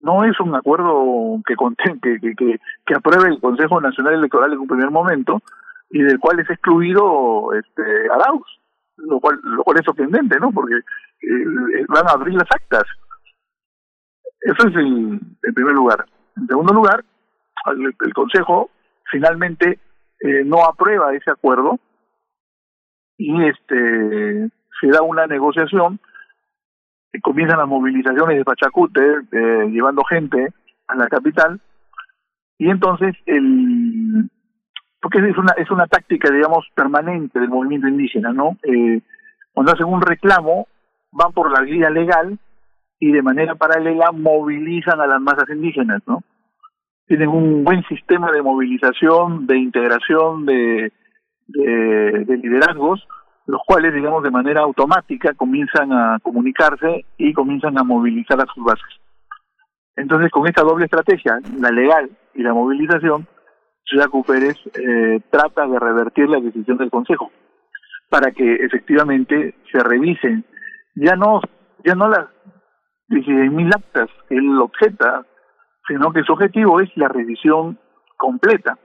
[0.00, 1.54] no es un acuerdo que,
[2.00, 5.40] que, que, que, apruebe el Consejo Nacional Electoral en un primer momento
[5.90, 8.46] y del cual es excluido este Arauz,
[8.96, 10.52] lo cual, lo cual es sorprendente, ¿no?
[10.52, 12.84] Porque eh, van a abrir las actas.
[14.40, 15.20] Eso es en,
[15.54, 16.04] primer lugar.
[16.36, 17.04] En segundo lugar,
[17.66, 18.70] el, Consejo
[19.10, 19.80] finalmente
[20.20, 21.78] eh, no aprueba ese acuerdo
[23.16, 24.50] y este
[24.80, 25.98] se da una negociación
[27.22, 29.00] comienzan las movilizaciones de Pachacute,
[29.32, 30.48] eh, llevando gente
[30.86, 31.60] a la capital,
[32.58, 34.30] y entonces el
[35.00, 39.00] porque es una es una táctica digamos permanente del movimiento indígena no eh,
[39.52, 40.66] Cuando hacen un reclamo,
[41.12, 42.38] van por la vía legal
[43.00, 46.22] y de manera paralela movilizan a las masas indígenas, ¿no?
[47.06, 50.92] Tienen un buen sistema de movilización, de integración, de,
[51.46, 53.06] de liderazgos,
[53.48, 58.62] los cuales, digamos, de manera automática comienzan a comunicarse y comienzan a movilizar a sus
[58.62, 59.00] bases.
[59.96, 63.26] Entonces, con esta doble estrategia, la legal y la movilización,
[63.86, 67.30] Jaco Pérez eh, trata de revertir la decisión del Consejo
[68.10, 70.44] para que efectivamente se revisen
[70.94, 71.40] ya no
[71.86, 72.26] ya no las
[73.08, 75.24] 16.000 actas que él objeta,
[75.86, 77.78] sino que su objetivo es la revisión
[78.18, 78.76] completa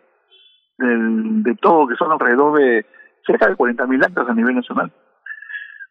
[0.77, 2.85] del, de todo, que son alrededor de
[3.25, 4.91] cerca de 40.000 actas a nivel nacional.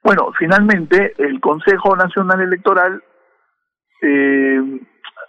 [0.03, 3.03] Bueno, finalmente el Consejo Nacional Electoral
[4.03, 4.81] eh,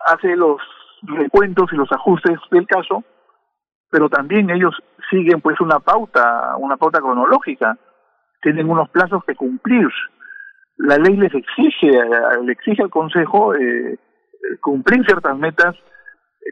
[0.06, 0.60] hace los
[1.04, 3.04] recuentos y los ajustes del caso,
[3.92, 4.76] pero también ellos
[5.10, 7.78] siguen pues una pauta, una pauta cronológica,
[8.42, 9.88] tienen unos plazos que cumplir.
[10.78, 11.92] La ley les exige,
[12.44, 14.00] le exige al Consejo eh,
[14.60, 15.76] cumplir ciertas metas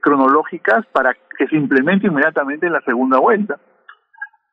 [0.01, 3.59] cronológicas para que se implemente inmediatamente en la segunda vuelta.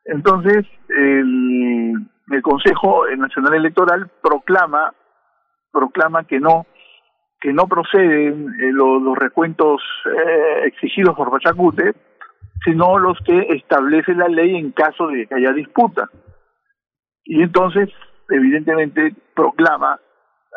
[0.08, 2.08] Entonces, el,
[2.42, 4.92] Consejo Nacional Electoral proclama
[5.70, 6.66] proclama que no
[7.40, 11.94] que no proceden eh, los, los, recuentos eh, exigidos por Pachacute,
[12.64, 16.08] sino los que establece la ley en caso de que haya disputa.
[17.24, 17.90] Y entonces,
[18.28, 20.00] evidentemente, proclama,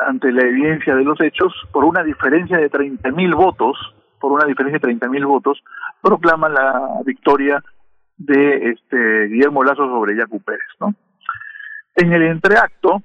[0.07, 3.77] ante la evidencia de los hechos, por una diferencia de 30.000 votos,
[4.19, 5.61] por una diferencia de 30.000 votos,
[6.01, 7.61] proclama la victoria
[8.25, 10.93] de este Guillermo Lazo sobre Yacu Pérez, ¿no?
[11.95, 13.01] En el entreacto,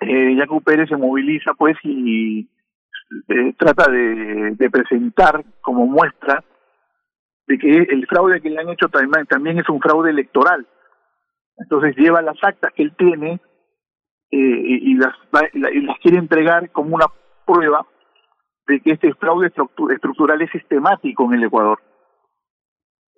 [0.00, 2.48] eh, Pérez se moviliza, pues, y
[3.28, 6.42] eh, trata de, de presentar como muestra
[7.46, 10.66] de que el fraude que le han hecho también, también es un fraude electoral.
[11.56, 13.40] Entonces lleva las actas que él tiene
[14.30, 15.14] eh, y, las,
[15.52, 17.06] y las quiere entregar como una
[17.46, 17.86] prueba
[18.66, 21.78] de que este fraude estructural es sistemático en el Ecuador.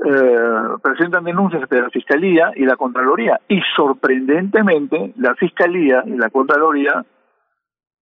[0.05, 3.41] Eh, presentan denuncias ante la Fiscalía y la Contraloría.
[3.49, 7.05] Y sorprendentemente la Fiscalía y la Contraloría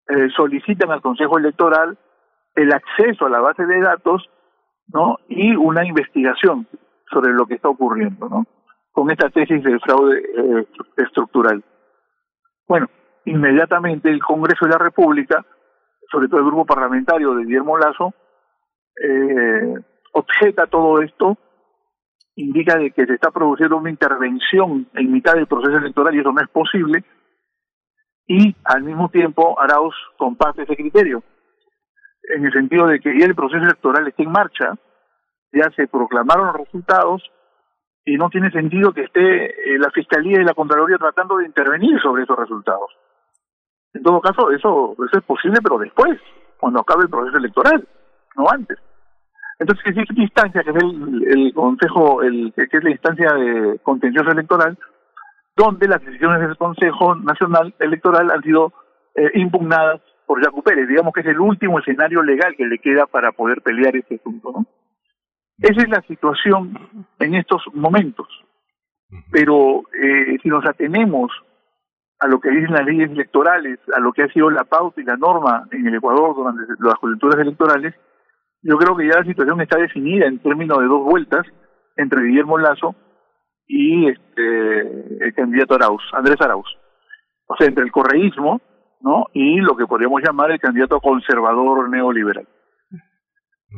[0.08, 1.96] eh, solicitan al Consejo Electoral
[2.54, 4.28] el acceso a la base de datos
[4.92, 6.66] no y una investigación
[7.10, 8.46] sobre lo que está ocurriendo no
[8.92, 10.66] con esta tesis del fraude eh,
[10.98, 11.64] estructural.
[12.68, 12.88] Bueno
[13.24, 15.44] inmediatamente el Congreso de la República
[16.10, 18.12] sobre todo el grupo parlamentario de Guillermo Lazo
[20.12, 21.36] objeta todo esto
[22.36, 26.32] indica de que se está produciendo una intervención en mitad del proceso electoral y eso
[26.32, 27.04] no es posible,
[28.28, 31.22] y al mismo tiempo Arauz comparte ese criterio,
[32.34, 34.74] en el sentido de que ya el proceso electoral está en marcha,
[35.52, 37.22] ya se proclamaron los resultados
[38.04, 42.00] y no tiene sentido que esté eh, la Fiscalía y la Contraloría tratando de intervenir
[42.00, 42.90] sobre esos resultados.
[43.94, 46.20] En todo caso, eso, eso es posible, pero después,
[46.58, 47.86] cuando acabe el proceso electoral,
[48.36, 48.78] no antes.
[49.58, 54.30] Entonces, existe una instancia, que es el, Consejo, el, que es la instancia de contencioso
[54.30, 54.78] electoral,
[55.56, 58.72] donde las decisiones del Consejo Nacional Electoral han sido
[59.14, 60.88] eh, impugnadas por Jaco Pérez.
[60.88, 64.52] Digamos que es el último escenario legal que le queda para poder pelear este asunto,
[64.52, 64.66] ¿no?
[65.58, 68.28] Esa es la situación en estos momentos.
[69.30, 71.32] Pero eh, si nos atenemos
[72.18, 75.04] a lo que dicen las leyes electorales, a lo que ha sido la pauta y
[75.04, 77.94] la norma en el Ecuador durante las coyunturas electorales,
[78.66, 81.46] yo creo que ya la situación está definida en términos de dos vueltas
[81.96, 82.96] entre Guillermo Lazo
[83.66, 86.66] y este el candidato Arauz, Andrés Arauz.
[87.46, 88.60] O sea, entre el correísmo,
[89.00, 89.26] ¿no?
[89.32, 92.48] Y lo que podríamos llamar el candidato conservador neoliberal.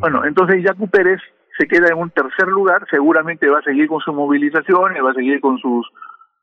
[0.01, 1.20] Bueno, entonces Yacu Pérez
[1.59, 5.15] se queda en un tercer lugar, seguramente va a seguir con sus movilizaciones, va a
[5.15, 5.86] seguir con sus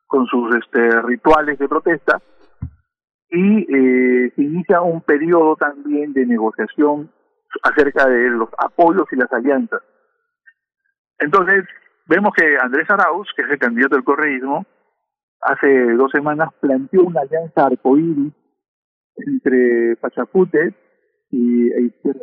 [0.06, 2.22] con sus este rituales de protesta
[3.28, 7.10] y eh, se inicia un periodo también de negociación
[7.62, 9.82] acerca de los apoyos y las alianzas.
[11.18, 11.64] Entonces,
[12.06, 14.66] vemos que Andrés Arauz, que es el candidato del correísmo,
[15.40, 18.32] hace dos semanas planteó una alianza arcoíris
[19.16, 20.74] entre Pachacute
[21.30, 22.20] y e Izquierda.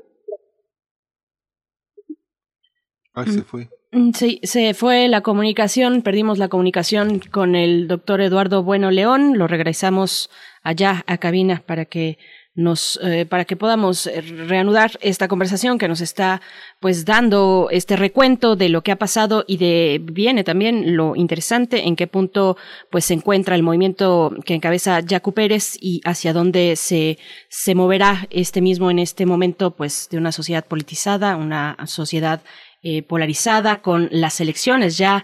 [3.16, 3.70] Ah, se fue.
[3.92, 9.38] Mm, sí, se fue la comunicación, perdimos la comunicación con el doctor Eduardo Bueno León,
[9.38, 10.32] lo regresamos
[10.64, 12.18] allá a cabina para que
[12.56, 16.42] nos eh, para que podamos eh, reanudar esta conversación que nos está
[16.80, 21.88] pues dando este recuento de lo que ha pasado y de viene también lo interesante
[21.88, 22.56] en qué punto
[22.92, 27.18] pues se encuentra el movimiento que encabeza Jacu Pérez y hacia dónde se
[27.50, 32.42] se moverá este mismo en este momento pues de una sociedad politizada una sociedad
[32.84, 35.24] eh, polarizada con las elecciones ya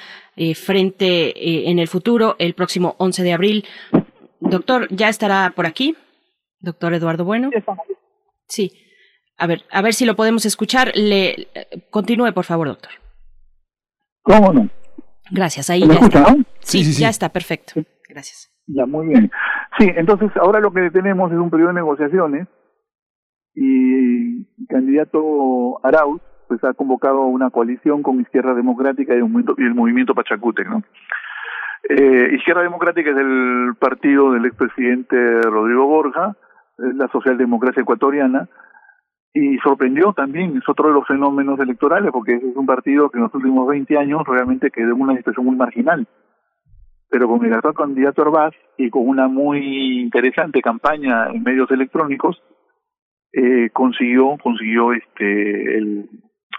[0.56, 3.66] frente en el futuro el próximo 11 de abril
[4.40, 5.98] Doctor, ¿ya estará por aquí?
[6.60, 7.50] Doctor Eduardo Bueno.
[8.48, 8.72] Sí.
[9.38, 10.92] A ver, a ver si lo podemos escuchar.
[10.96, 11.48] Le
[11.90, 12.92] continúe, por favor, doctor.
[14.22, 14.70] ¿Cómo no?
[15.32, 16.36] Gracias, ahí ya está.
[16.60, 17.74] Sí, sí, ya está, perfecto.
[18.10, 18.52] Gracias.
[18.68, 19.32] Ya, muy bien.
[19.78, 22.48] Sí, entonces ahora lo que tenemos es un periodo de negociaciones
[23.56, 29.56] y el candidato Arauz pues ha convocado una coalición con Izquierda Democrática y el movimiento,
[29.58, 30.84] y el movimiento Pachacute, ¿no?
[31.88, 36.36] Eh, Izquierda Democrática es el partido del expresidente Rodrigo Borja,
[36.96, 38.48] la socialdemocracia ecuatoriana,
[39.34, 43.26] y sorprendió también, es otro de los fenómenos electorales, porque es un partido que en
[43.26, 46.08] los últimos 20 años realmente quedó en una situación muy marginal.
[47.10, 52.42] Pero con el actual candidato Herbaz y con una muy interesante campaña en medios electrónicos,
[53.32, 56.10] eh, consiguió consiguió este el,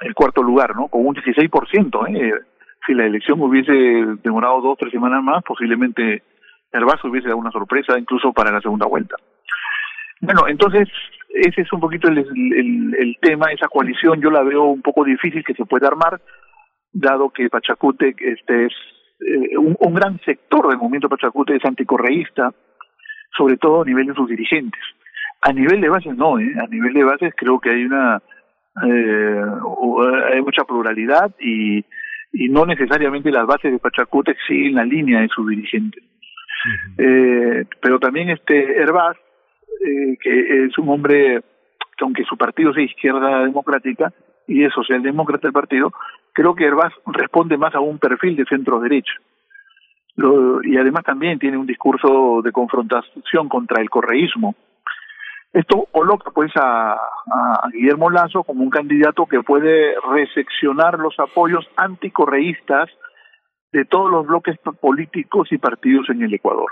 [0.03, 0.89] el cuarto lugar, ¿no?
[0.89, 2.33] Con un 16%, ¿eh?
[2.87, 3.73] Si la elección hubiese
[4.23, 6.23] demorado dos, tres semanas más, posiblemente
[6.73, 9.17] Herbaz hubiese dado una sorpresa, incluso para la segunda vuelta.
[10.21, 10.89] Bueno, entonces
[11.31, 15.05] ese es un poquito el, el, el, tema, esa coalición yo la veo un poco
[15.05, 16.21] difícil que se pueda armar,
[16.93, 18.73] dado que Pachacute este es
[19.21, 22.53] eh, un, un, gran sector del movimiento Pachacute es anticorreísta,
[23.37, 24.81] sobre todo a nivel de sus dirigentes.
[25.43, 26.53] A nivel de bases no, ¿eh?
[26.63, 28.21] a nivel de bases creo que hay una
[28.87, 29.43] eh,
[30.33, 31.79] hay mucha pluralidad y,
[32.33, 36.03] y no necesariamente las bases de Pachacute siguen la línea de sus dirigentes.
[36.99, 39.17] eh, pero también este Herbaz
[39.87, 41.41] eh, que es un hombre
[41.97, 44.13] que aunque su partido sea izquierda democrática
[44.47, 45.93] y es socialdemócrata el partido,
[46.33, 49.13] creo que Herbaz responde más a un perfil de centro derecha.
[50.17, 54.55] Lo, y además también tiene un discurso de confrontación contra el correísmo.
[55.53, 61.69] Esto coloca pues a, a Guillermo Lazo como un candidato que puede reseccionar los apoyos
[61.77, 62.89] anticorreístas
[63.73, 66.71] de todos los bloques políticos y partidos en el Ecuador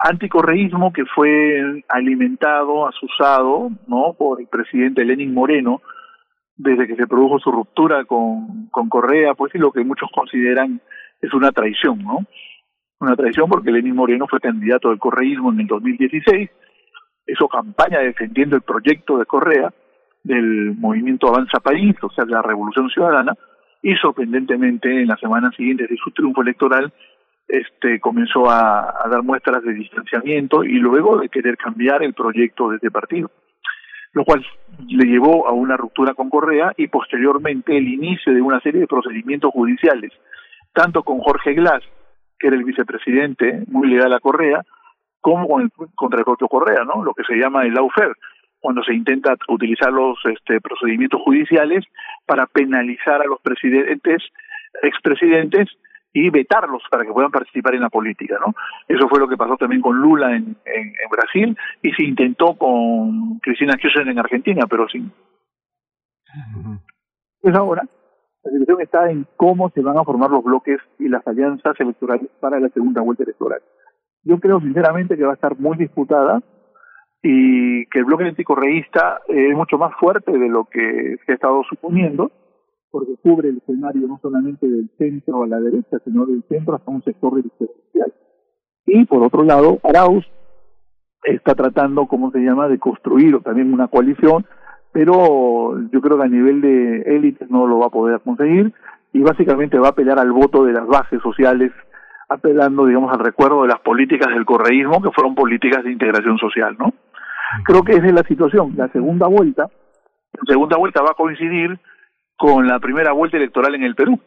[0.00, 4.14] anticorreísmo que fue alimentado, asusado, ¿no?
[4.18, 5.82] por el presidente Lenin Moreno
[6.56, 10.80] desde que se produjo su ruptura con, con Correa, pues y lo que muchos consideran
[11.20, 12.26] es una traición, ¿no?
[12.98, 16.50] Una traición porque Lenin Moreno fue candidato del correísmo en el 2016,
[17.26, 19.72] hizo campaña defendiendo el proyecto de Correa
[20.22, 23.34] del movimiento Avanza País, o sea, de la Revolución Ciudadana,
[23.82, 26.92] y sorprendentemente en la semana siguiente de su triunfo electoral
[27.50, 32.76] este comenzó a, dar muestras de distanciamiento y luego de querer cambiar el proyecto de
[32.76, 33.30] este partido,
[34.12, 34.44] lo cual
[34.88, 38.86] le llevó a una ruptura con Correa y posteriormente el inicio de una serie de
[38.86, 40.12] procedimientos judiciales,
[40.72, 41.82] tanto con Jorge Glass,
[42.38, 44.62] que era el vicepresidente muy legal a Correa,
[45.20, 47.04] como con el, contra el propio Correa, ¿no?
[47.04, 48.14] Lo que se llama el lawfare,
[48.60, 51.84] cuando se intenta utilizar los este, procedimientos judiciales
[52.26, 54.22] para penalizar a los presidentes,
[54.82, 55.68] expresidentes,
[56.12, 58.54] y vetarlos para que puedan participar en la política, ¿no?
[58.88, 63.38] Eso fue lo que pasó también con Lula en, en, Brasil y se intentó con
[63.40, 65.12] Cristina Kirchner en Argentina, pero sin.
[67.40, 67.82] Pues ahora
[68.42, 72.28] la situación está en cómo se van a formar los bloques y las alianzas electorales
[72.40, 73.60] para la segunda vuelta electoral.
[74.22, 76.42] Yo creo sinceramente que va a estar muy disputada
[77.22, 81.62] y que el bloque anticorreísta es mucho más fuerte de lo que se ha estado
[81.68, 82.30] suponiendo
[82.90, 86.90] porque cubre el escenario no solamente del centro a la derecha, sino del centro hasta
[86.90, 88.14] un sector de izquierda social.
[88.86, 90.26] Y por otro lado, Arauz
[91.24, 94.46] está tratando, ¿cómo se llama?, de construir también una coalición,
[94.92, 98.72] pero yo creo que a nivel de élites no lo va a poder conseguir
[99.12, 101.72] y básicamente va a apelar al voto de las bases sociales,
[102.28, 106.76] apelando, digamos, al recuerdo de las políticas del correísmo, que fueron políticas de integración social,
[106.78, 106.92] ¿no?
[107.64, 108.74] Creo que esa es la situación.
[108.76, 111.78] La segunda vuelta, la segunda vuelta va a coincidir
[112.40, 114.18] con la primera vuelta electoral en el Perú.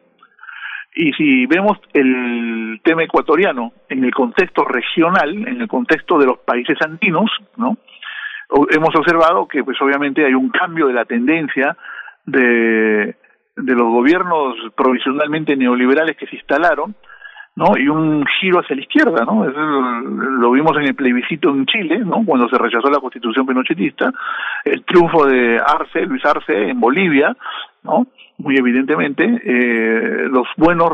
[0.94, 6.38] Y si vemos el tema ecuatoriano en el contexto regional, en el contexto de los
[6.38, 7.76] países andinos, ¿no?
[8.70, 11.76] Hemos observado que pues obviamente hay un cambio de la tendencia
[12.24, 13.16] de,
[13.56, 16.94] de los gobiernos provisionalmente neoliberales que se instalaron,
[17.56, 17.78] ¿no?
[17.78, 19.48] Y un giro hacia la izquierda, ¿no?
[19.48, 22.24] Eso lo vimos en el plebiscito en Chile, ¿no?
[22.26, 24.12] Cuando se rechazó la constitución pinochetista,
[24.66, 27.36] el triunfo de Arce, Luis Arce, en Bolivia,
[27.84, 28.08] ¿no?
[28.40, 30.94] Muy evidentemente, eh, los buenos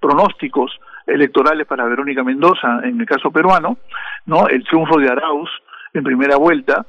[0.00, 0.72] pronósticos
[1.06, 3.78] electorales para Verónica Mendoza en el caso peruano,
[4.26, 4.48] ¿no?
[4.48, 5.50] El triunfo de Arauz
[5.94, 6.84] en primera vuelta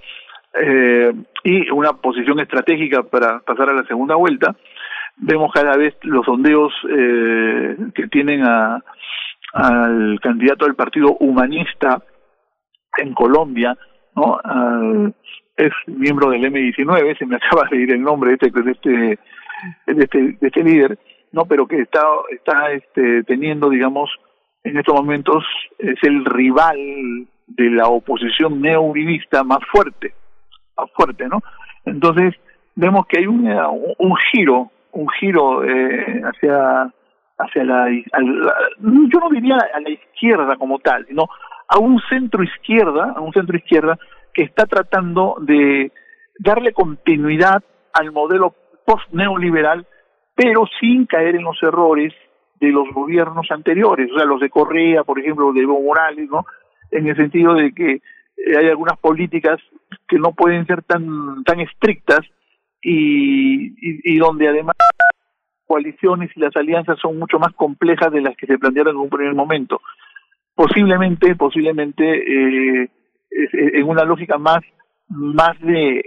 [0.54, 1.14] eh,
[1.44, 4.56] y una posición estratégica para pasar a la segunda vuelta.
[5.18, 8.82] Vemos cada vez los sondeos eh, que tienen a,
[9.54, 12.02] al candidato del Partido Humanista
[12.98, 13.78] en Colombia,
[14.16, 14.40] ¿no?
[14.44, 15.14] Al,
[15.56, 18.90] es miembro del M19, se me acaba de ir el nombre de este, de este,
[18.90, 20.98] de este, de este líder,
[21.32, 24.10] no, pero que está, está este, teniendo, digamos,
[24.64, 25.44] en estos momentos
[25.78, 30.14] es el rival de la oposición neouribista más fuerte,
[30.78, 31.42] más fuerte, ¿no?
[31.86, 32.34] Entonces,
[32.76, 33.46] vemos que hay un,
[33.98, 36.92] un giro, un giro eh, hacia
[37.38, 41.28] hacia la, yo no diría a la izquierda como tal, sino
[41.68, 43.98] a un centro izquierda, a un centro izquierda
[44.34, 45.92] que está tratando de
[46.40, 47.64] darle continuidad
[47.94, 48.56] al modelo
[48.86, 49.86] post-neoliberal,
[50.36, 52.14] pero sin caer en los errores
[52.60, 56.46] de los gobiernos anteriores, o sea, los de Correa, por ejemplo, de Evo Morales, ¿no?
[56.92, 59.60] En el sentido de que eh, hay algunas políticas
[60.08, 62.22] que no pueden ser tan tan estrictas
[62.84, 64.76] y, y, y donde además
[65.66, 69.10] coaliciones y las alianzas son mucho más complejas de las que se plantearon en un
[69.10, 69.82] primer momento.
[70.56, 72.90] Posiblemente, posiblemente eh,
[73.32, 74.60] en una lógica más
[75.10, 76.04] más de,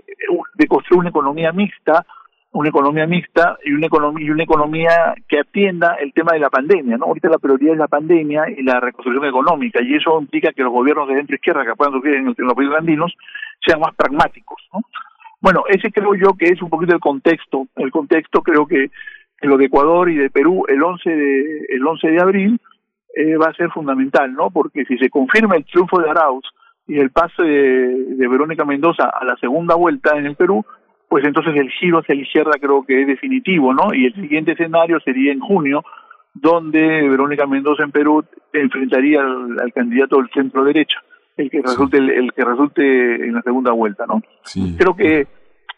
[0.55, 2.05] de construir una economía mixta,
[2.53, 6.51] una economía mixta y una economía y una economía que atienda el tema de la
[6.51, 7.07] pandemia, ¿no?
[7.07, 10.73] Ahorita la prioridad es la pandemia y la reconstrucción económica y eso implica que los
[10.73, 13.15] gobiernos de centro izquierda que puedan surgir en, los países andinos
[13.65, 14.81] sean más pragmáticos, ¿no?
[15.47, 18.91] Bueno, ese creo yo que es un poquito el contexto, el contexto creo que
[19.41, 22.61] en lo de Ecuador y de Perú el 11 de, el 11 de abril
[23.15, 24.51] eh, va a ser fundamental, ¿no?
[24.51, 26.45] Porque si se confirma el triunfo de Arauz
[26.89, 30.67] y el pase de, Verónica Mendoza a la segunda vuelta en el Perú,
[31.09, 33.95] pues entonces el giro hacia la izquierda creo que es definitivo, ¿no?
[33.95, 35.85] Y el siguiente escenario sería en junio,
[36.35, 40.99] donde Verónica Mendoza en Perú enfrentaría al, candidato del centro derecha,
[41.37, 44.21] el que resulte el, que resulte en la segunda vuelta, ¿no?
[44.77, 45.36] Creo que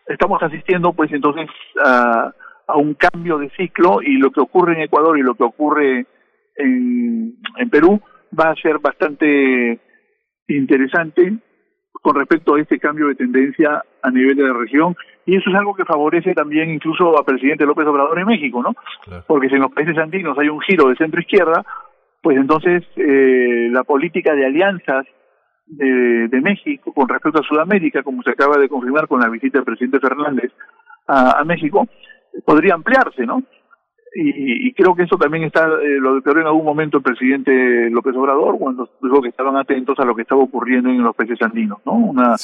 [0.08, 1.48] estamos asistiendo, pues entonces
[1.84, 2.32] a
[2.68, 6.06] a un cambio de ciclo y lo que ocurre en Ecuador y lo que ocurre
[6.54, 8.00] en, en Perú
[8.38, 9.80] va a ser bastante
[10.46, 11.32] interesante
[11.92, 14.94] con respecto a este cambio de tendencia a nivel de la región
[15.24, 18.74] y eso es algo que favorece también incluso al presidente López Obrador en México, ¿no?
[19.26, 21.64] Porque si en los países andinos hay un giro de centro izquierda,
[22.22, 25.06] pues entonces eh, la política de alianzas
[25.68, 29.58] de, de, México con respecto a Sudamérica, como se acaba de confirmar con la visita
[29.58, 30.52] del presidente Fernández
[31.06, 31.86] a, a México,
[32.44, 33.42] podría ampliarse, ¿no?
[34.14, 38.16] Y, creo que eso también está, eh, lo declaró en algún momento el presidente López
[38.16, 41.78] Obrador cuando dijo que estaban atentos a lo que estaba ocurriendo en los países andinos,
[41.84, 41.92] ¿no?
[41.92, 42.34] Una,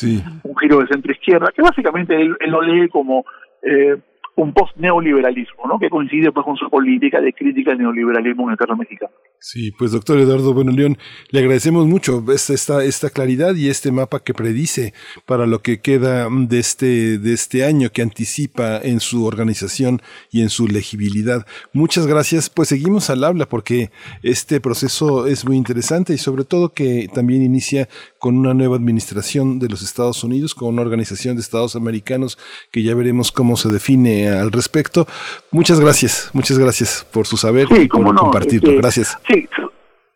[0.42, 3.24] Un giro de centro izquierda, que básicamente él, él lo lee como
[3.62, 3.96] eh,
[4.36, 5.78] un post-neoliberalismo, ¿no?
[5.78, 9.12] que coincide pues con su política de crítica al neoliberalismo en el caso mexicano.
[9.38, 10.96] Sí, pues doctor Eduardo Bueno León,
[11.30, 14.94] le agradecemos mucho esta, esta claridad y este mapa que predice
[15.26, 20.00] para lo que queda de este, de este año, que anticipa en su organización
[20.30, 21.46] y en su legibilidad.
[21.72, 23.90] Muchas gracias, pues seguimos al habla porque
[24.22, 27.88] este proceso es muy interesante y sobre todo que también inicia
[28.18, 32.38] con una nueva administración de los Estados Unidos, con una organización de Estados americanos
[32.70, 35.06] que ya veremos cómo se define al respecto.
[35.50, 38.70] Muchas gracias, muchas gracias por su saber y por compartirlo.
[38.70, 39.18] Este, gracias.
[39.28, 39.48] Sí,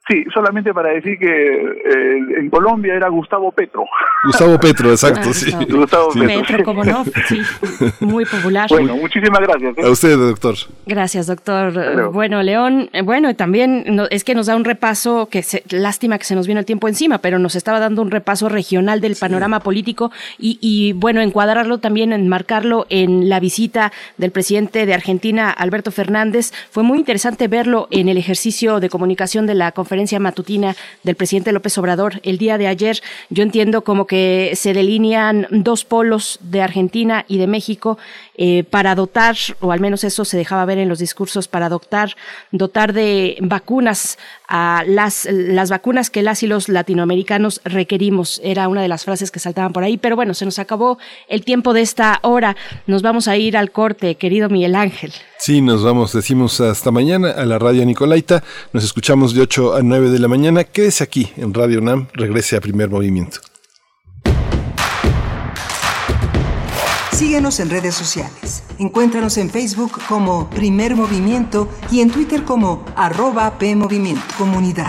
[0.08, 3.84] Sí, solamente para decir que eh, en Colombia era Gustavo Petro.
[4.24, 5.52] Gustavo Petro, exacto, sí.
[5.68, 6.64] Gustavo Petro.
[6.64, 7.42] como no, sí,
[8.00, 8.70] muy popular.
[8.70, 9.76] Bueno, muchísimas gracias.
[9.76, 9.82] ¿eh?
[9.84, 10.54] A usted, doctor.
[10.86, 12.10] Gracias, doctor.
[12.10, 16.34] Bueno, León, eh, bueno, también es que nos da un repaso, que lástima que se
[16.34, 20.10] nos viene el tiempo encima, pero nos estaba dando un repaso regional del panorama político
[20.38, 26.52] y, y, bueno, encuadrarlo también, enmarcarlo en la visita del presidente de Argentina, Alberto Fernández.
[26.70, 31.52] Fue muy interesante verlo en el ejercicio de comunicación de la conferencia matutina del presidente
[31.52, 33.00] López Obrador el día de ayer.
[33.30, 37.98] Yo entiendo como que se delinean dos polos de Argentina y de México
[38.36, 42.16] eh, para dotar, o al menos eso se dejaba ver en los discursos, para dotar,
[42.52, 44.18] dotar de vacunas
[44.48, 48.40] a las, las vacunas que las y los latinoamericanos requerimos.
[48.42, 50.98] Era una de las frases que saltaban por ahí, pero bueno, se nos acabó
[51.28, 52.56] el tiempo de esta hora.
[52.86, 55.12] Nos vamos a ir al corte, querido Miguel Ángel.
[55.38, 58.42] Sí, nos vamos, decimos hasta mañana a la radio Nicolaita.
[58.72, 60.64] Nos escuchamos de 8 a 9 de la mañana.
[60.64, 63.40] Quédese aquí en Radio NAM, regrese a primer movimiento.
[67.18, 68.62] Síguenos en redes sociales.
[68.78, 74.86] Encuéntranos en Facebook como Primer Movimiento y en Twitter como arroba PMovimiento Comunidad.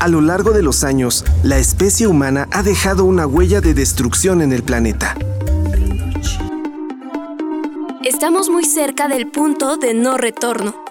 [0.00, 4.42] A lo largo de los años, la especie humana ha dejado una huella de destrucción
[4.42, 5.14] en el planeta.
[8.02, 10.90] Estamos muy cerca del punto de no retorno.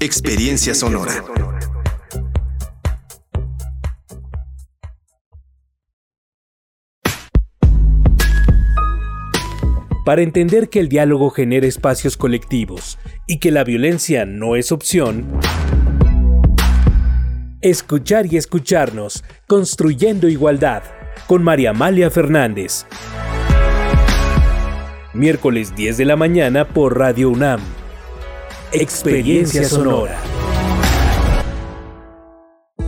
[0.00, 1.24] Experiencia Sonora.
[10.04, 12.96] Para entender que el diálogo genera espacios colectivos
[13.26, 15.26] y que la violencia no es opción,
[17.60, 20.84] escuchar y escucharnos, construyendo igualdad,
[21.26, 22.86] con María Amalia Fernández.
[25.12, 27.77] Miércoles 10 de la mañana por Radio UNAM.
[28.72, 30.47] Experiencia Sonora.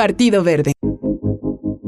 [0.00, 0.72] Partido Verde.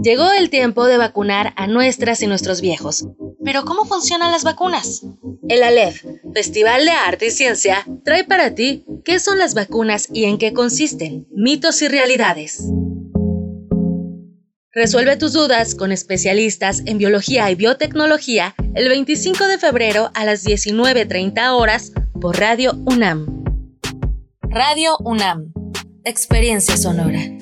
[0.05, 3.06] Llegó el tiempo de vacunar a nuestras y nuestros viejos.
[3.43, 5.06] Pero ¿cómo funcionan las vacunas?
[5.48, 10.24] El ALEF, Festival de Arte y Ciencia, trae para ti qué son las vacunas y
[10.24, 12.62] en qué consisten, mitos y realidades.
[14.72, 20.44] Resuelve tus dudas con especialistas en biología y biotecnología el 25 de febrero a las
[20.44, 23.43] 19.30 horas por Radio UNAM.
[24.51, 25.55] Radio UNAM.
[26.05, 27.41] Experiencia sonora.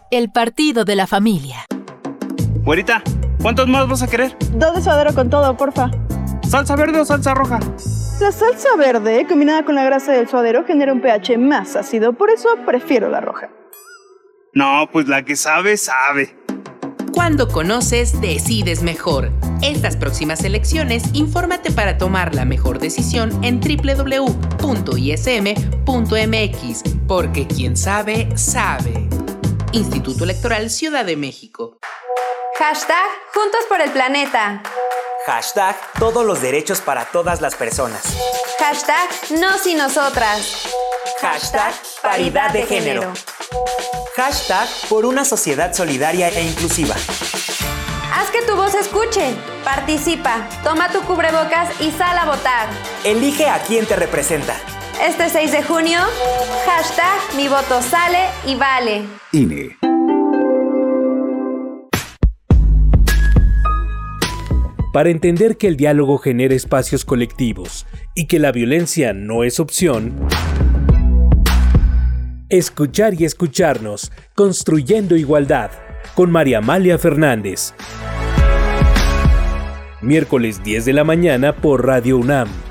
[0.11, 1.65] el partido de la familia.
[2.63, 3.01] Güerita,
[3.41, 4.35] ¿cuántos más vas a querer?
[4.53, 5.89] Dos de suadero con todo, porfa.
[6.47, 7.59] ¿Salsa verde o salsa roja?
[8.19, 12.29] La salsa verde, combinada con la grasa del suadero, genera un pH más ácido, por
[12.29, 13.49] eso prefiero la roja.
[14.53, 16.35] No, pues la que sabe, sabe.
[17.13, 19.31] Cuando conoces, decides mejor.
[19.61, 24.43] Estas próximas elecciones, infórmate para tomar la mejor decisión en www.ism.mx,
[27.07, 29.07] porque quien sabe, sabe.
[29.73, 31.77] Instituto Electoral Ciudad de México.
[32.59, 34.61] Hashtag Juntos por el Planeta.
[35.25, 38.03] Hashtag Todos los derechos para todas las personas.
[38.59, 40.67] Hashtag Nos y Nosotras.
[41.21, 43.13] Hashtag Paridad de género.
[44.17, 46.95] Hashtag Por una sociedad solidaria e inclusiva.
[48.13, 49.33] Haz que tu voz escuche.
[49.63, 50.49] Participa.
[50.65, 52.67] Toma tu cubrebocas y sal a votar.
[53.05, 54.55] Elige a quien te representa.
[55.03, 55.97] Este 6 de junio,
[56.63, 59.01] hashtag Mi voto sale y vale.
[59.31, 59.77] INE.
[64.93, 70.27] Para entender que el diálogo genera espacios colectivos y que la violencia no es opción,
[72.49, 75.71] escuchar y escucharnos, construyendo igualdad,
[76.13, 77.73] con María Amalia Fernández.
[80.01, 82.70] Miércoles 10 de la mañana por Radio UNAM.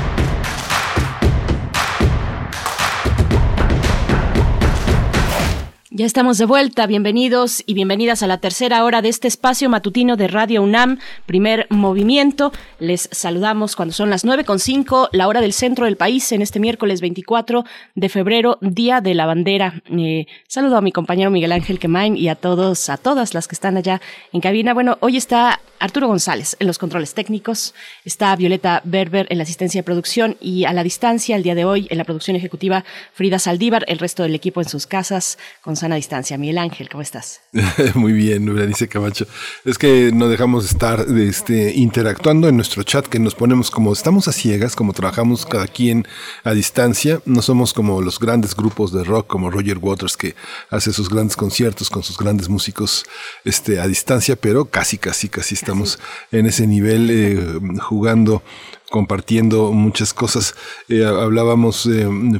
[6.01, 10.17] Ya estamos de vuelta, bienvenidos y bienvenidas a la tercera hora de este espacio matutino
[10.17, 10.97] de Radio UNAM,
[11.27, 12.51] primer movimiento.
[12.79, 16.41] Les saludamos cuando son las nueve con cinco, la hora del centro del país, en
[16.41, 19.83] este miércoles 24 de febrero, Día de la Bandera.
[19.91, 23.53] Eh, saludo a mi compañero Miguel Ángel Quemain y a todos, a todas las que
[23.53, 24.01] están allá
[24.33, 24.73] en cabina.
[24.73, 27.75] Bueno, hoy está Arturo González en los controles técnicos,
[28.05, 31.65] está Violeta Berber en la asistencia de producción y a la distancia, el día de
[31.65, 35.75] hoy, en la producción ejecutiva, Frida Saldívar, el resto del equipo en sus casas, con
[35.91, 36.37] sana distancia.
[36.37, 37.41] Miguel Ángel, ¿cómo estás?
[37.95, 39.25] Muy bien, dice Camacho.
[39.65, 43.91] Es que no dejamos de estar este, interactuando en nuestro chat, que nos ponemos como
[43.91, 46.07] estamos a ciegas, como trabajamos cada quien
[46.43, 47.21] a distancia.
[47.25, 50.35] No somos como los grandes grupos de rock como Roger Waters, que
[50.69, 53.05] hace sus grandes conciertos con sus grandes músicos
[53.43, 55.99] este, a distancia, pero casi, casi, casi estamos
[56.31, 58.43] en ese nivel eh, jugando
[58.91, 60.53] compartiendo muchas cosas.
[60.87, 61.89] Eh, hablábamos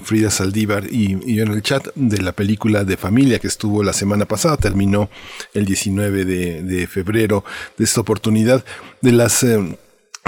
[0.03, 3.93] Frida Saldívar y, yo en el chat de la película de familia que estuvo la
[3.93, 5.09] semana pasada, terminó
[5.55, 7.43] el 19 de, febrero
[7.77, 8.63] de esta oportunidad
[9.01, 9.43] de las...
[9.43, 9.77] Eh,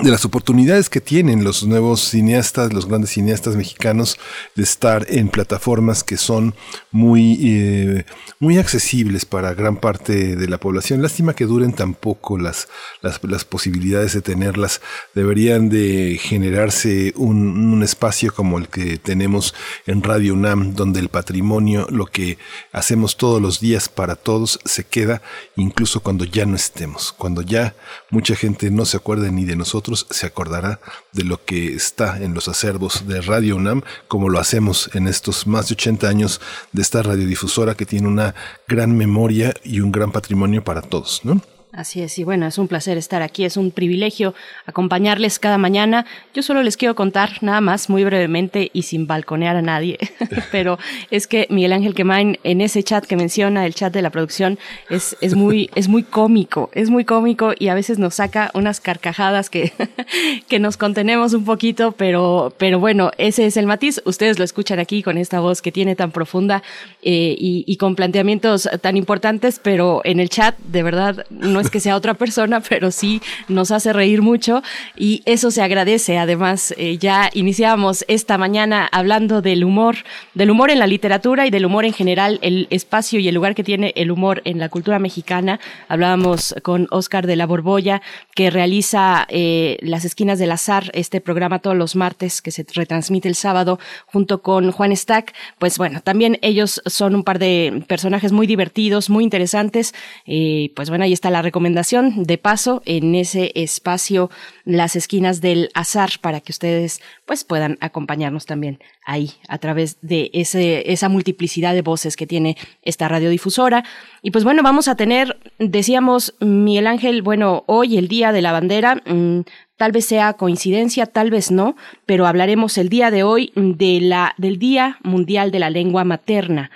[0.04, 4.20] de las oportunidades que tienen los nuevos cineastas, los grandes cineastas mexicanos,
[4.54, 6.56] de estar en plataformas que son
[6.92, 8.06] muy, eh,
[8.40, 11.02] muy accesibles para gran parte de la población.
[11.02, 12.68] Lástima que duren tan poco las,
[13.02, 14.82] las, las posibilidades de tenerlas.
[15.16, 19.54] Deberían de generarse un, un, espacio como el que tenemos
[19.86, 22.38] en Radio UNAM, donde el patrimonio, lo que
[22.74, 25.22] hacemos todos los días para todos, se queda
[25.56, 27.76] incluso cuando ya no estemos, cuando ya
[28.10, 30.80] mucha gente no se acuerde ni de nosotros se acordará
[31.12, 35.48] de lo que está en los acervos de Radio UNAM, como lo hacemos en estos
[35.48, 36.42] más de 80 años
[36.72, 38.36] de esta radiodifusora que tiene una
[38.68, 41.42] gran memoria y un gran patrimonio para todos, ¿no?
[41.76, 44.36] Así es, y bueno, es un placer estar aquí, es un privilegio
[44.68, 46.06] acompañarles cada mañana.
[46.32, 49.98] Yo solo les quiero contar nada más, muy brevemente y sin balconear a nadie,
[50.52, 50.78] pero
[51.10, 54.60] es que Miguel Ángel Quemain en ese chat que menciona, el chat de la producción,
[54.92, 58.80] es, es, muy, es muy cómico, es muy cómico y a veces nos saca unas
[58.80, 59.74] carcajadas que,
[60.48, 64.00] que nos contenemos un poquito, pero, pero bueno, ese es el matiz.
[64.06, 66.62] Ustedes lo escuchan aquí con esta voz que tiene tan profunda
[67.02, 71.80] eh, y, y con planteamientos tan importantes, pero en el chat, de verdad, no que
[71.80, 74.62] sea otra persona, pero sí nos hace reír mucho
[74.96, 76.18] y eso se agradece.
[76.18, 79.98] Además, eh, ya iniciábamos esta mañana hablando del humor,
[80.34, 83.56] del humor en la literatura y del humor en general, el espacio y el lugar
[83.56, 85.60] que tiene el humor en la cultura mexicana.
[85.88, 88.02] Hablábamos con Oscar de la Borbolla,
[88.36, 93.28] que realiza eh, Las Esquinas del Azar, este programa todos los martes que se retransmite
[93.28, 95.34] el sábado junto con Juan Stack.
[95.60, 99.94] Pues bueno, también ellos son un par de personajes muy divertidos, muy interesantes.
[100.26, 104.30] Eh, pues bueno, ahí está la recomendación de paso en ese espacio
[104.66, 110.30] Las Esquinas del Azar para que ustedes pues puedan acompañarnos también ahí a través de
[110.34, 113.84] ese, esa multiplicidad de voces que tiene esta radiodifusora.
[114.22, 118.52] Y pues bueno, vamos a tener, decíamos Miguel Ángel, bueno, hoy el Día de la
[118.52, 119.42] Bandera, mm,
[119.78, 121.76] tal vez sea coincidencia, tal vez no,
[122.06, 126.72] pero hablaremos el día de hoy de la, del Día Mundial de la Lengua Materna.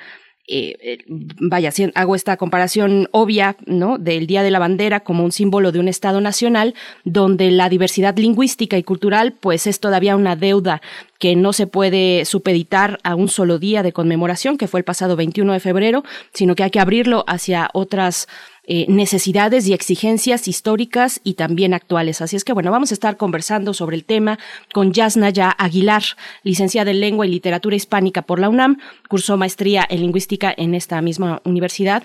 [0.50, 3.98] Eh, eh, vaya, hago esta comparación obvia, ¿no?
[3.98, 8.16] Del Día de la Bandera como un símbolo de un Estado nacional, donde la diversidad
[8.16, 10.82] lingüística y cultural, pues es todavía una deuda
[11.20, 15.18] que no se puede supeditar a un solo día de conmemoración, que fue el pasado
[15.18, 16.04] 21 de febrero,
[16.34, 18.28] sino que hay que abrirlo hacia otras
[18.70, 22.22] eh, necesidades y exigencias históricas y también actuales.
[22.22, 24.38] Así es que bueno, vamos a estar conversando sobre el tema
[24.74, 26.04] con Yasnaya Aguilar,
[26.44, 28.78] licenciada en Lengua y Literatura Hispánica por la UNAM,
[29.08, 32.04] cursó maestría en Lingüística en esta misma universidad.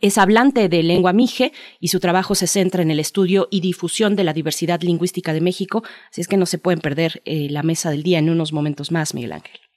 [0.00, 4.16] Es hablante de lengua mije y su trabajo se centra en el estudio y difusión
[4.16, 7.62] de la diversidad lingüística de México, así es que no se pueden perder eh, la
[7.62, 9.67] mesa del día en unos momentos más, Miguel Ángel.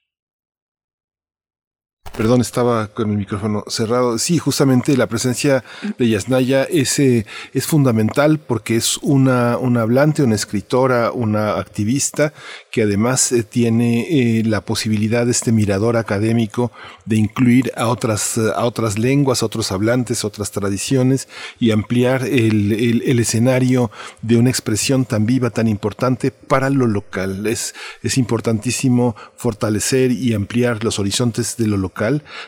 [2.16, 4.18] Perdón, estaba con el micrófono cerrado.
[4.18, 5.64] Sí, justamente la presencia
[5.98, 7.26] de Yasnaya es, es
[7.66, 12.34] fundamental porque es una, una hablante, una escritora, una activista
[12.70, 16.74] que además eh, tiene eh, la posibilidad de este mirador académico
[17.06, 21.30] de incluir a otras, a otras lenguas, a otros hablantes, otras tradiciones
[21.62, 23.90] y ampliar el, el, el, escenario
[24.22, 27.48] de una expresión tan viva, tan importante para lo local.
[27.48, 27.74] Es,
[28.04, 32.01] es importantísimo fortalecer y ampliar los horizontes de lo local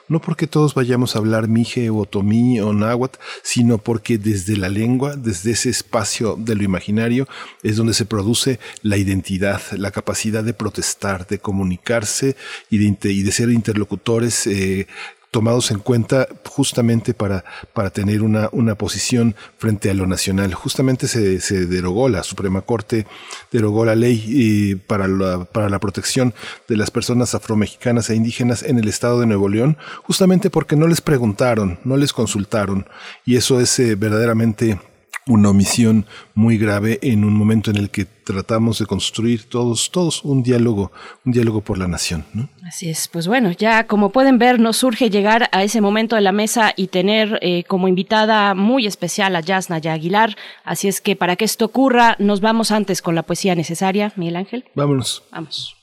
[0.07, 5.15] no porque todos vayamos a hablar mije otomí o náhuatl, sino porque desde la lengua,
[5.15, 7.27] desde ese espacio de lo imaginario,
[7.61, 12.35] es donde se produce la identidad, la capacidad de protestar, de comunicarse
[12.69, 14.88] y de, y de ser interlocutores eh,
[15.34, 17.43] tomados en cuenta justamente para,
[17.73, 20.53] para tener una, una posición frente a lo nacional.
[20.53, 23.07] Justamente se, se derogó la Suprema Corte,
[23.51, 26.35] derogó la ley para, la, para la protección
[26.69, 30.88] de las personas afromexicanas e indígenas en el estado de Nuevo León, justamente porque no
[30.88, 32.85] les preguntaron, no les consultaron.
[33.26, 34.80] Y eso es eh, verdaderamente
[35.27, 40.23] una omisión muy grave en un momento en el que tratamos de construir todos, todos
[40.23, 40.91] un diálogo,
[41.25, 42.25] un diálogo por la nación.
[42.33, 42.49] ¿no?
[42.65, 46.21] Así es, pues bueno, ya como pueden ver, nos surge llegar a ese momento de
[46.21, 50.35] la mesa y tener eh, como invitada muy especial a Yasnaya Aguilar.
[50.63, 54.37] Así es que para que esto ocurra, nos vamos antes con la poesía necesaria, Miguel
[54.37, 54.65] Ángel.
[54.75, 55.23] Vámonos.
[55.31, 55.75] Vamos.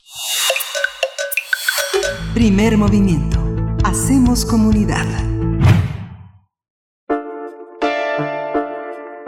[2.35, 3.39] Primer movimiento.
[3.85, 5.07] Hacemos comunidad.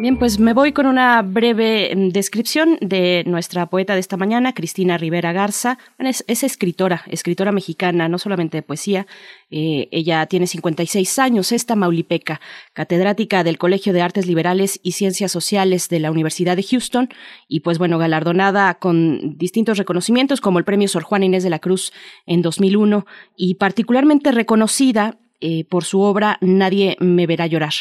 [0.00, 4.54] Bien, pues me voy con una breve mm, descripción de nuestra poeta de esta mañana,
[4.54, 5.76] Cristina Rivera Garza.
[5.98, 9.06] es, escritora, escritora mexicana, no solamente de poesía.
[9.50, 12.40] Eh, ella tiene 56 años, esta maulipeca,
[12.72, 17.10] catedrática del Colegio de Artes Liberales y Ciencias Sociales de la Universidad de Houston
[17.46, 21.58] y pues bueno, galardonada con distintos reconocimientos como el Premio Sor Juana Inés de la
[21.58, 21.92] Cruz
[22.24, 23.04] en 2001
[23.36, 27.72] y particularmente reconocida eh, por su obra Nadie me verá llorar.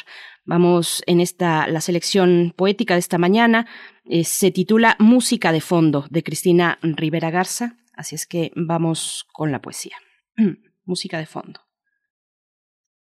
[0.45, 3.68] Vamos en esta, la selección poética de esta mañana.
[4.06, 7.77] Eh, se titula Música de Fondo de Cristina Rivera Garza.
[7.94, 9.98] Así es que vamos con la poesía.
[10.86, 11.61] Música de fondo.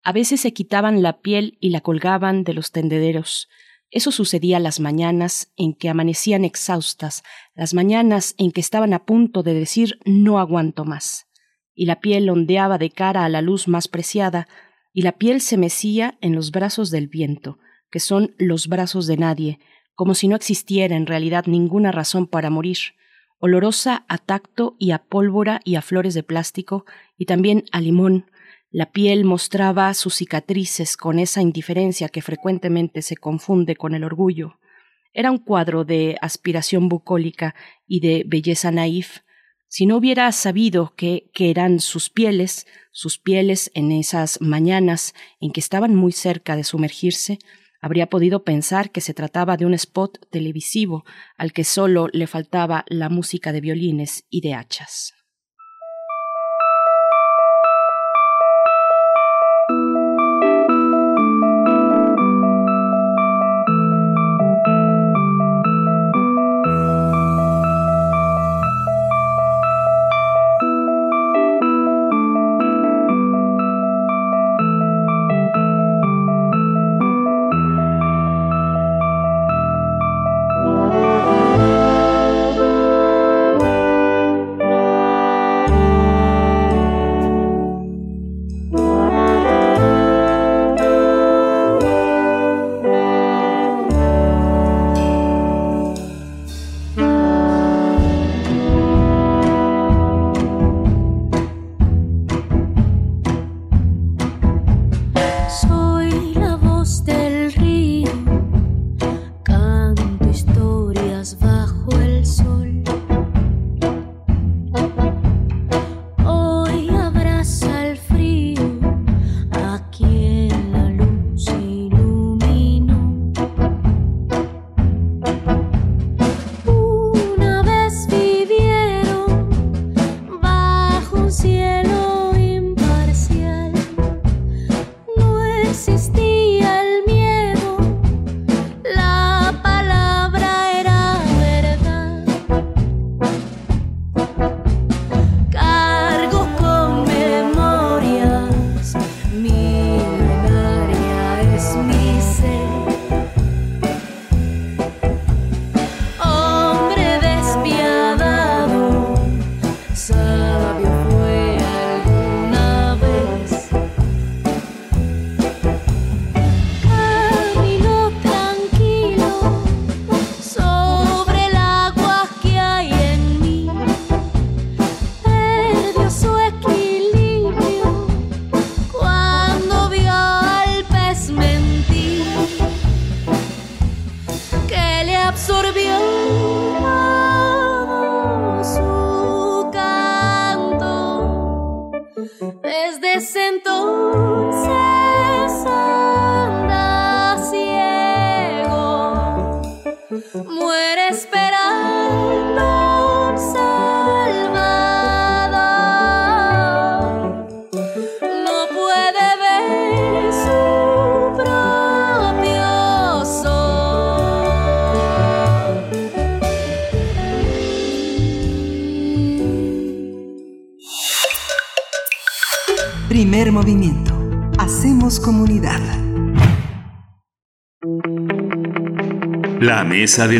[0.02, 3.48] A veces se quitaban la piel y la colgaban de los tendederos.
[3.90, 7.22] Eso sucedía las mañanas en que amanecían exhaustas,
[7.54, 11.25] las mañanas en que estaban a punto de decir no aguanto más.
[11.76, 14.48] Y la piel ondeaba de cara a la luz más preciada,
[14.92, 17.58] y la piel se mecía en los brazos del viento,
[17.90, 19.60] que son los brazos de nadie,
[19.94, 22.78] como si no existiera en realidad ninguna razón para morir,
[23.38, 26.86] olorosa a tacto y a pólvora y a flores de plástico,
[27.18, 28.30] y también a limón.
[28.70, 34.58] La piel mostraba sus cicatrices con esa indiferencia que frecuentemente se confunde con el orgullo.
[35.12, 37.54] Era un cuadro de aspiración bucólica
[37.86, 39.20] y de belleza naif,
[39.68, 45.52] si no hubiera sabido que, que eran sus pieles, sus pieles en esas mañanas en
[45.52, 47.38] que estaban muy cerca de sumergirse,
[47.80, 51.04] habría podido pensar que se trataba de un spot televisivo
[51.36, 55.15] al que solo le faltaba la música de violines y de hachas.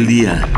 [0.07, 0.49] Día.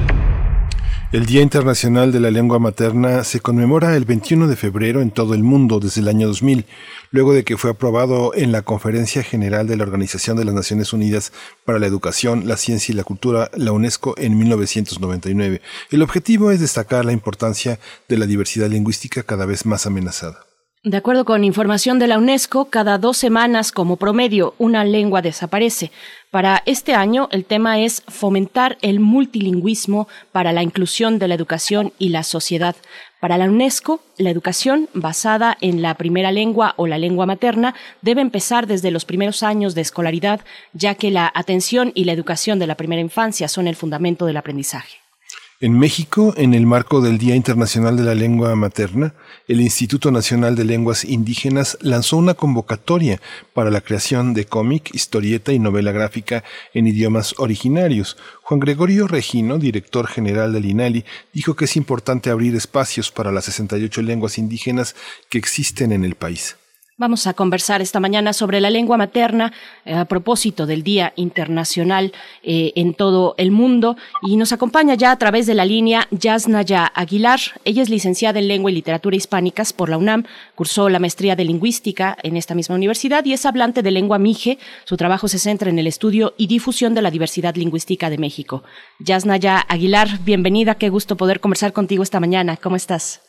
[1.12, 5.32] El Día Internacional de la Lengua Materna se conmemora el 21 de febrero en todo
[5.32, 6.66] el mundo desde el año 2000,
[7.10, 10.92] luego de que fue aprobado en la Conferencia General de la Organización de las Naciones
[10.92, 11.32] Unidas
[11.64, 15.62] para la Educación, la Ciencia y la Cultura, la UNESCO, en 1999.
[15.90, 20.47] El objetivo es destacar la importancia de la diversidad lingüística cada vez más amenazada.
[20.84, 25.90] De acuerdo con información de la UNESCO, cada dos semanas como promedio una lengua desaparece.
[26.30, 31.92] Para este año el tema es fomentar el multilingüismo para la inclusión de la educación
[31.98, 32.76] y la sociedad.
[33.18, 38.20] Para la UNESCO, la educación basada en la primera lengua o la lengua materna debe
[38.20, 40.42] empezar desde los primeros años de escolaridad,
[40.74, 44.36] ya que la atención y la educación de la primera infancia son el fundamento del
[44.36, 45.07] aprendizaje.
[45.60, 49.14] En México, en el marco del Día Internacional de la Lengua Materna,
[49.48, 53.20] el Instituto Nacional de Lenguas Indígenas lanzó una convocatoria
[53.54, 56.44] para la creación de cómic, historieta y novela gráfica
[56.74, 58.16] en idiomas originarios.
[58.42, 63.46] Juan Gregorio Regino, director general del INALI, dijo que es importante abrir espacios para las
[63.46, 64.94] 68 lenguas indígenas
[65.28, 66.54] que existen en el país.
[67.00, 69.52] Vamos a conversar esta mañana sobre la lengua materna
[69.84, 72.12] eh, a propósito del Día Internacional
[72.42, 76.90] eh, en todo el mundo y nos acompaña ya a través de la línea Yasnaya
[76.92, 77.38] Aguilar.
[77.64, 80.24] Ella es licenciada en Lengua y Literatura Hispánicas por la UNAM,
[80.56, 84.58] cursó la maestría de Lingüística en esta misma universidad y es hablante de lengua mije.
[84.84, 88.64] Su trabajo se centra en el estudio y difusión de la diversidad lingüística de México.
[88.98, 92.56] Yasnaya Aguilar, bienvenida, qué gusto poder conversar contigo esta mañana.
[92.56, 93.27] ¿Cómo estás?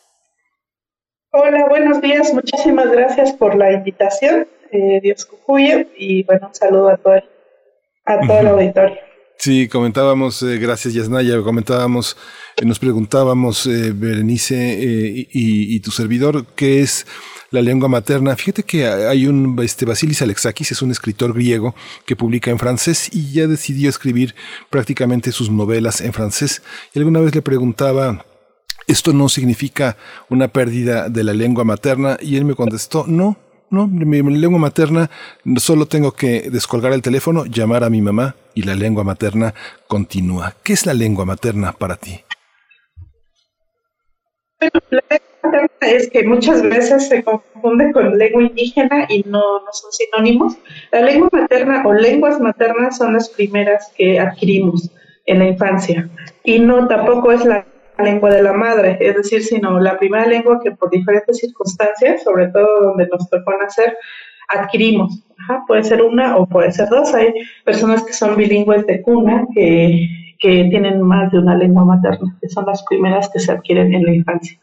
[1.31, 2.33] Hola, buenos días.
[2.33, 4.47] Muchísimas gracias por la invitación.
[4.71, 7.23] Eh, Dios cucuye y bueno, un saludo a todo el,
[8.05, 8.97] a todo el auditorio.
[9.37, 12.17] Sí, comentábamos, eh, gracias Yasnaya, comentábamos,
[12.57, 17.07] eh, nos preguntábamos, eh, Berenice eh, y, y, tu servidor, ¿qué es
[17.49, 18.35] la lengua materna?
[18.35, 21.73] Fíjate que hay un, este, Basilis Alexakis es un escritor griego
[22.05, 24.35] que publica en francés y ya decidió escribir
[24.69, 26.61] prácticamente sus novelas en francés.
[26.93, 28.25] Y alguna vez le preguntaba,
[28.89, 29.97] esto no significa
[30.29, 33.37] una pérdida de la lengua materna y él me contestó, no,
[33.69, 35.11] no, mi, lengua materna
[35.57, 39.53] solo tengo que descolgar el teléfono, llamar a mi mamá y la lengua materna
[39.87, 40.55] continúa.
[40.63, 42.19] ¿Qué es la lengua materna para ti?
[44.59, 49.59] Bueno, la lengua materna es que muchas veces se confunde con lengua indígena y no,
[49.59, 50.57] no son sinónimos.
[50.91, 54.89] La lengua materna o lenguas maternas son las primeras que adquirimos
[55.27, 56.09] en la infancia
[56.43, 57.63] y no tampoco es la
[58.01, 62.47] lengua de la madre, es decir, sino la primera lengua que por diferentes circunstancias, sobre
[62.47, 63.97] todo donde nos tocó nacer,
[64.49, 65.23] adquirimos.
[65.39, 67.13] Ajá, puede ser una o puede ser dos.
[67.13, 70.07] Hay personas que son bilingües de cuna que,
[70.39, 74.03] que tienen más de una lengua materna, que son las primeras que se adquieren en
[74.03, 74.59] la infancia.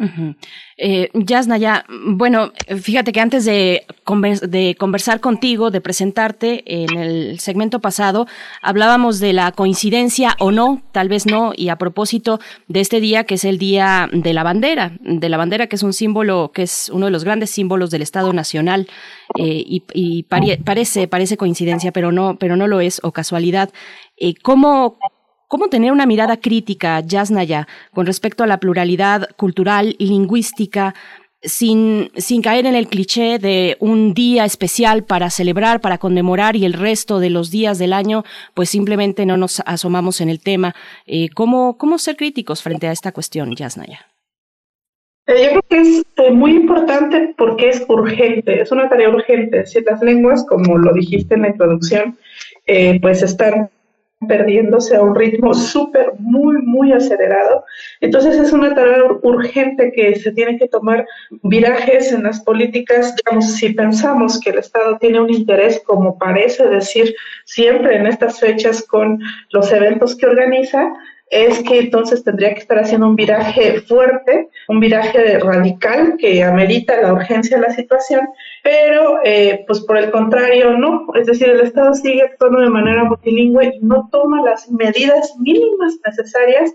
[0.00, 0.36] Uh -huh.
[0.76, 7.40] eh, Yasnaya, bueno, fíjate que antes de, convers de, conversar contigo, de presentarte en el
[7.40, 8.28] segmento pasado,
[8.62, 12.38] hablábamos de la coincidencia o no, tal vez no, y a propósito
[12.68, 15.82] de este día que es el Día de la Bandera, de la bandera que es
[15.82, 18.86] un símbolo, que es uno de los grandes símbolos del Estado Nacional,
[19.36, 23.70] eh, y, y pare parece, parece coincidencia, pero no, pero no lo es, o casualidad.
[24.16, 24.96] Eh, ¿Cómo
[25.48, 30.94] ¿Cómo tener una mirada crítica, Yasnaya, con respecto a la pluralidad cultural y lingüística,
[31.40, 36.66] sin, sin caer en el cliché de un día especial para celebrar, para conmemorar y
[36.66, 40.74] el resto de los días del año, pues simplemente no nos asomamos en el tema?
[41.06, 44.00] Eh, ¿cómo, ¿Cómo ser críticos frente a esta cuestión, Yasnaya?
[45.28, 49.64] Eh, yo creo que es eh, muy importante porque es urgente, es una tarea urgente.
[49.64, 52.18] Si las lenguas, como lo dijiste en la introducción,
[53.00, 53.70] pues están
[54.26, 57.64] perdiéndose a un ritmo súper, muy, muy acelerado.
[58.00, 61.06] Entonces es una tarea urgente que se tiene que tomar
[61.42, 63.14] virajes en las políticas.
[63.16, 67.14] Digamos, si pensamos que el Estado tiene un interés, como parece decir
[67.44, 69.20] siempre en estas fechas con
[69.50, 70.92] los eventos que organiza,
[71.30, 77.00] es que entonces tendría que estar haciendo un viraje fuerte, un viraje radical que amerita
[77.00, 78.20] la urgencia de la situación,
[78.62, 83.04] pero eh, pues por el contrario no, es decir, el Estado sigue actuando de manera
[83.04, 86.74] multilingüe y no toma las medidas mínimas necesarias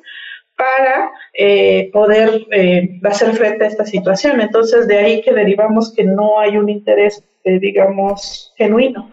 [0.55, 4.41] para eh, poder eh, hacer frente a esta situación.
[4.41, 9.09] Entonces, de ahí que derivamos que no hay un interés, eh, digamos, genuino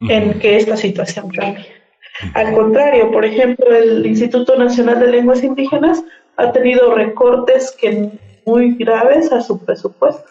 [0.00, 1.66] en que esta situación cambie.
[2.34, 6.04] Al contrario, por ejemplo, el Instituto Nacional de Lenguas Indígenas
[6.36, 8.10] ha tenido recortes que
[8.46, 10.24] muy graves a su presupuesto.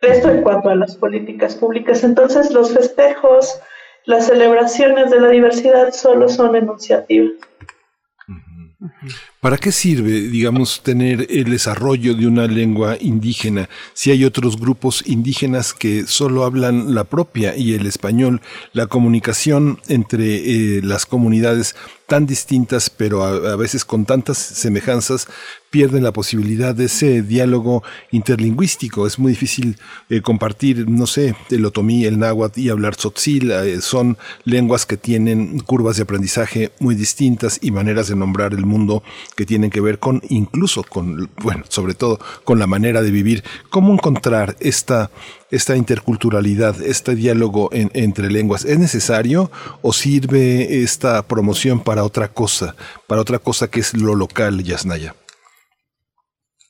[0.00, 2.04] Esto en cuanto a las políticas públicas.
[2.04, 3.60] Entonces, los festejos,
[4.04, 7.32] las celebraciones de la diversidad solo son enunciativas.
[9.40, 15.04] ¿Para qué sirve, digamos, tener el desarrollo de una lengua indígena si hay otros grupos
[15.06, 18.40] indígenas que solo hablan la propia y el español?
[18.72, 21.76] La comunicación entre eh, las comunidades
[22.08, 25.28] tan distintas, pero a, veces con tantas semejanzas,
[25.68, 29.06] pierden la posibilidad de ese diálogo interlingüístico.
[29.06, 29.76] Es muy difícil
[30.08, 33.50] eh, compartir, no sé, el otomí, el náhuatl y hablar tzotzil.
[33.50, 38.64] Eh, son lenguas que tienen curvas de aprendizaje muy distintas y maneras de nombrar el
[38.64, 39.02] mundo
[39.38, 43.44] que tienen que ver con, incluso con, bueno, sobre todo con la manera de vivir.
[43.70, 45.10] ¿Cómo encontrar esta
[45.52, 48.64] esta interculturalidad, este diálogo entre lenguas?
[48.64, 49.48] ¿Es necesario
[49.80, 52.74] o sirve esta promoción para otra cosa,
[53.06, 55.14] para otra cosa que es lo local, Yasnaya?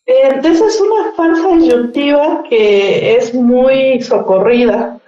[0.05, 5.01] Entonces es una falsa disyuntiva que es muy socorrida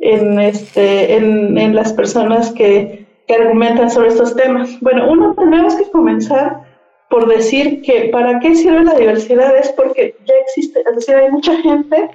[0.00, 4.80] en, este, en, las personas que, que argumentan sobre estos temas.
[4.80, 6.63] Bueno, uno tenemos que comenzar
[7.10, 11.30] por decir que para qué sirve la diversidad es porque ya existe, es decir, hay
[11.30, 12.10] mucha gente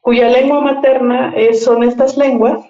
[0.00, 2.64] cuya lengua materna son estas lenguas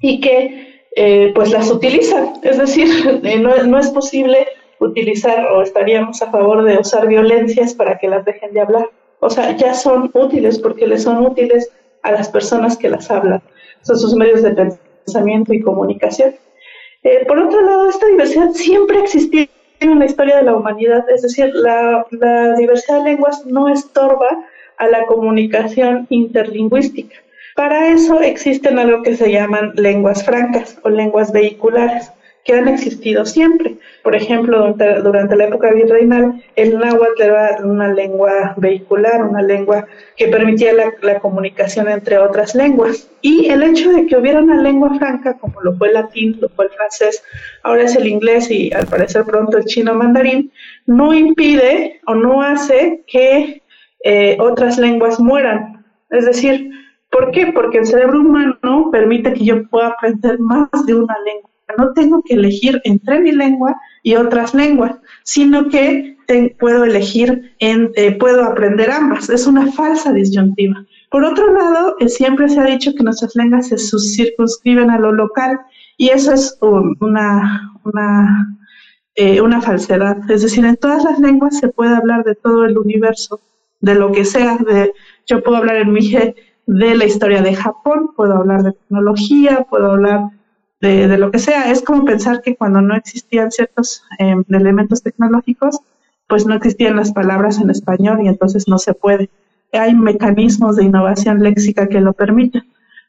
[0.00, 2.34] y que eh, pues las utilizan.
[2.42, 2.88] Es decir,
[3.22, 4.46] eh, no, es posible
[4.80, 8.90] utilizar o estaríamos a favor de usar violencias para que las dejen de hablar.
[9.20, 11.70] O sea, ya son útiles porque les son útiles
[12.02, 13.42] a las personas que las hablan.
[13.82, 14.72] Son sus medios de
[15.04, 16.34] pensamiento y comunicación.
[17.02, 19.46] Eh, por otro lado, esta diversidad siempre ha existido
[19.80, 24.28] en la historia de la humanidad, es decir, la, la diversidad de lenguas no estorba
[24.76, 27.16] a la comunicación interlingüística.
[27.54, 32.12] Para eso existen algo que se llaman lenguas francas o lenguas vehiculares,
[32.44, 33.76] que han existido siempre.
[34.02, 39.86] Por ejemplo, durante, la época virreinal, el náhuatl era una lengua vehicular, una lengua
[40.16, 43.10] que permitía la, comunicación entre otras lenguas.
[43.20, 46.48] Y el hecho de que hubiera una lengua franca, como lo fue el latín, lo
[46.48, 47.22] fue el francés,
[47.62, 50.50] ahora es el inglés y al parecer pronto el chino mandarín,
[50.86, 53.62] no impide o no hace que
[54.04, 55.84] eh, otras lenguas mueran.
[56.08, 56.70] Es decir,
[57.10, 57.48] ¿por qué?
[57.48, 61.50] Porque el cerebro humano permite que yo pueda aprender más de una lengua.
[61.76, 66.16] No tengo que elegir entre mi lengua y otras lenguas, sino que
[66.58, 69.28] puedo elegir, eh, puedo aprender ambas.
[69.28, 70.84] Es una falsa disyuntiva.
[71.10, 75.12] Por otro lado, eh, siempre se ha dicho que nuestras lenguas se circunscriben a lo
[75.12, 75.60] local
[75.96, 78.56] y eso es una, una,
[79.42, 80.18] una falsedad.
[80.30, 83.40] Es decir, en todas las lenguas se puede hablar de todo el universo
[83.80, 84.58] de lo que sea.
[84.58, 84.92] De,
[85.26, 86.34] yo puedo hablar en Mije
[86.66, 90.28] de la historia de Japón, puedo hablar de tecnología, puedo hablar
[90.80, 91.70] de, de lo que sea.
[91.70, 95.80] Es como pensar que cuando no existían ciertos em, elementos tecnológicos,
[96.26, 99.30] pues no existían las palabras en español y entonces no se puede.
[99.72, 102.62] Hay mecanismos de innovación léxica que lo permiten.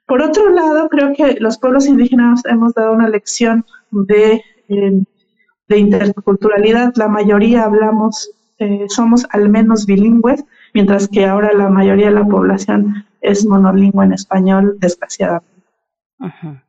[0.07, 5.05] Por otro lado, creo que los pueblos indígenas hemos dado una lección de, em,
[5.67, 6.93] de interculturalidad.
[6.95, 10.43] La mayoría hablamos, eh, somos al menos bilingües,
[10.73, 15.47] mientras que ahora la mayoría de la población es monolingüe en español, desgraciadamente.
[16.21, 16.59] Eh,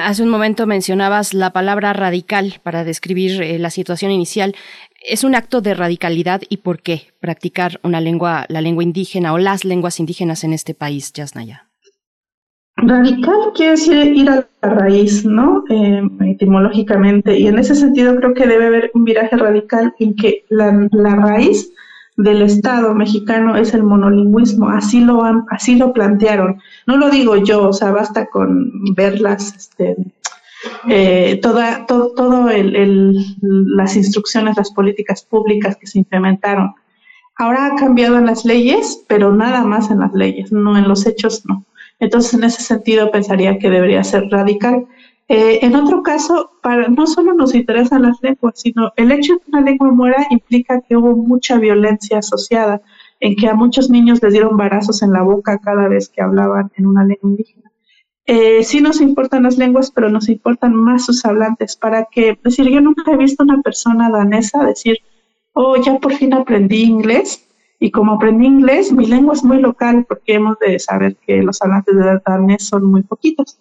[0.00, 4.54] hace un momento mencionabas la palabra radical para describir eh, la situación inicial.
[5.00, 9.38] ¿Es un acto de radicalidad y por qué practicar una lengua, la lengua indígena o
[9.38, 11.68] las lenguas indígenas en este país, Yasnaya?
[12.76, 15.64] Radical quiere decir ir a la raíz, ¿no?
[15.70, 17.38] Eh, etimológicamente.
[17.38, 21.16] Y en ese sentido creo que debe haber un viraje radical en que la, la
[21.16, 21.72] raíz
[22.16, 26.60] del Estado mexicano es el monolingüismo, así lo han, así lo plantearon.
[26.86, 29.96] No lo digo yo, o sea, basta con ver las, este,
[30.88, 36.74] eh, toda, todo, todo el, las instrucciones, las políticas públicas que se implementaron.
[37.36, 41.06] Ahora ha cambiado en las leyes, pero nada más en las leyes, no en los
[41.06, 41.64] hechos, no.
[41.98, 44.86] Entonces, en ese sentido, pensaría que debería ser radical.
[45.28, 49.38] Eh, en otro caso, para, no solo nos interesan las lenguas, sino el hecho de
[49.40, 52.80] que una lengua muera implica que hubo mucha violencia asociada,
[53.18, 56.70] en que a muchos niños les dieron barazos en la boca cada vez que hablaban
[56.76, 57.72] en una lengua indígena.
[58.26, 62.68] Eh, sí nos importan las lenguas, pero nos importan más sus hablantes, para que, decir,
[62.68, 64.98] yo nunca he visto una persona danesa decir,
[65.54, 67.48] oh, ya por fin aprendí inglés,
[67.80, 71.60] y como aprendí inglés, mi lengua es muy local, porque hemos de saber que los
[71.62, 73.58] hablantes de danés son muy poquitos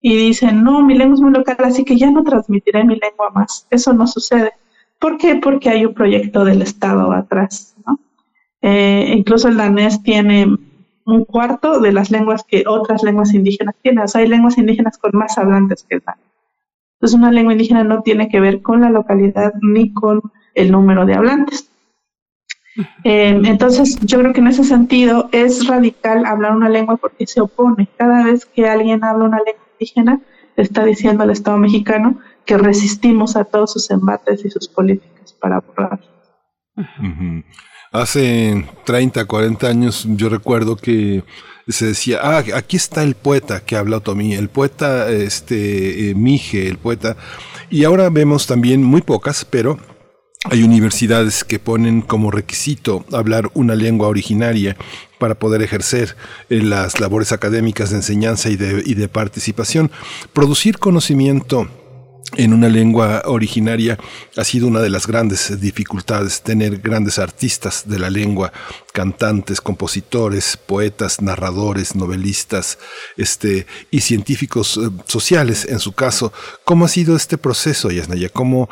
[0.00, 3.30] y dicen, no, mi lengua es muy local, así que ya no transmitiré mi lengua
[3.30, 3.66] más.
[3.70, 4.52] Eso no sucede.
[4.98, 5.36] ¿Por qué?
[5.36, 7.74] Porque hay un proyecto del Estado atrás.
[7.86, 7.98] ¿no?
[8.62, 10.46] Eh, incluso el danés tiene
[11.04, 14.04] un cuarto de las lenguas que otras lenguas indígenas tienen.
[14.04, 16.24] O sea, hay lenguas indígenas con más hablantes que el danés.
[16.94, 20.20] Entonces, una lengua indígena no tiene que ver con la localidad ni con
[20.54, 21.70] el número de hablantes.
[23.04, 27.40] Eh, entonces, yo creo que en ese sentido es radical hablar una lengua porque se
[27.40, 27.88] opone.
[27.96, 30.20] Cada vez que alguien habla una lengua indígena
[30.56, 35.32] está diciendo al Estado mexicano que resistimos a todos sus embates y sus políticas.
[35.40, 36.00] para borrar.
[37.92, 41.22] Hace 30, 40 años yo recuerdo que
[41.68, 46.68] se decía, ah, aquí está el poeta que habla Otomí, el poeta este, eh, Mije,
[46.68, 47.16] el poeta.
[47.70, 49.78] Y ahora vemos también muy pocas, pero
[50.44, 54.76] hay universidades que ponen como requisito hablar una lengua originaria
[55.18, 56.16] para poder ejercer
[56.48, 59.90] eh, las labores académicas de enseñanza y de, y de participación.
[60.32, 61.68] Producir conocimiento
[62.36, 63.98] en una lengua originaria
[64.36, 68.52] ha sido una de las grandes dificultades, tener grandes artistas de la lengua,
[68.98, 72.80] cantantes, compositores, poetas, narradores, novelistas,
[73.16, 76.32] este, y científicos eh, sociales, en su caso.
[76.64, 78.28] ¿Cómo ha sido este proceso, Yasnaya?
[78.28, 78.68] ¿Cómo,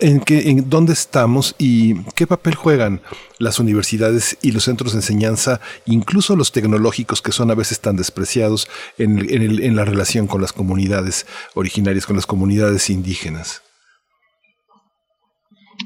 [0.00, 3.02] en, qué, ¿En dónde estamos y qué papel juegan
[3.36, 7.96] las universidades y los centros de enseñanza, incluso los tecnológicos que son a veces tan
[7.96, 8.66] despreciados
[8.96, 13.63] en, en la relación con las comunidades originarias, con las comunidades indígenas?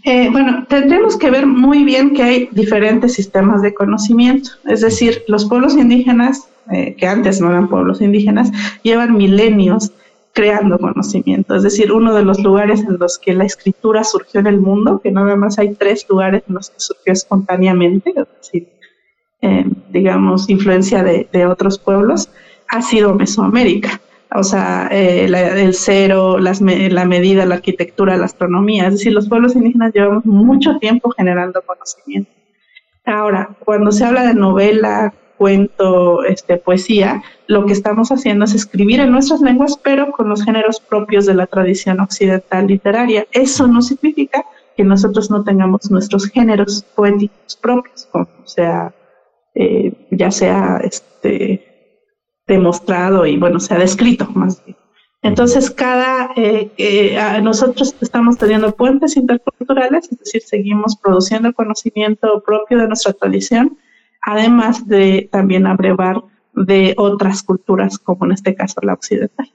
[0.04, 4.50] Eh, bueno, tendremos que ver muy bien que hay diferentes sistemas de conocimiento.
[4.66, 8.50] Es decir, los pueblos indígenas, eh, que antes no eran pueblos indígenas,
[8.82, 9.92] llevan milenios
[10.32, 11.56] creando conocimiento.
[11.56, 15.00] Es decir, uno de los lugares en los que la escritura surgió en el mundo,
[15.02, 18.68] que nada más hay tres lugares en los que surgió espontáneamente, es decir,
[19.40, 22.30] eh, digamos, influencia de, de otros pueblos,
[22.68, 24.00] ha sido Mesoamérica
[24.34, 28.86] o sea, eh, el cero, la medida, la arquitectura, la astronomía.
[28.86, 32.30] Es decir, los pueblos indígenas llevamos mucho tiempo generando conocimiento.
[33.04, 39.00] Ahora, cuando se habla de novela, cuento, este, poesía, lo que estamos haciendo es escribir
[39.00, 43.26] en nuestras lenguas, pero con los géneros propios de la tradición occidental literaria.
[43.32, 44.44] Eso no significa
[44.76, 48.92] que nosotros no tengamos nuestros géneros poéticos propios, como sea,
[49.54, 51.67] eh, ya sea este,
[52.48, 54.76] demostrado y bueno, se ha descrito más bien.
[55.22, 62.78] Entonces, cada, eh, eh, nosotros estamos teniendo puentes interculturales, es decir, seguimos produciendo conocimiento propio
[62.78, 63.78] de nuestra tradición,
[64.22, 66.22] además de también abrevar
[66.54, 69.52] de otras culturas, como en este caso la occidental.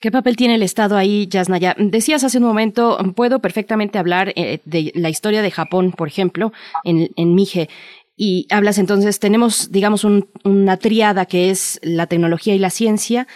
[0.00, 1.74] ¿Qué papel tiene el Estado ahí, Yasnaya?
[1.78, 6.52] Decías hace un momento, puedo perfectamente hablar eh, de la historia de Japón, por ejemplo,
[6.84, 7.68] en, en Mije.
[8.16, 10.04] Y hablas entonces, tenemos, digamos,
[10.44, 13.26] una triada que es la tecnología y la ciencia,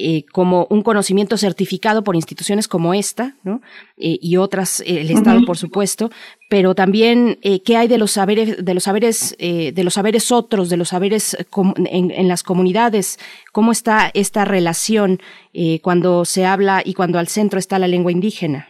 [0.00, 3.60] eh, como un conocimiento certificado por instituciones como esta, ¿no?
[3.96, 6.08] Eh, y otras, eh, el Estado, por supuesto,
[6.48, 10.76] pero también qué hay de los saberes, de los saberes, de los saberes otros, de
[10.76, 11.36] los saberes
[11.90, 13.18] en, en, las comunidades,
[13.50, 15.20] cómo está esta relación
[15.82, 18.68] cuando se habla y cuando al centro está la lengua indígena.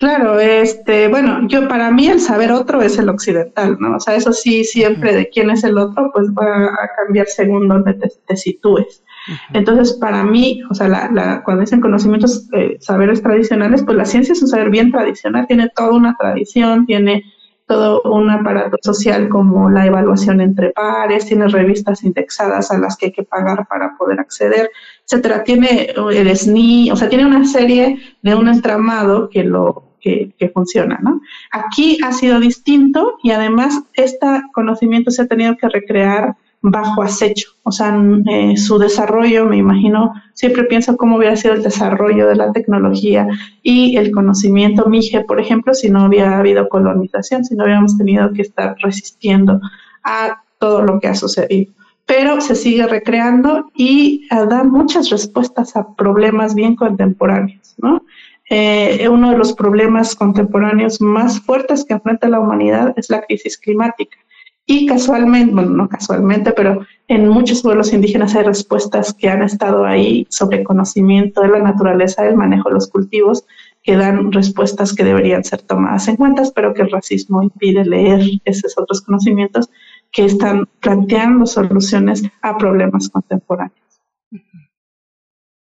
[0.00, 3.96] Claro, este, bueno, yo para mí el saber otro es el occidental, ¿no?
[3.96, 7.68] O sea, eso sí, siempre de quién es el otro, pues va a cambiar según
[7.68, 9.04] donde te, sitúes.
[9.52, 14.06] Entonces, para mí, o sea, la, la, cuando dicen conocimientos, eh, saberes tradicionales, pues la
[14.06, 17.22] ciencia es un saber bien tradicional, tiene toda una tradición, tiene
[17.66, 23.06] todo un aparato social como la evaluación entre pares, tiene revistas indexadas a las que
[23.06, 24.70] hay que pagar para poder acceder,
[25.04, 25.44] etcétera.
[25.44, 30.98] Tiene el SNI, o sea, tiene una serie de un entramado que lo que, funciona.
[31.02, 31.20] ¿no?
[31.52, 37.48] Aquí ha sido distinto y además este conocimiento se ha tenido que recrear bajo acecho,
[37.62, 42.36] o sea, eh, su desarrollo, me imagino, siempre pienso cómo hubiera sido el desarrollo de
[42.36, 43.26] la tecnología
[43.62, 48.30] y el conocimiento MIGE, por ejemplo, si no hubiera habido colonización, si no hubiéramos tenido
[48.34, 49.58] que estar resistiendo
[50.04, 51.72] a todo lo que ha sucedido.
[52.04, 58.02] Pero se sigue recreando y eh, da muchas respuestas a problemas bien contemporáneos, ¿no?
[58.50, 63.56] Eh, uno de los problemas contemporáneos más fuertes que enfrenta la humanidad es la crisis
[63.56, 64.18] climática.
[64.66, 69.84] Y casualmente, bueno, no casualmente, pero en muchos pueblos indígenas hay respuestas que han estado
[69.84, 73.44] ahí sobre conocimiento de la naturaleza, del manejo de los cultivos,
[73.82, 78.20] que dan respuestas que deberían ser tomadas en cuenta, pero que el racismo impide leer
[78.44, 79.70] esos otros conocimientos
[80.10, 83.80] que están planteando soluciones a problemas contemporáneos.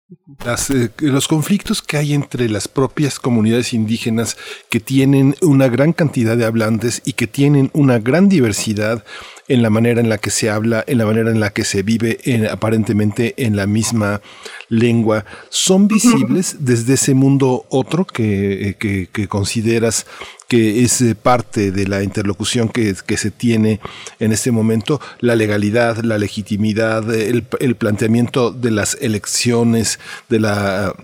[0.09, 4.37] Eh, los conflictos que hay entre las propias comunidades indígenas
[4.71, 9.05] que tienen una gran cantidad de hablantes y que tienen una gran diversidad
[9.49, 11.83] en la manera en la que se habla, en la manera en la que se
[11.83, 12.19] vive
[12.51, 14.21] aparentemente en la misma
[14.69, 20.07] lengua, son visibles desde ese mundo otro que, eh, que, consideras
[20.49, 23.81] que es eh, parte de la interlocución que, que, se tiene
[24.21, 30.95] en este momento, la legalidad, la legitimidad, el, el planteamiento de las elecciones, de la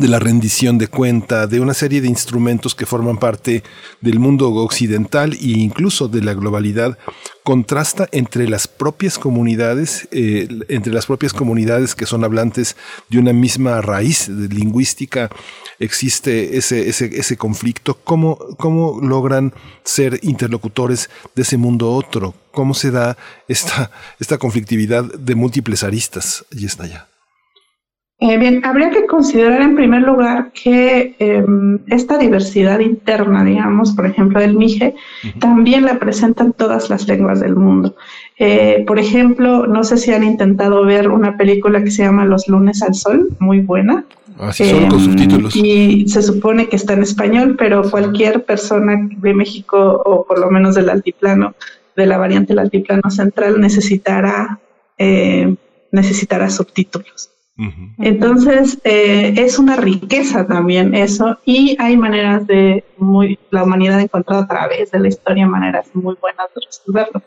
[0.00, 3.62] de la rendición de cuenta, de una serie de instrumentos que forman parte
[4.00, 6.98] del mundo occidental e incluso de la globalidad,
[7.44, 12.76] contrasta entre las propias comunidades, eh, entre las propias comunidades que son hablantes
[13.08, 15.30] de una misma raíz lingüística,
[15.78, 19.52] existe ese, ese, ese conflicto, ¿Cómo, cómo logran
[19.84, 23.16] ser interlocutores de ese mundo otro, cómo se da
[23.46, 27.13] esta, esta conflictividad de múltiples aristas, y está ya.
[28.26, 34.06] Eh, bien, habría que considerar en primer lugar que em, esta diversidad interna, digamos, por
[34.06, 34.94] ejemplo, del MIGE,
[35.38, 37.96] también la presentan todas las lenguas del mundo.
[38.38, 42.48] Eh, por ejemplo, no sé si han intentado ver una película que se llama Los
[42.48, 44.06] lunes al sol, muy buena.
[44.38, 45.54] Así son con em, subtítulos.
[45.54, 50.50] Y se supone que está en español, pero cualquier persona de México o por lo
[50.50, 51.54] menos del altiplano,
[51.94, 54.58] de la variante del altiplano central, necesitará,
[54.96, 55.54] eh,
[55.92, 57.33] necesitará subtítulos.
[57.98, 64.02] Entonces, eh, es una riqueza también eso y hay maneras de, muy, la humanidad ha
[64.02, 67.22] encontrado a través de la historia maneras muy buenas de resolverlo.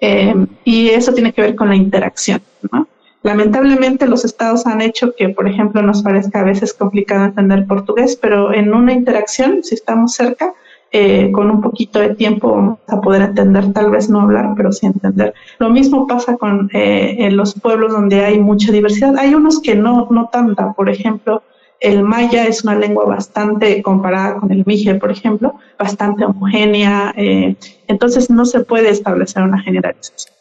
[0.00, 2.88] Eh, y eso tiene que ver con la interacción, ¿no?
[3.22, 8.16] Lamentablemente los estados han hecho que, por ejemplo, nos parezca a veces complicado entender portugués,
[8.16, 10.54] pero en una interacción, si estamos cerca,
[10.92, 14.72] eh, con un poquito de tiempo vamos a poder entender, tal vez no hablar, pero
[14.72, 15.34] sí entender.
[15.58, 19.16] Lo mismo pasa con eh, los pueblos donde hay mucha diversidad.
[19.18, 21.42] Hay unos que no, no tanta, por ejemplo,
[21.80, 27.56] el maya es una lengua bastante, comparada con el mije, por ejemplo, bastante homogénea, eh,
[27.88, 30.34] entonces no se puede establecer una generalización.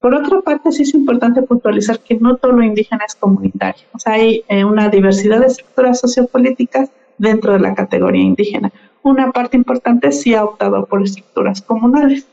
[0.00, 3.84] Por otra parte, sí es importante puntualizar que no todo lo indígena es comunitario.
[4.04, 8.72] Hay una diversidad de estructuras sociopolíticas dentro de la categoría indígena
[9.02, 12.26] una parte importante sí ha optado por estructuras comunales.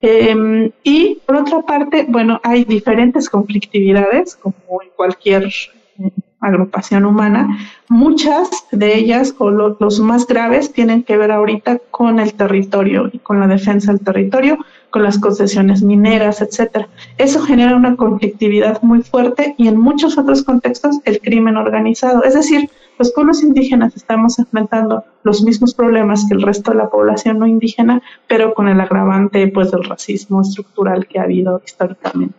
[0.00, 7.58] Em, y por otra parte, bueno, hay diferentes conflictividades, como en cualquier eh, agrupación humana.
[7.88, 13.18] Muchas de ellas, o los más graves, tienen que ver ahorita con el territorio y
[13.18, 14.58] con la defensa del territorio,
[14.90, 16.88] con las concesiones mineras, etcétera.
[17.16, 22.22] Eso genera una conflictividad muy fuerte y en muchos otros contextos el crimen organizado.
[22.22, 26.90] Es decir, los pueblos indígenas estamos enfrentando los mismos problemas que el resto de la
[26.90, 32.34] población no indígena, pero con el agravante pues del racismo estructural que ha habido históricamente.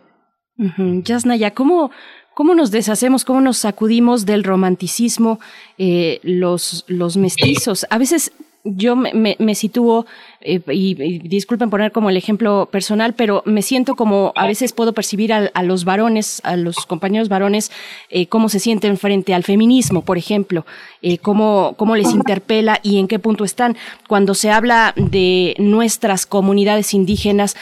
[1.04, 1.90] Yasnaya, ¿cómo,
[2.34, 5.40] ¿Cómo nos deshacemos, cómo nos sacudimos del romanticismo
[5.78, 7.86] eh, los, los mestizos?
[7.90, 8.32] A veces
[8.64, 10.06] yo me, me, sitúo,
[10.42, 10.94] eh, y,
[11.28, 15.62] disculpen poner como el ejemplo personal, pero me siento como a veces puedo percibir a,
[15.62, 17.70] los varones, a los compañeros varones,
[18.08, 20.64] eh, cómo se sienten frente al feminismo, por ejemplo,
[21.02, 23.76] eh, cómo, cómo les interpela y en qué punto están.
[24.08, 27.54] Cuando se habla de nuestras comunidades indígenas,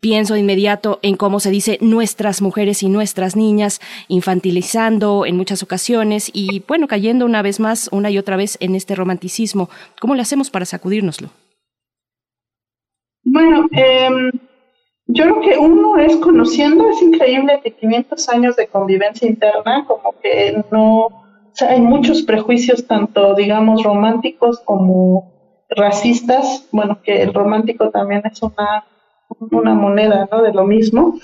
[0.00, 5.62] pienso de inmediato en cómo se dice nuestras mujeres y nuestras niñas, infantilizando en muchas
[5.62, 9.70] ocasiones y, bueno, cayendo una vez más, una y otra vez en este romanticismo.
[10.00, 11.30] ¿Cómo le hacemos para sacudírnoslo?
[13.32, 14.30] Bueno, em,
[15.06, 20.14] yo creo que uno es conociendo, es increíble que 500 años de convivencia interna, como
[20.22, 21.08] que no,
[21.68, 25.30] hay muchos prejuicios, tanto, digamos, románticos como
[25.68, 28.84] racistas, bueno, que el romántico también es una
[29.50, 30.42] una moneda ¿no?
[30.42, 31.18] de lo mismo,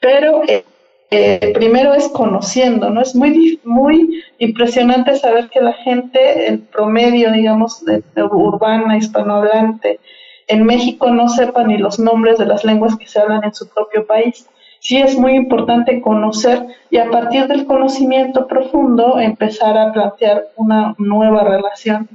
[0.00, 0.64] pero eh,
[1.10, 3.00] eh, primero es conociendo, ¿no?
[3.00, 10.00] Es muy, muy impresionante saber que la gente, en promedio, digamos, de, urbana, hispanohablante,
[10.48, 13.68] en México no sepa ni los nombres de las lenguas que se hablan en su
[13.68, 14.48] propio país.
[14.80, 20.94] Sí es muy importante conocer y a partir del conocimiento profundo empezar a plantear una
[20.98, 22.08] nueva relación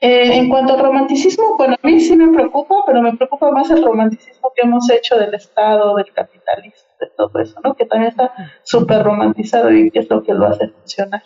[0.00, 3.68] eh, en cuanto al romanticismo, bueno, a mí sí me preocupa, pero me preocupa más
[3.70, 7.74] el romanticismo que hemos hecho del Estado, del capitalismo, de todo eso, ¿no?
[7.74, 11.22] Que también está súper romantizado y que es lo que lo hace funcionar.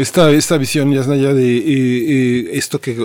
[0.00, 2.96] Esta, esta visión, Yasnaya, de eh, eh, esto que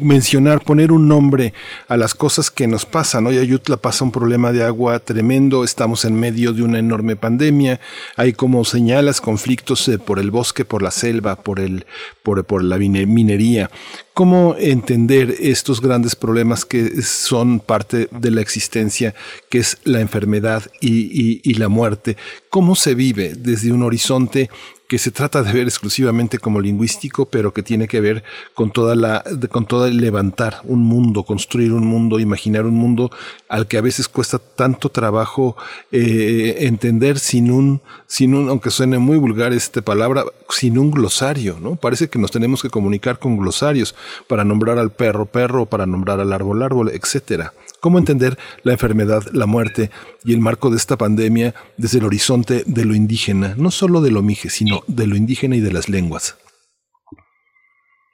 [0.00, 1.52] mencionar, poner un nombre
[1.88, 3.26] a las cosas que nos pasan.
[3.26, 7.80] Hoy Ayutla pasa un problema de agua tremendo, estamos en medio de una enorme pandemia,
[8.16, 11.84] hay como señalas conflictos eh, por el bosque, por la selva, por, el,
[12.22, 13.70] por, por la minería.
[14.14, 19.14] ¿Cómo entender estos grandes problemas que son parte de la existencia,
[19.50, 22.16] que es la enfermedad y, y la muerte?
[22.48, 24.48] ¿Cómo se vive desde un horizonte
[24.88, 28.22] que se trata de ver exclusivamente como lingüístico, pero que tiene que ver
[28.54, 33.10] con toda la, con todo el levantar un mundo, construir un mundo, imaginar un mundo
[33.48, 35.56] al que a veces cuesta tanto trabajo
[35.90, 41.58] eh, entender sin un, sin un, aunque suene muy vulgar esta palabra, sin un glosario,
[41.60, 41.76] ¿no?
[41.76, 43.94] Parece que nos tenemos que comunicar con glosarios
[44.28, 47.52] para nombrar al perro perro, para nombrar al árbol árbol, etcétera.
[47.80, 49.90] ¿Cómo entender la enfermedad, la muerte
[50.24, 54.10] y el marco de esta pandemia desde el horizonte de lo indígena, no solo de
[54.10, 56.36] lo mije, sino de lo indígena y de las lenguas?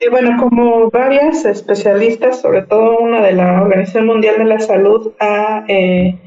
[0.04, 5.12] Y bueno, como varias especialistas, sobre todo una de la Organización Mundial de la Salud,
[5.20, 6.18] ha, eh,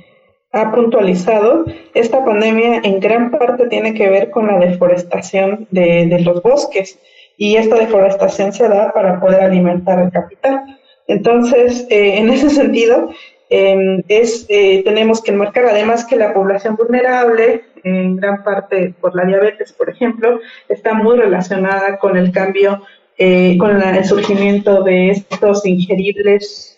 [0.53, 6.19] ha puntualizado, esta pandemia en gran parte tiene que ver con la deforestación de, de
[6.21, 6.99] los bosques
[7.37, 10.79] y esta deforestación se da para poder alimentar el capital.
[11.07, 13.09] Entonces, eh, en ese sentido,
[13.49, 19.15] em, es, eh, tenemos que enmarcar además que la población vulnerable, en gran parte por
[19.15, 22.81] la diabetes, por ejemplo, está muy relacionada con el cambio,
[23.17, 26.71] eh, con el surgimiento de estos ingeribles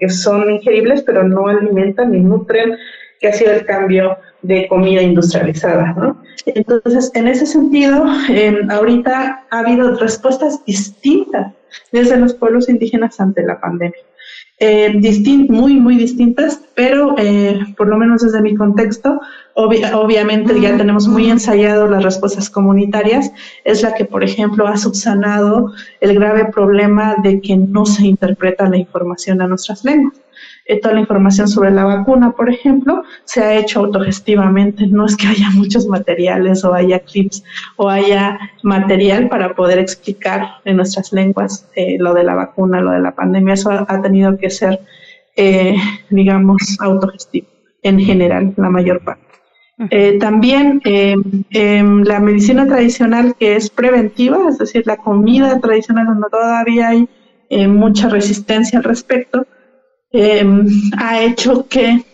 [0.00, 2.74] que son ingeribles pero no alimentan ni nutren,
[3.20, 5.92] que ha sido el cambio de comida industrializada.
[5.92, 6.22] ¿no?
[6.46, 11.52] Entonces, en ese sentido, em, ahorita ha habido respuestas distintas
[11.92, 14.00] desde los pueblos indígenas ante la pandemia.
[14.60, 14.92] Eh,
[15.48, 19.20] muy, muy distintas, pero eh, por lo menos desde mi contexto,
[19.54, 23.30] obviamente ya tenemos muy ensayado las respuestas comunitarias,
[23.64, 28.68] es la que, por ejemplo, ha subsanado el grave problema de que no se interpreta
[28.68, 30.14] la información a nuestras lenguas.
[30.70, 34.86] Eh, toda la información sobre la vacuna, por ejemplo, se ha hecho autogestivamente.
[34.86, 37.42] No es que haya muchos materiales o haya clips
[37.76, 42.90] o haya material para poder explicar en nuestras lenguas eh, lo de la vacuna, lo
[42.90, 43.54] de la pandemia.
[43.54, 44.80] Eso ha, tenido que ser,
[45.36, 45.74] eh,
[46.10, 47.48] digamos, autogestivo
[47.82, 49.24] en general, la mayor parte.
[50.18, 56.88] también em, la medicina tradicional que es preventiva, es decir, la comida tradicional donde todavía
[56.88, 57.08] hay
[57.68, 59.46] mucha resistencia al respecto,
[60.10, 62.04] Em, ha hecho que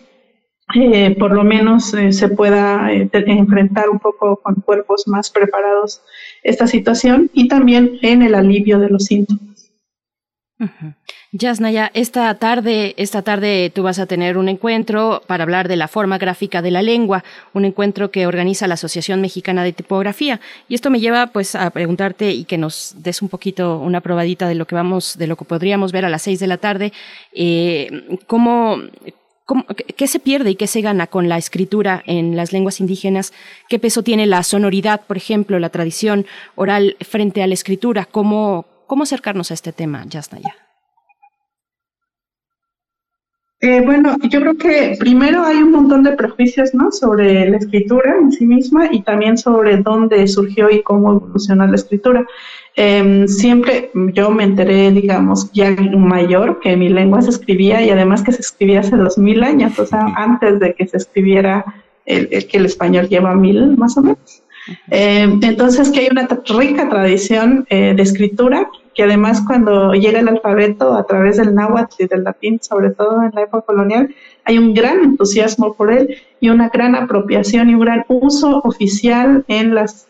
[0.75, 6.03] eh, por lo menos eh, se pueda eh, enfrentar un poco con cuerpos más preparados
[6.43, 9.71] esta situación y también en el alivio de los síntomas.
[11.37, 15.89] Yasnaya, esta tarde, esta tarde tú vas a tener un encuentro para hablar de la
[15.89, 20.41] forma gráfica de la lengua, un encuentro que organiza la Asociación Mexicana de Tipografía.
[20.69, 24.47] Y esto me lleva pues a preguntarte y que nos des un poquito una probadita
[24.47, 26.93] de lo que vamos, de lo que podríamos ver a las seis de la tarde.
[27.33, 27.91] Eh,
[28.29, 28.79] ¿Cómo,
[29.97, 33.33] ¿Qué se pierde y qué se gana con la escritura en las lenguas indígenas?
[33.69, 38.05] ¿Qué peso tiene la sonoridad, por ejemplo, la tradición oral frente a la escritura?
[38.05, 40.64] ¿Cómo, cómo acercarnos a este tema, Yasnaya?
[43.65, 46.93] Eh, bueno, yo creo que primero hay un montón de prejuicios ¿no?
[46.93, 51.77] sobre la escritura en sí misma y también sobre dónde surgió y cómo evolucionó la
[51.77, 52.27] escritura.
[52.77, 58.23] Em, siempre yo me enteré, digamos, ya mayor que mi lengua se escribía y además
[58.23, 61.65] que se escribía hace dos mil años, o sea, antes de que se escribiera
[62.05, 64.43] el, que el español lleva mil más o menos.
[64.91, 66.29] Em, entonces, que hay una
[66.59, 72.03] rica tradición eh, de escritura que además cuando llega el alfabeto a través del náhuatl
[72.03, 74.15] y del latín, sobre todo en la época colonial,
[74.45, 79.45] hay un gran entusiasmo por él y una gran apropiación y un gran uso oficial
[79.49, 80.09] en, las,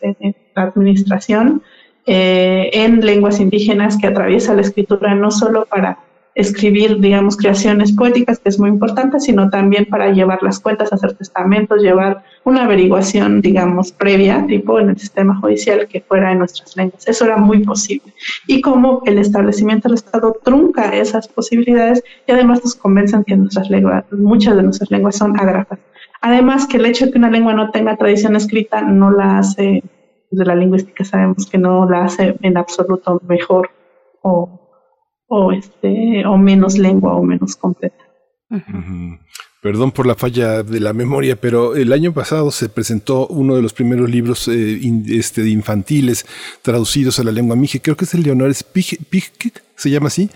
[0.54, 1.62] la administración
[2.06, 5.98] eh, en lenguas indígenas que atraviesa la escritura no solo para
[6.34, 11.14] escribir, digamos, creaciones poéticas, que es muy importante, sino también para llevar las cuentas, hacer
[11.14, 16.76] testamentos, llevar una averiguación, digamos, previa, tipo en el sistema judicial que fuera en nuestras
[16.76, 17.06] lenguas.
[17.06, 18.12] Eso era muy posible.
[18.48, 23.70] Y como el establecimiento del Estado trunca esas posibilidades y además nos convencen que nuestras
[23.70, 25.78] lenguas, muchas de nuestras lenguas son ágrafas.
[26.20, 29.84] Además que el hecho de que una lengua no tenga tradición escrita no la hace,
[30.30, 33.70] de la lingüística sabemos que no la hace en absoluto mejor
[34.22, 34.63] o
[35.26, 38.04] o, este, o menos lengua o menos completa.
[39.60, 43.62] Perdón por la falla de la memoria, pero el año pasado se presentó uno de
[43.62, 44.78] los primeros libros eh,
[45.08, 46.26] este, infantiles
[46.62, 47.80] traducidos a la lengua mije.
[47.80, 50.30] Creo que es el Leonor se llama así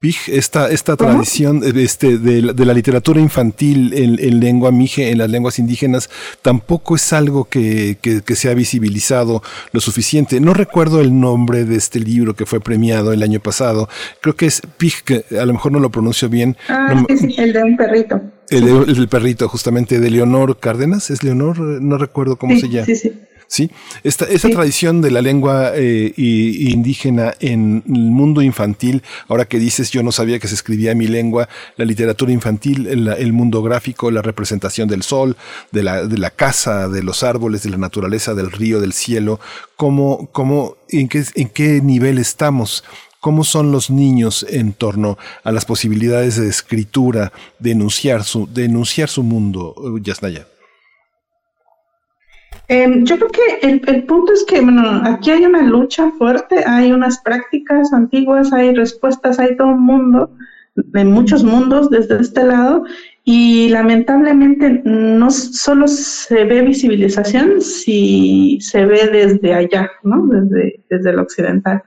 [0.00, 6.08] esta, esta tradición este, de, la, literatura infantil en, lengua mije, en las lenguas indígenas,
[6.40, 7.98] tampoco es algo que,
[8.36, 10.40] se ha visibilizado lo suficiente.
[10.40, 13.88] No recuerdo el nombre de este libro que fue premiado el año pasado.
[14.20, 14.94] Creo que es Pig,
[15.38, 16.56] a lo mejor no lo pronuncio bien.
[16.68, 18.20] Ah, sí, el de un perrito.
[18.50, 21.10] El, perrito, justamente, de Leonor Cárdenas.
[21.10, 21.58] ¿Es Leonor?
[21.58, 22.86] No recuerdo cómo se llama.
[22.86, 23.12] Sí, sí.
[23.48, 23.70] ¿Sí?
[24.04, 29.90] Esta, esa tradición de la lengua eh, indígena en el mundo infantil, ahora que dices
[29.90, 34.22] yo no sabía que se escribía mi lengua, la literatura infantil, el, mundo gráfico, la
[34.22, 35.36] representación del sol,
[35.72, 39.40] de la, de la casa, de los árboles, de la naturaleza, del río, del cielo,
[39.76, 42.84] cómo, cómo, en qué, en qué nivel estamos.
[43.20, 48.66] ¿Cómo son los niños en torno a las posibilidades de escritura, de enunciar su, de
[48.66, 50.46] enunciar su mundo, Yasnaya?
[52.68, 56.92] Em, yo creo que el, punto es que, bueno, aquí hay una lucha fuerte, hay
[56.92, 60.30] unas prácticas antiguas, hay respuestas, hay todo un mundo
[60.94, 62.84] en muchos mundos desde este lado
[63.24, 70.26] y lamentablemente no solo se ve visibilización si se ve desde allá, ¿no?
[70.26, 71.82] Desde, desde el occidental.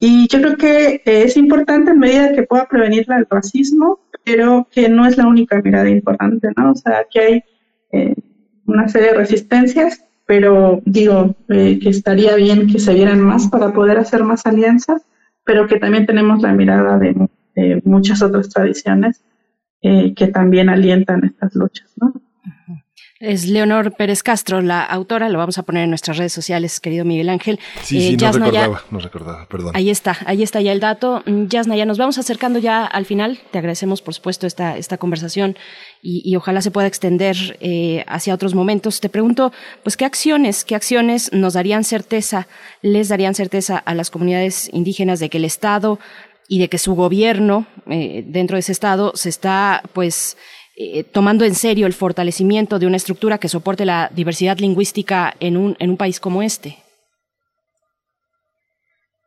[0.00, 4.88] Y yo creo que es importante en medida que pueda prevenir el racismo, pero que
[4.88, 6.72] no es la única mirada importante, ¿no?
[6.72, 7.44] O sea, aquí hay
[7.92, 8.14] eh,
[8.66, 13.72] una serie de resistencias, pero digo eh, que estaría bien que se vieran más para
[13.72, 15.00] poder hacer más alianzas,
[15.42, 17.16] pero que también tenemos la mirada de,
[17.84, 19.24] muchas otras tradiciones
[19.80, 21.90] eh, que también alientan estas luchas.
[21.96, 22.12] ¿no?
[23.20, 27.04] Es Leonor Pérez Castro, la autora, lo vamos a poner en nuestras redes sociales, querido
[27.04, 27.58] Miguel Ángel.
[27.82, 29.72] Sí, sí, no recordaba, no recordaba, perdón.
[29.74, 31.24] Ahí está, ahí está ya el dato.
[31.26, 33.40] Mm, Yasna, ya nos vamos acercando ya al final.
[33.50, 35.56] Te agradecemos, por supuesto, esta, esta conversación
[36.00, 39.00] y, ojalá se pueda extender eh, hacia otros momentos.
[39.00, 42.46] Te pregunto, pues, ¿qué acciones, qué acciones nos darían certeza,
[42.82, 45.98] les darían certeza a las comunidades indígenas de que el Estado
[46.46, 50.36] y de que su gobierno eh, dentro de ese Estado se está, pues,
[50.80, 55.56] eh, tomando en serio el fortalecimiento de una estructura que soporte la diversidad lingüística en
[55.56, 56.78] un, en un país como este?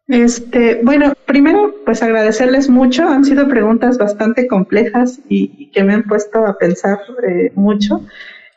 [0.08, 3.06] Este, bueno, primero, pues agradecerles mucho.
[3.06, 8.02] Han sido preguntas bastante complejas y, que me han puesto a pensar eh, mucho.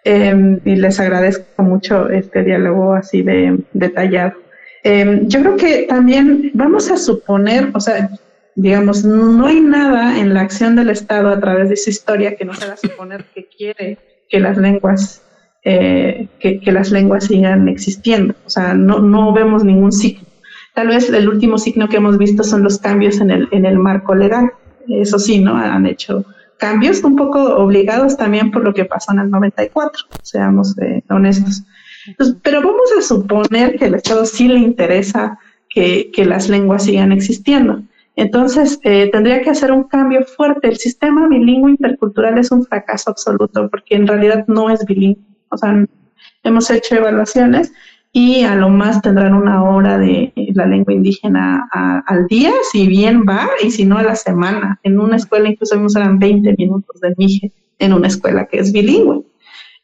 [0.05, 4.35] Em, y les agradezco mucho este diálogo así de detallado.
[4.85, 8.09] Em, yo creo que también vamos a suponer, o sea,
[8.57, 12.45] digamos, no hay nada en la acción del Estado a través de esa historia que
[12.45, 15.23] nos haga suponer que quiere que las lenguas
[15.67, 18.35] eh, que, las lenguas sigan existiendo.
[18.45, 20.27] O sea, no, no vemos ningún signo.
[20.75, 23.79] Tal vez el último signo que hemos visto son los cambios en el, en el
[23.79, 24.53] marco legal.
[24.89, 25.57] Eso sí, ¿no?
[25.57, 26.25] Han hecho
[26.59, 31.63] cambios un poco obligados también por lo que pasó en el 94, seamos eh, honestos.
[32.43, 37.13] pero vamos a suponer que al Estado sí le interesa que, que las lenguas sigan
[37.13, 37.83] existiendo.
[38.17, 40.69] Entonces, eh, tendría que hacer un cambio fuerte.
[40.69, 45.23] El sistema bilingüe intercultural es un fracaso absoluto porque en realidad no es bilingüe.
[45.49, 45.85] O sea,
[46.43, 47.73] hemos hecho evaluaciones
[48.13, 51.69] y a lo más tendrán una hora de la lengua indígena
[52.07, 54.79] al día, si bien va, y si no a la semana.
[54.85, 58.71] En una escuela incluso vimos eran 20 minutos de mije en una escuela que es
[58.73, 59.25] bilingüe.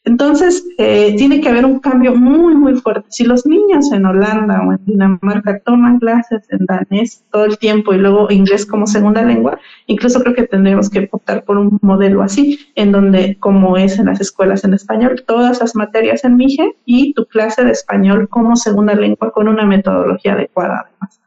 [0.04, 3.06] Entonces, eh, tiene que haber un cambio muy, muy fuerte.
[3.10, 7.92] Si los niños en Holanda o en Dinamarca toman clases en danés todo el tiempo
[7.92, 12.22] y luego inglés como segunda lengua, incluso creo que tendremos que optar por un modelo
[12.22, 16.76] así, en donde, como es en las escuelas en español, todas las materias en MIGE
[16.86, 21.19] y tu clase de español como segunda lengua con una metodología adecuada además.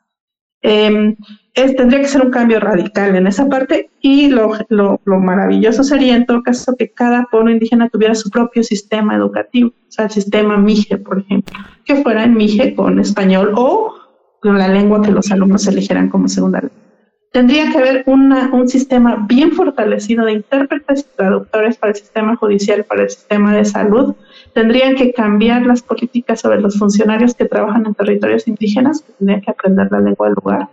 [0.63, 1.17] Em,
[1.53, 6.25] tendría que ser un cambio radical en esa parte y lo, lo, maravilloso sería en
[6.25, 10.57] todo caso que cada pueblo indígena tuviera su propio sistema educativo, o sea, el sistema
[10.57, 13.93] MIGE, por ejemplo, que fuera en MIGE con español o
[14.41, 16.77] con la lengua que los alumnos eligieran como segunda lengua.
[17.33, 22.35] Tendría que haber una, un sistema bien fortalecido de intérpretes y traductores para el sistema
[22.35, 24.15] judicial, para el sistema de salud.
[24.53, 29.41] Tendrían que cambiar las políticas sobre los funcionarios que trabajan en territorios indígenas, que tendrían
[29.41, 30.69] que aprender la lengua del lugar.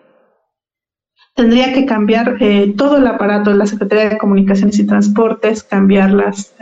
[1.34, 6.10] Tendría que cambiar eh, todo el aparato de la Secretaría de Comunicaciones y Transportes, cambiar
[6.10, 6.54] las,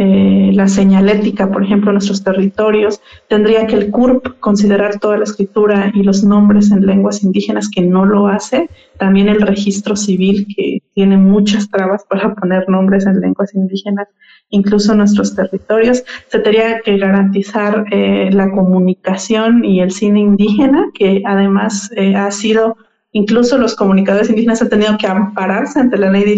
[0.00, 3.00] eh, la señalética, por ejemplo, en nuestros territorios.
[3.28, 7.82] Tendría que el CURP considerar toda la escritura y los nombres en lenguas indígenas, que
[7.82, 8.68] no lo hace.
[8.96, 14.06] También el registro civil, que tiene muchas trabas para poner nombres en lenguas indígenas,
[14.50, 16.04] incluso en nuestros territorios.
[16.28, 22.76] Se tendría que garantizar eh, la comunicación y el cine indígena, que además ha sido
[23.12, 26.36] Incluso los comunicadores indígenas han tenido que ampararse ante la ley de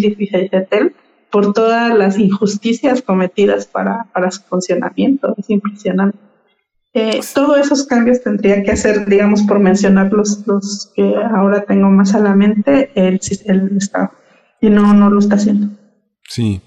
[1.31, 5.35] por todas las injusticias cometidas para, para su funcionamiento.
[5.39, 6.19] Es impresionante.
[6.93, 11.89] Eh, todos esos cambios tendría que hacer, digamos, por mencionar los, los que ahora tengo
[11.89, 14.11] más a la mente, el, el Estado.
[14.61, 15.69] Y no, no lo está haciendo.
[16.29, 16.61] Sí,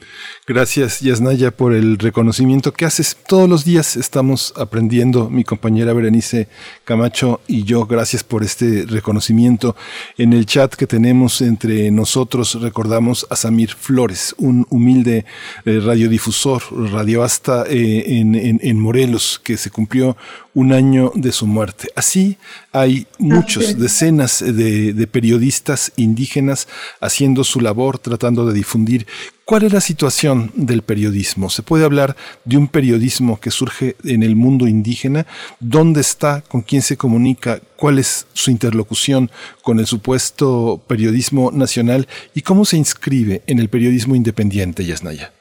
[0.46, 3.18] gracias Yasnaya por el reconocimiento que haces.
[3.28, 6.48] Todos los días estamos aprendiendo, mi compañera Berenice
[6.84, 9.76] Camacho y yo, gracias por este reconocimiento.
[10.18, 15.26] En el chat que tenemos entre nosotros recordamos a Samir Flores, un humilde
[15.66, 20.18] eh, radiodifusor, radioasta eh, en, en Morelos, que se cumplió
[20.54, 21.90] un año de su muerte.
[21.96, 22.38] Así
[22.72, 26.68] hay muchos, decenas de, periodistas indígenas
[27.02, 29.08] haciendo su labor, tratando de difundir.
[29.46, 31.50] ¿Cuál es la situación del periodismo?
[31.50, 35.26] ¿Se puede hablar de un periodismo que surge en el mundo indígena?
[35.60, 36.42] ¿Dónde está?
[36.42, 37.60] ¿Con quién se comunica?
[37.76, 39.30] ¿Cuál es su interlocución
[39.62, 42.08] con el supuesto periodismo nacional?
[42.34, 45.32] ¿Y cómo se inscribe en el periodismo independiente, Yasnaya?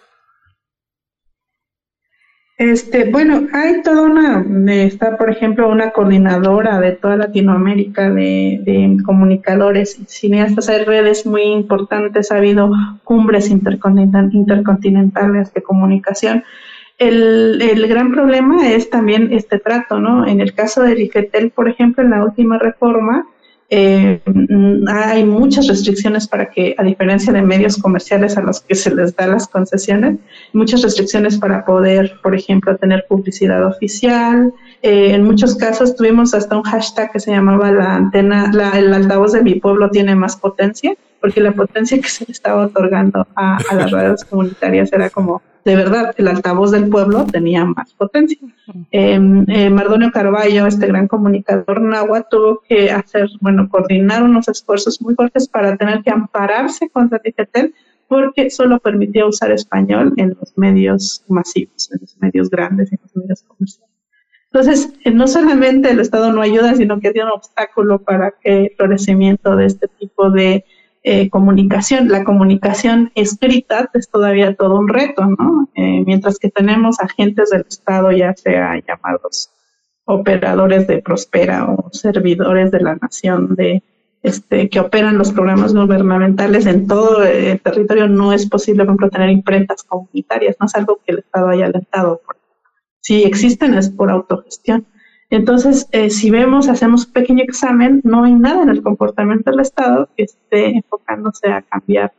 [2.63, 8.99] Este, bueno, hay toda una, está por ejemplo una coordinadora de toda Latinoamérica de, de,
[9.05, 12.71] comunicadores cineastas, hay redes muy importantes, ha habido
[13.03, 16.45] cumbres intercontinentales de comunicación.
[16.99, 20.25] El, el, gran problema es también este trato, ¿no?
[20.25, 23.27] En el caso de Riquetel, por ejemplo, en la última reforma,
[23.75, 24.21] eh,
[24.87, 29.17] hay muchas restricciones para que, a diferencia de medios comerciales a los que se les
[29.17, 30.19] da las concesiones,
[30.53, 34.53] muchas restricciones para poder, por ejemplo, tener publicidad oficial.
[34.83, 38.93] Eh, en muchos casos tuvimos hasta un hashtag que se llamaba la antena, la, el
[38.93, 40.93] altavoz de mi pueblo tiene más potencia,
[41.23, 45.41] porque la potencia que se le estaba otorgando a, a las redes comunitarias era como
[45.65, 48.39] de verdad, el altavoz del pueblo tenía más potencia.
[48.91, 55.01] Eh, eh, Mardonio Carballo, este gran comunicador náhuatl, tuvo que hacer, bueno, coordinar unos esfuerzos
[55.01, 57.75] muy fuertes para tener que ampararse contra Tijetel
[58.09, 63.17] porque solo permitía usar español en los medios masivos, en los medios grandes, en los
[63.17, 63.91] medios comerciales.
[64.53, 68.67] Entonces, eh, no solamente el Estado no ayuda, sino que tiene un obstáculo para que
[68.67, 70.65] el florecimiento de este tipo de
[71.03, 72.09] eh, comunicación.
[72.09, 75.69] La comunicación escrita es todavía todo un reto, ¿no?
[75.75, 79.51] Eh, mientras que tenemos agentes del Estado, ya sea llamados
[80.05, 83.83] operadores de Prospera o servidores de la nación de
[84.23, 89.11] este, que operan los programas gubernamentales en todo el territorio, no es posible, por ejemplo,
[89.11, 92.21] tener imprentas comunitarias, no es algo que el Estado haya alentado.
[93.01, 94.87] Si existen es por autogestión.
[95.33, 99.61] Entonces, eh, si vemos, hacemos un pequeño examen, no hay nada en el comportamiento del
[99.61, 102.13] Estado que esté enfocándose a cambiar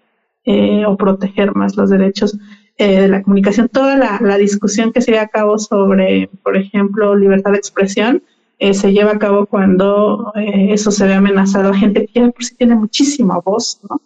[0.45, 2.35] eh, o proteger más los derechos
[2.79, 3.69] eh, de la comunicación.
[3.69, 8.23] Toda la, discusión que se lleva a cabo sobre, por ejemplo, libertad de expresión,
[8.59, 12.55] se lleva a cabo cuando eso se ve amenazado a gente que ya por sí
[12.55, 14.01] tiene muchísima voz, ¿no?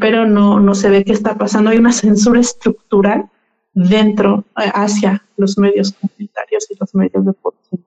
[0.00, 1.70] pero no, no se ve qué está pasando.
[1.70, 3.26] Hay una censura estructural
[3.74, 7.86] dentro, hacia los medios comunitarios y los medios de producción.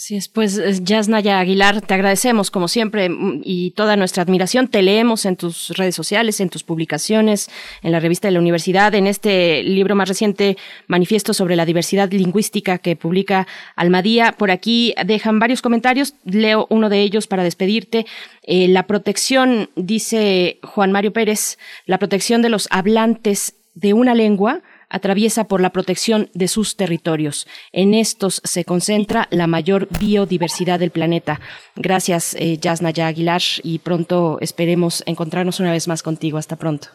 [0.00, 4.66] Así es, pues Yasnaya Aguilar, te agradecemos como siempre mm, y toda nuestra admiración.
[4.66, 7.50] Te leemos en tus redes sociales, en tus publicaciones,
[7.82, 10.56] en la revista de la universidad, en este libro más reciente,
[10.86, 13.46] Manifiesto sobre la diversidad lingüística que publica
[13.76, 14.32] Almadía.
[14.38, 18.06] Por aquí dejan varios comentarios, leo uno de ellos para despedirte.
[18.44, 24.62] Eh, la protección, dice Juan Mario Pérez, la protección de los hablantes de una lengua
[24.90, 27.46] atraviesa por la protección de sus territorios.
[27.72, 31.40] En estos se concentra la mayor biodiversidad del planeta.
[31.76, 36.36] Gracias, eh, Yasnaya Aguilar, y pronto esperemos encontrarnos una vez más contigo.
[36.36, 36.88] Hasta pronto.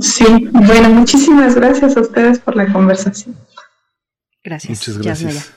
[0.00, 3.36] Sí, bueno, muchísimas gracias a ustedes por la conversación.
[4.42, 4.88] Gracias.
[4.88, 5.54] Muchas gracias.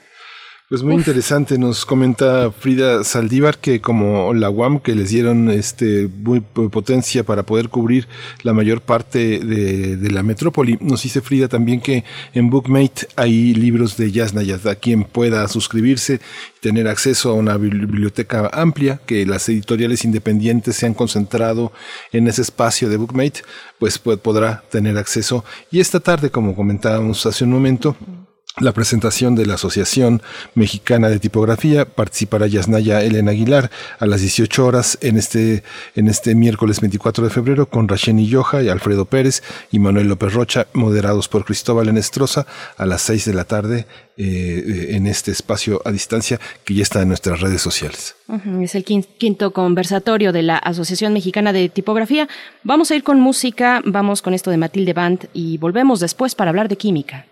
[0.69, 6.07] Pues muy interesante, nos comenta Frida Saldívar que como la UAM que les dieron este
[6.07, 8.07] muy potencia para poder cubrir
[8.43, 12.03] la mayor parte de, la metrópoli, nos dice Frida también que
[12.35, 14.35] en Bookmate hay libros de Jazz
[14.67, 16.21] a quien pueda suscribirse,
[16.61, 21.73] tener acceso a una biblioteca amplia, que las editoriales independientes se han concentrado
[22.11, 23.41] en ese espacio de Bookmate,
[23.79, 25.43] pues podrá tener acceso.
[25.71, 27.95] Y esta tarde, como comentábamos hace un momento,
[28.57, 30.21] la presentación de la Asociación
[30.53, 31.85] Mexicana de Tipografía.
[31.85, 33.69] Participará Yasnaya Elena Aguilar
[33.99, 35.63] a las 18 horas en este,
[35.95, 40.33] en este miércoles 24 de febrero con Racheni Yoja y Alfredo Pérez y Manuel López
[40.33, 42.45] Rocha, moderados por Cristóbal Enestrosa
[42.77, 43.85] a las 6 de la tarde
[44.17, 48.15] eh, en este espacio a distancia que ya está en nuestras redes sociales.
[48.61, 52.27] Es el quinto conversatorio de la Asociación Mexicana de Tipografía.
[52.63, 56.49] Vamos a ir con música, vamos con esto de Matilde Band y volvemos después para
[56.49, 57.28] hablar de química.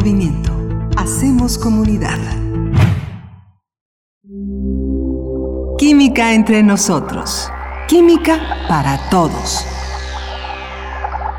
[0.00, 0.50] Movimiento.
[0.96, 2.16] Hacemos comunidad.
[5.78, 7.50] Química entre nosotros.
[7.86, 9.66] Química para todos.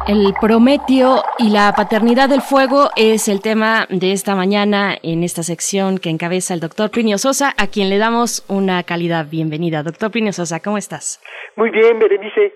[0.07, 5.41] El prometio y la paternidad del fuego es el tema de esta mañana en esta
[5.41, 9.81] sección que encabeza el doctor Plinio Sosa, a quien le damos una calidad bienvenida.
[9.81, 11.19] Doctor Plinio Sosa, ¿cómo estás?
[11.55, 12.53] Muy bien, Berenice.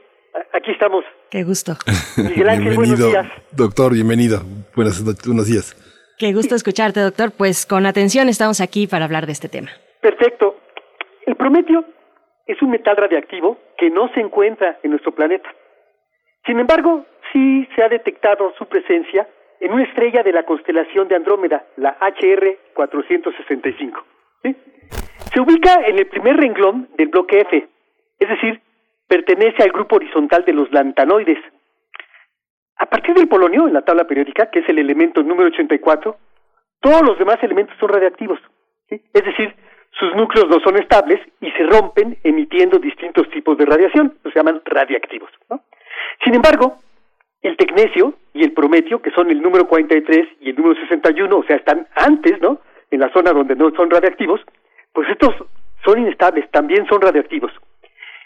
[0.54, 1.04] Aquí estamos.
[1.32, 1.78] Qué gusto.
[2.18, 3.28] Miguel Ángel, buenos bienvenido, días.
[3.52, 4.44] doctor, bienvenido.
[4.76, 5.76] Buenas, buenos días.
[6.18, 7.32] Qué gusto escucharte, doctor.
[7.38, 9.70] Pues con atención estamos aquí para hablar de este tema.
[10.02, 10.58] Perfecto.
[11.26, 11.84] El prometio
[12.46, 15.50] es un metal radiactivo que no se encuentra en nuestro planeta.
[16.46, 19.28] Sin embargo, sí se ha detectado su presencia
[19.60, 24.06] en una estrella de la constelación de Andrómeda, la HR 465.
[24.44, 24.56] ¿sí?
[25.34, 27.68] Se ubica en el primer renglón del bloque F,
[28.20, 28.62] es decir,
[29.08, 31.40] pertenece al grupo horizontal de los lantanoides.
[32.78, 36.18] A partir del polonio, en la tabla periódica, que es el elemento número 84,
[36.82, 38.40] todos los demás elementos son radiactivos.
[38.90, 39.56] Es decir,
[39.92, 44.62] sus núcleos no son estables y se rompen emitiendo distintos tipos de radiación, se llaman
[44.66, 45.30] radiactivos.
[46.24, 46.80] Sin embargo,
[47.42, 51.44] el tecnecio y el prometio, que son el número 43 y el número 61, o
[51.44, 52.60] sea, están antes, ¿no?
[52.92, 54.42] En la zona donde no son radiactivos,
[54.92, 55.34] pues estos
[55.84, 57.52] son inestables, también son radiactivos.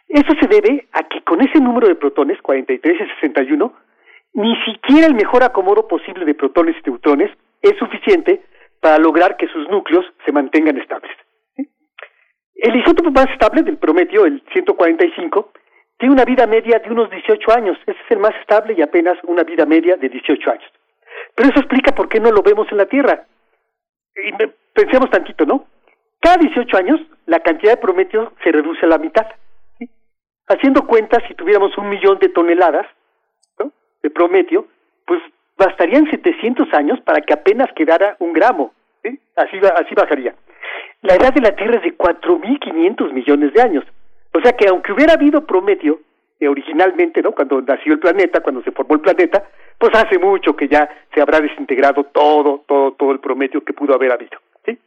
[0.08, 3.74] Eso se debe a que con ese número de protones, 43 y 61,
[4.34, 8.42] ni siquiera el mejor acomodo posible de protones y neutrones es suficiente
[8.80, 11.12] para lograr que sus núcleos se mantengan estables.
[12.56, 15.52] El isótopo más estable del prometio, el 145,
[15.98, 17.78] tiene una vida media de unos 18 años.
[17.86, 20.72] Ese es el más estable y apenas una vida media de 18 años.
[21.36, 23.26] Pero eso explica por qué no lo vemos en la Tierra.
[24.16, 24.32] Y
[24.74, 25.68] pensemos tantito, ¿no?
[26.20, 29.28] Cada 18 años la cantidad de prometio se reduce a la mitad.
[30.48, 32.88] Haciendo cuentas, si tuviéramos un millón de toneladas.
[34.02, 34.68] De prometio,
[35.06, 35.22] pues
[35.58, 38.74] bastarían 700 años para que apenas quedara un gramo.
[39.04, 39.20] ¿sí?
[39.36, 40.36] Así, así bajaría.
[41.02, 43.86] La edad de la Tierra es de 4.500 millones de años.
[44.34, 46.00] O sea que aunque hubiera habido prometio,
[46.48, 47.32] originalmente, ¿no?
[47.34, 49.44] Cuando nació el planeta, cuando se formó el planeta,
[49.78, 53.94] pues hace mucho que ya se habrá desintegrado todo, todo, todo el prometio que pudo
[53.94, 54.40] haber habido.
[54.66, 54.78] ¿sí?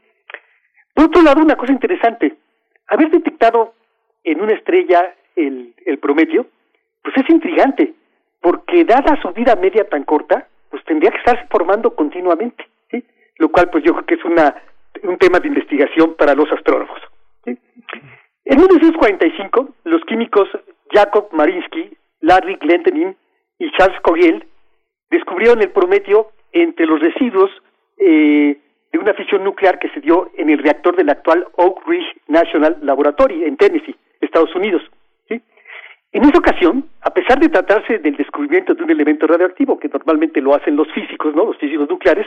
[0.94, 2.34] Por otro lado, una cosa interesante,
[2.86, 3.74] haber detectado
[4.24, 6.46] en una estrella el, el prometio,
[7.02, 7.92] pues es intrigante,
[8.42, 12.66] porque dada su vida media tan corta, pues tendría que estarse formando continuamente.
[13.38, 14.54] Lo cual, pues yo creo que es una
[15.02, 16.98] un tema de investigación para los astrónomos.
[17.44, 17.58] ¿sí?
[18.44, 20.48] En 1945, los químicos
[20.90, 23.16] Jacob Marinsky, Larry Glendening
[23.58, 24.44] y Charles Coriel
[25.10, 27.50] descubrieron el prometio entre los residuos
[27.98, 28.58] eh,
[28.92, 32.76] de una fisión nuclear que se dio en el reactor del actual Oak Ridge National
[32.82, 34.82] Laboratory en Tennessee, Estados Unidos.
[36.12, 40.42] En esa ocasión, a pesar de tratarse del descubrimiento de un elemento radioactivo, que normalmente
[40.42, 41.46] lo hacen los físicos, ¿no?
[41.46, 42.26] los físicos nucleares,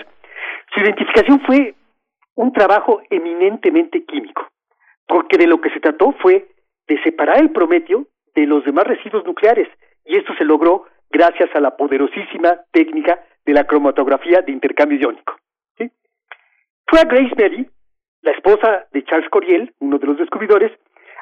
[0.73, 1.75] su identificación fue
[2.33, 4.47] un trabajo eminentemente químico,
[5.07, 6.47] porque de lo que se trató fue
[6.87, 9.67] de separar el prometio de los demás residuos nucleares,
[10.03, 15.37] y esto se logró gracias a la poderosísima técnica de la cromatografía de intercambio iónico.
[16.87, 17.67] Fue a Grace Mary,
[18.21, 20.71] la esposa de Charles Coriel, uno de los descubridores,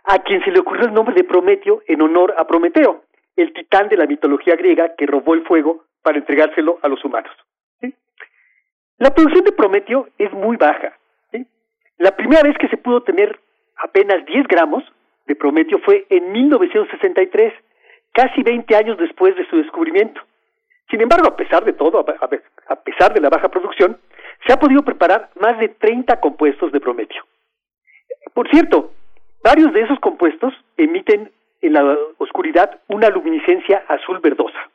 [0.03, 3.03] a quien se le ocurrió el nombre de Prometeo en honor a Prometeo,
[3.35, 7.31] el titán de la mitología griega que robó el fuego para entregárselo a los humanos.
[8.97, 10.97] La producción de Prometeo es muy baja.
[11.97, 13.39] La primera vez que se pudo tener
[13.77, 14.83] apenas 10 gramos
[15.25, 17.53] de Prometeo fue en 1963,
[18.11, 20.21] casi 20 años después de su descubrimiento.
[20.89, 23.97] Sin embargo, a pesar de todo, a pesar de la baja producción,
[24.45, 27.23] se ha podido preparar más de 30 compuestos de Prometeo.
[28.33, 28.91] Por cierto,
[29.43, 31.31] varios de esos compuestos emiten
[31.61, 34.69] en la oscuridad una luminiscencia azul verdosa.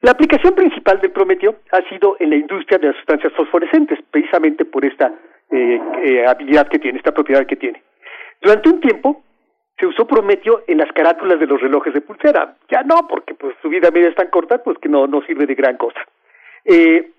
[0.00, 4.64] La aplicación principal del Prometeo ha sido en la industria de las sustancias fosforescentes, precisamente
[4.64, 5.12] por esta
[5.48, 7.80] eh, eh, habilidad que tiene, esta propiedad que tiene.
[8.40, 9.22] Durante un tiempo
[9.78, 12.56] se usó Prometeo en las carátulas de los relojes de pulsera.
[12.68, 15.46] Ya no, porque pues su vida media es tan corta, pues que no, no sirve
[15.46, 16.00] de gran cosa.
[16.64, 17.10] Eh,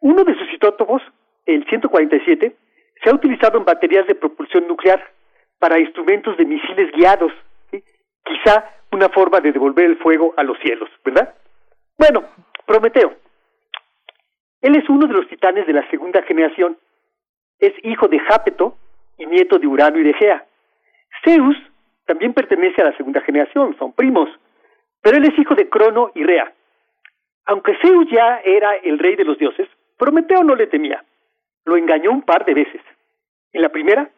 [0.00, 1.02] uno de sus isótopos,
[1.46, 2.56] el 147,
[3.02, 5.00] se ha utilizado en baterías de propulsión nuclear
[5.58, 7.32] para instrumentos de misiles guiados.
[8.24, 11.34] Quizá una forma de devolver el fuego a los cielos, ¿verdad?
[11.98, 12.24] Bueno,
[12.66, 13.14] Prometeo.
[14.62, 16.78] Él es uno de los titanes de la segunda generación.
[17.58, 18.76] Es hijo de Jápeto
[19.18, 20.46] y nieto de Urano y de Gea.
[21.24, 21.56] Zeus
[22.06, 24.28] también pertenece a la segunda generación, son primos,
[25.00, 26.52] pero él es hijo de Crono y Rea.
[27.46, 29.68] Aunque Zeus ya era el rey de los dioses,
[29.98, 31.04] Prometeo no le temía.
[31.64, 32.80] Lo engañó un par de veces.
[33.52, 34.10] En la primera,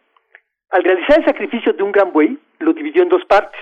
[0.70, 3.60] al realizar el sacrificio de un gran buey, lo dividió en dos partes.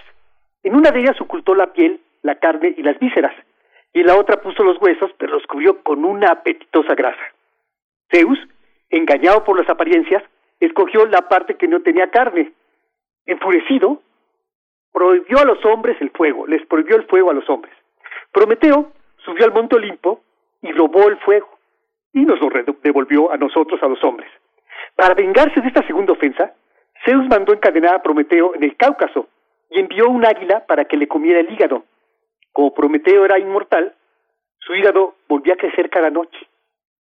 [0.62, 3.34] En una de ellas ocultó la piel, la carne y las vísceras,
[3.92, 7.22] y en la otra puso los huesos, pero los cubrió con una apetitosa grasa.
[8.10, 8.38] Zeus,
[8.90, 10.22] engañado por las apariencias,
[10.60, 12.52] escogió la parte que no tenía carne.
[13.26, 14.02] Enfurecido,
[14.92, 17.74] prohibió a los hombres el fuego, les prohibió el fuego a los hombres.
[18.32, 20.22] Prometeo subió al monte Olimpo
[20.62, 21.48] y robó el fuego
[22.12, 22.48] y nos lo
[22.82, 24.30] devolvió a nosotros, a los hombres.
[24.94, 26.54] Para vengarse de esta segunda ofensa,
[27.04, 29.28] Zeus mandó encadenar a Prometeo en el Cáucaso
[29.70, 31.84] y envió un águila para que le comiera el hígado.
[32.52, 33.94] Como Prometeo era inmortal,
[34.58, 36.38] su hígado volvía a crecer cada noche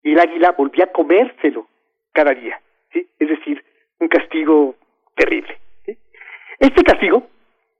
[0.02, 1.66] y el águila volvía a comérselo
[2.12, 2.60] cada día.
[2.92, 3.64] Es decir,
[3.98, 4.74] un castigo
[5.16, 5.58] terrible.
[6.58, 7.26] Este castigo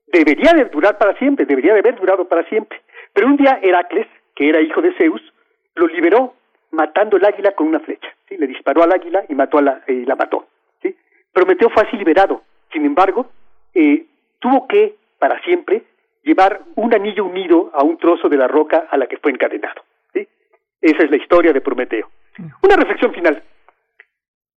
[0.06, 2.80] debería de durar para siempre, debería de haber durado para siempre.
[3.12, 5.22] Pero un día Heracles, que era hijo de Zeus,
[5.74, 6.34] lo liberó
[6.70, 8.08] matando el águila con una flecha.
[8.30, 10.48] Le disparó al águila y mató a la, eh, la mató.
[11.34, 12.42] Prometeo fue así liberado.
[12.72, 13.26] Sin embargo,
[13.74, 14.06] eh,
[14.38, 15.82] tuvo que, para siempre,
[16.22, 19.82] llevar un anillo unido a un trozo de la roca a la que fue encadenado.
[20.14, 20.26] ¿sí?
[20.80, 22.08] Esa es la historia de Prometeo.
[22.62, 23.42] Una reflexión final.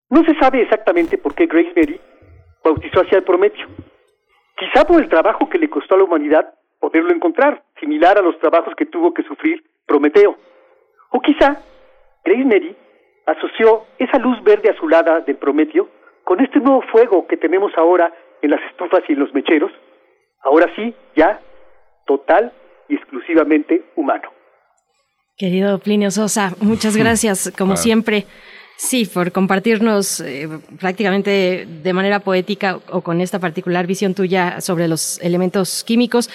[0.09, 1.99] No se sabe exactamente por qué Grace Mary
[2.64, 3.67] bautizó hacia el Prometeo.
[4.56, 8.39] Quizá por el trabajo que le costó a la humanidad poderlo encontrar, similar a los
[8.39, 10.38] trabajos que tuvo que sufrir Prometeo.
[11.09, 11.57] O quizá
[12.23, 12.75] Grace Mary
[13.25, 15.97] asoció esa luz verde azulada del Prometeo
[16.27, 19.72] con este nuevo fuego que tenemos ahora en las estufas y en los mecheros,
[20.43, 21.39] ahora sí, ya
[22.06, 22.51] total
[22.89, 24.30] y exclusivamente humano.
[25.38, 28.25] Querido Plinio Sosa, muchas gracias, como siempre.
[28.75, 34.89] Sí, por compartirnos eh, prácticamente de manera poética o con esta particular visión tuya sobre
[34.89, 36.30] los elementos químicos.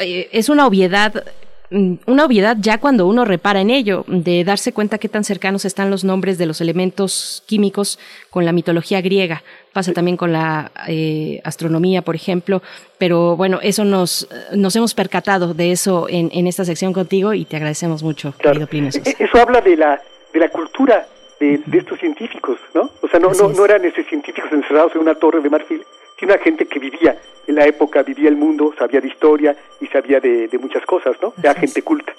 [0.00, 1.22] Eh, es una obviedad
[1.70, 5.90] una obviedad ya cuando uno repara en ello, de darse cuenta qué tan cercanos están
[5.90, 7.98] los nombres de los elementos químicos
[8.30, 9.42] con la mitología griega.
[9.72, 12.62] Pasa también con la eh, astronomía, por ejemplo.
[12.98, 17.44] Pero bueno, eso nos, nos hemos percatado de eso en, en esta sección contigo y
[17.44, 18.90] te agradecemos mucho, querido Plinio.
[18.94, 20.00] E-, eso habla de la,
[20.32, 21.06] de la cultura
[21.40, 22.90] de, estos científicos, ¿no?
[23.02, 25.84] O sea, no, no, no eran esos científicos encerrados en una torre de marfil,
[26.18, 29.86] sino una gente que vivía en la época, vivía el mundo, sabía de historia y
[29.86, 31.34] sabía de, muchas cosas, ¿no?
[31.38, 32.12] Era gente culta.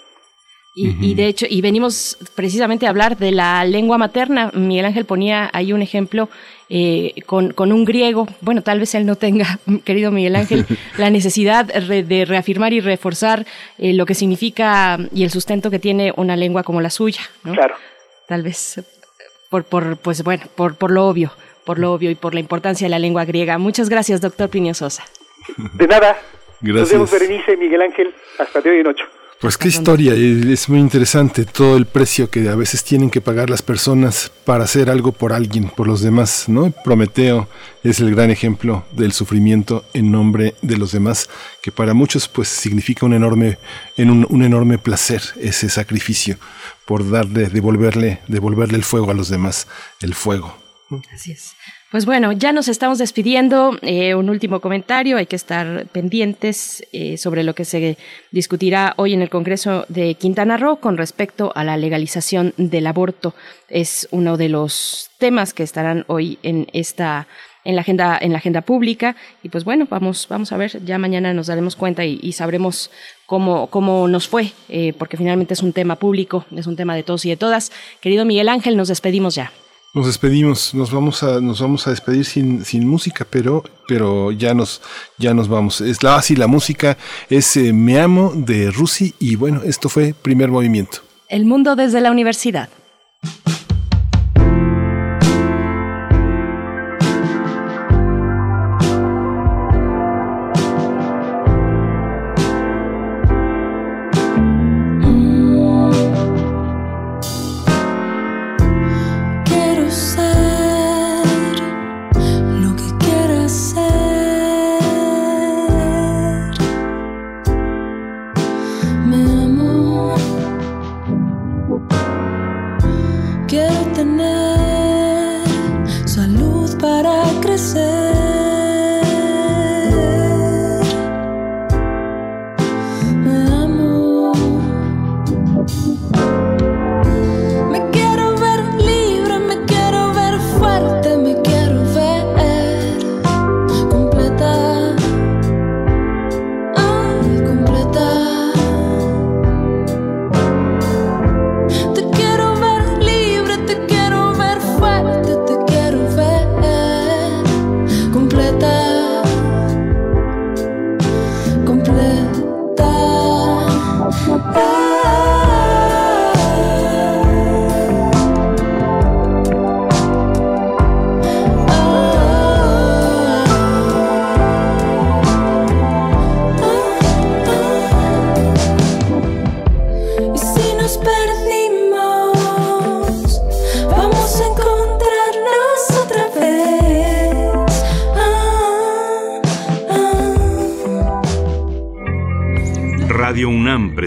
[0.78, 4.52] Y, y, de hecho, y venimos precisamente a hablar de la lengua materna.
[4.54, 6.28] Miguel Ángel ponía ahí un ejemplo
[6.68, 8.28] eh, con, con, un griego.
[8.42, 10.66] Bueno, tal vez él no tenga, querido Miguel Ángel,
[10.98, 13.46] la necesidad de reafirmar y reforzar
[13.78, 17.22] eh, lo que significa y el sustento que tiene una lengua como la suya.
[17.46, 17.54] ¿no?
[17.54, 17.76] Claro.
[18.28, 18.84] Tal vez
[19.50, 21.32] por, por, pues bueno, por, por lo obvio,
[21.66, 23.58] por lo obvio y por la importancia de la lengua griega.
[23.58, 25.04] Muchas gracias, doctor Sosa.
[25.74, 26.18] De nada.
[26.62, 26.82] Gracias.
[26.82, 29.06] Nos vemos, Berenice, Miguel Ángel, hasta de hoy en ocho.
[29.42, 33.50] Pues qué historia, es muy interesante todo el precio que a veces tienen que pagar
[33.50, 36.72] las personas para hacer algo por alguien, por los demás, ¿no?
[36.84, 37.50] Prometeo
[37.84, 41.30] es el gran ejemplo del sufrimiento en nombre de los demás,
[41.62, 43.58] que para muchos pues significa un enorme,
[43.98, 46.38] en un, un enorme placer ese sacrificio
[46.86, 49.68] por darle, devolverle, devolverle el fuego a los demás,
[50.00, 50.65] el fuego.
[51.12, 51.56] Así es.
[51.90, 53.78] Pues bueno, ya nos estamos despidiendo.
[53.82, 57.98] Eh, un último comentario, hay que estar pendientes eh, sobre lo que se
[58.32, 63.34] discutirá hoy en el Congreso de Quintana Roo con respecto a la legalización del aborto.
[63.68, 67.28] Es uno de los temas que estarán hoy en esta
[67.64, 71.00] en la agenda en la agenda pública y pues bueno vamos vamos a ver ya
[71.00, 72.92] mañana nos daremos cuenta y, sabremos
[73.26, 77.02] cómo cómo nos fue eh, porque finalmente es un tema público es un tema de
[77.02, 79.52] todos y de todas querido Miguel Ángel nos despedimos ya
[79.96, 84.54] nos despedimos, nos vamos a, nos vamos a despedir sin, sin música, pero, pero ya
[84.54, 84.82] nos,
[85.18, 85.80] ya nos vamos.
[85.80, 86.98] Es la, así la música
[87.30, 90.98] es eh, Me Amo de Rusi y bueno, esto fue primer movimiento.
[91.30, 92.70] El mundo desde la universidad.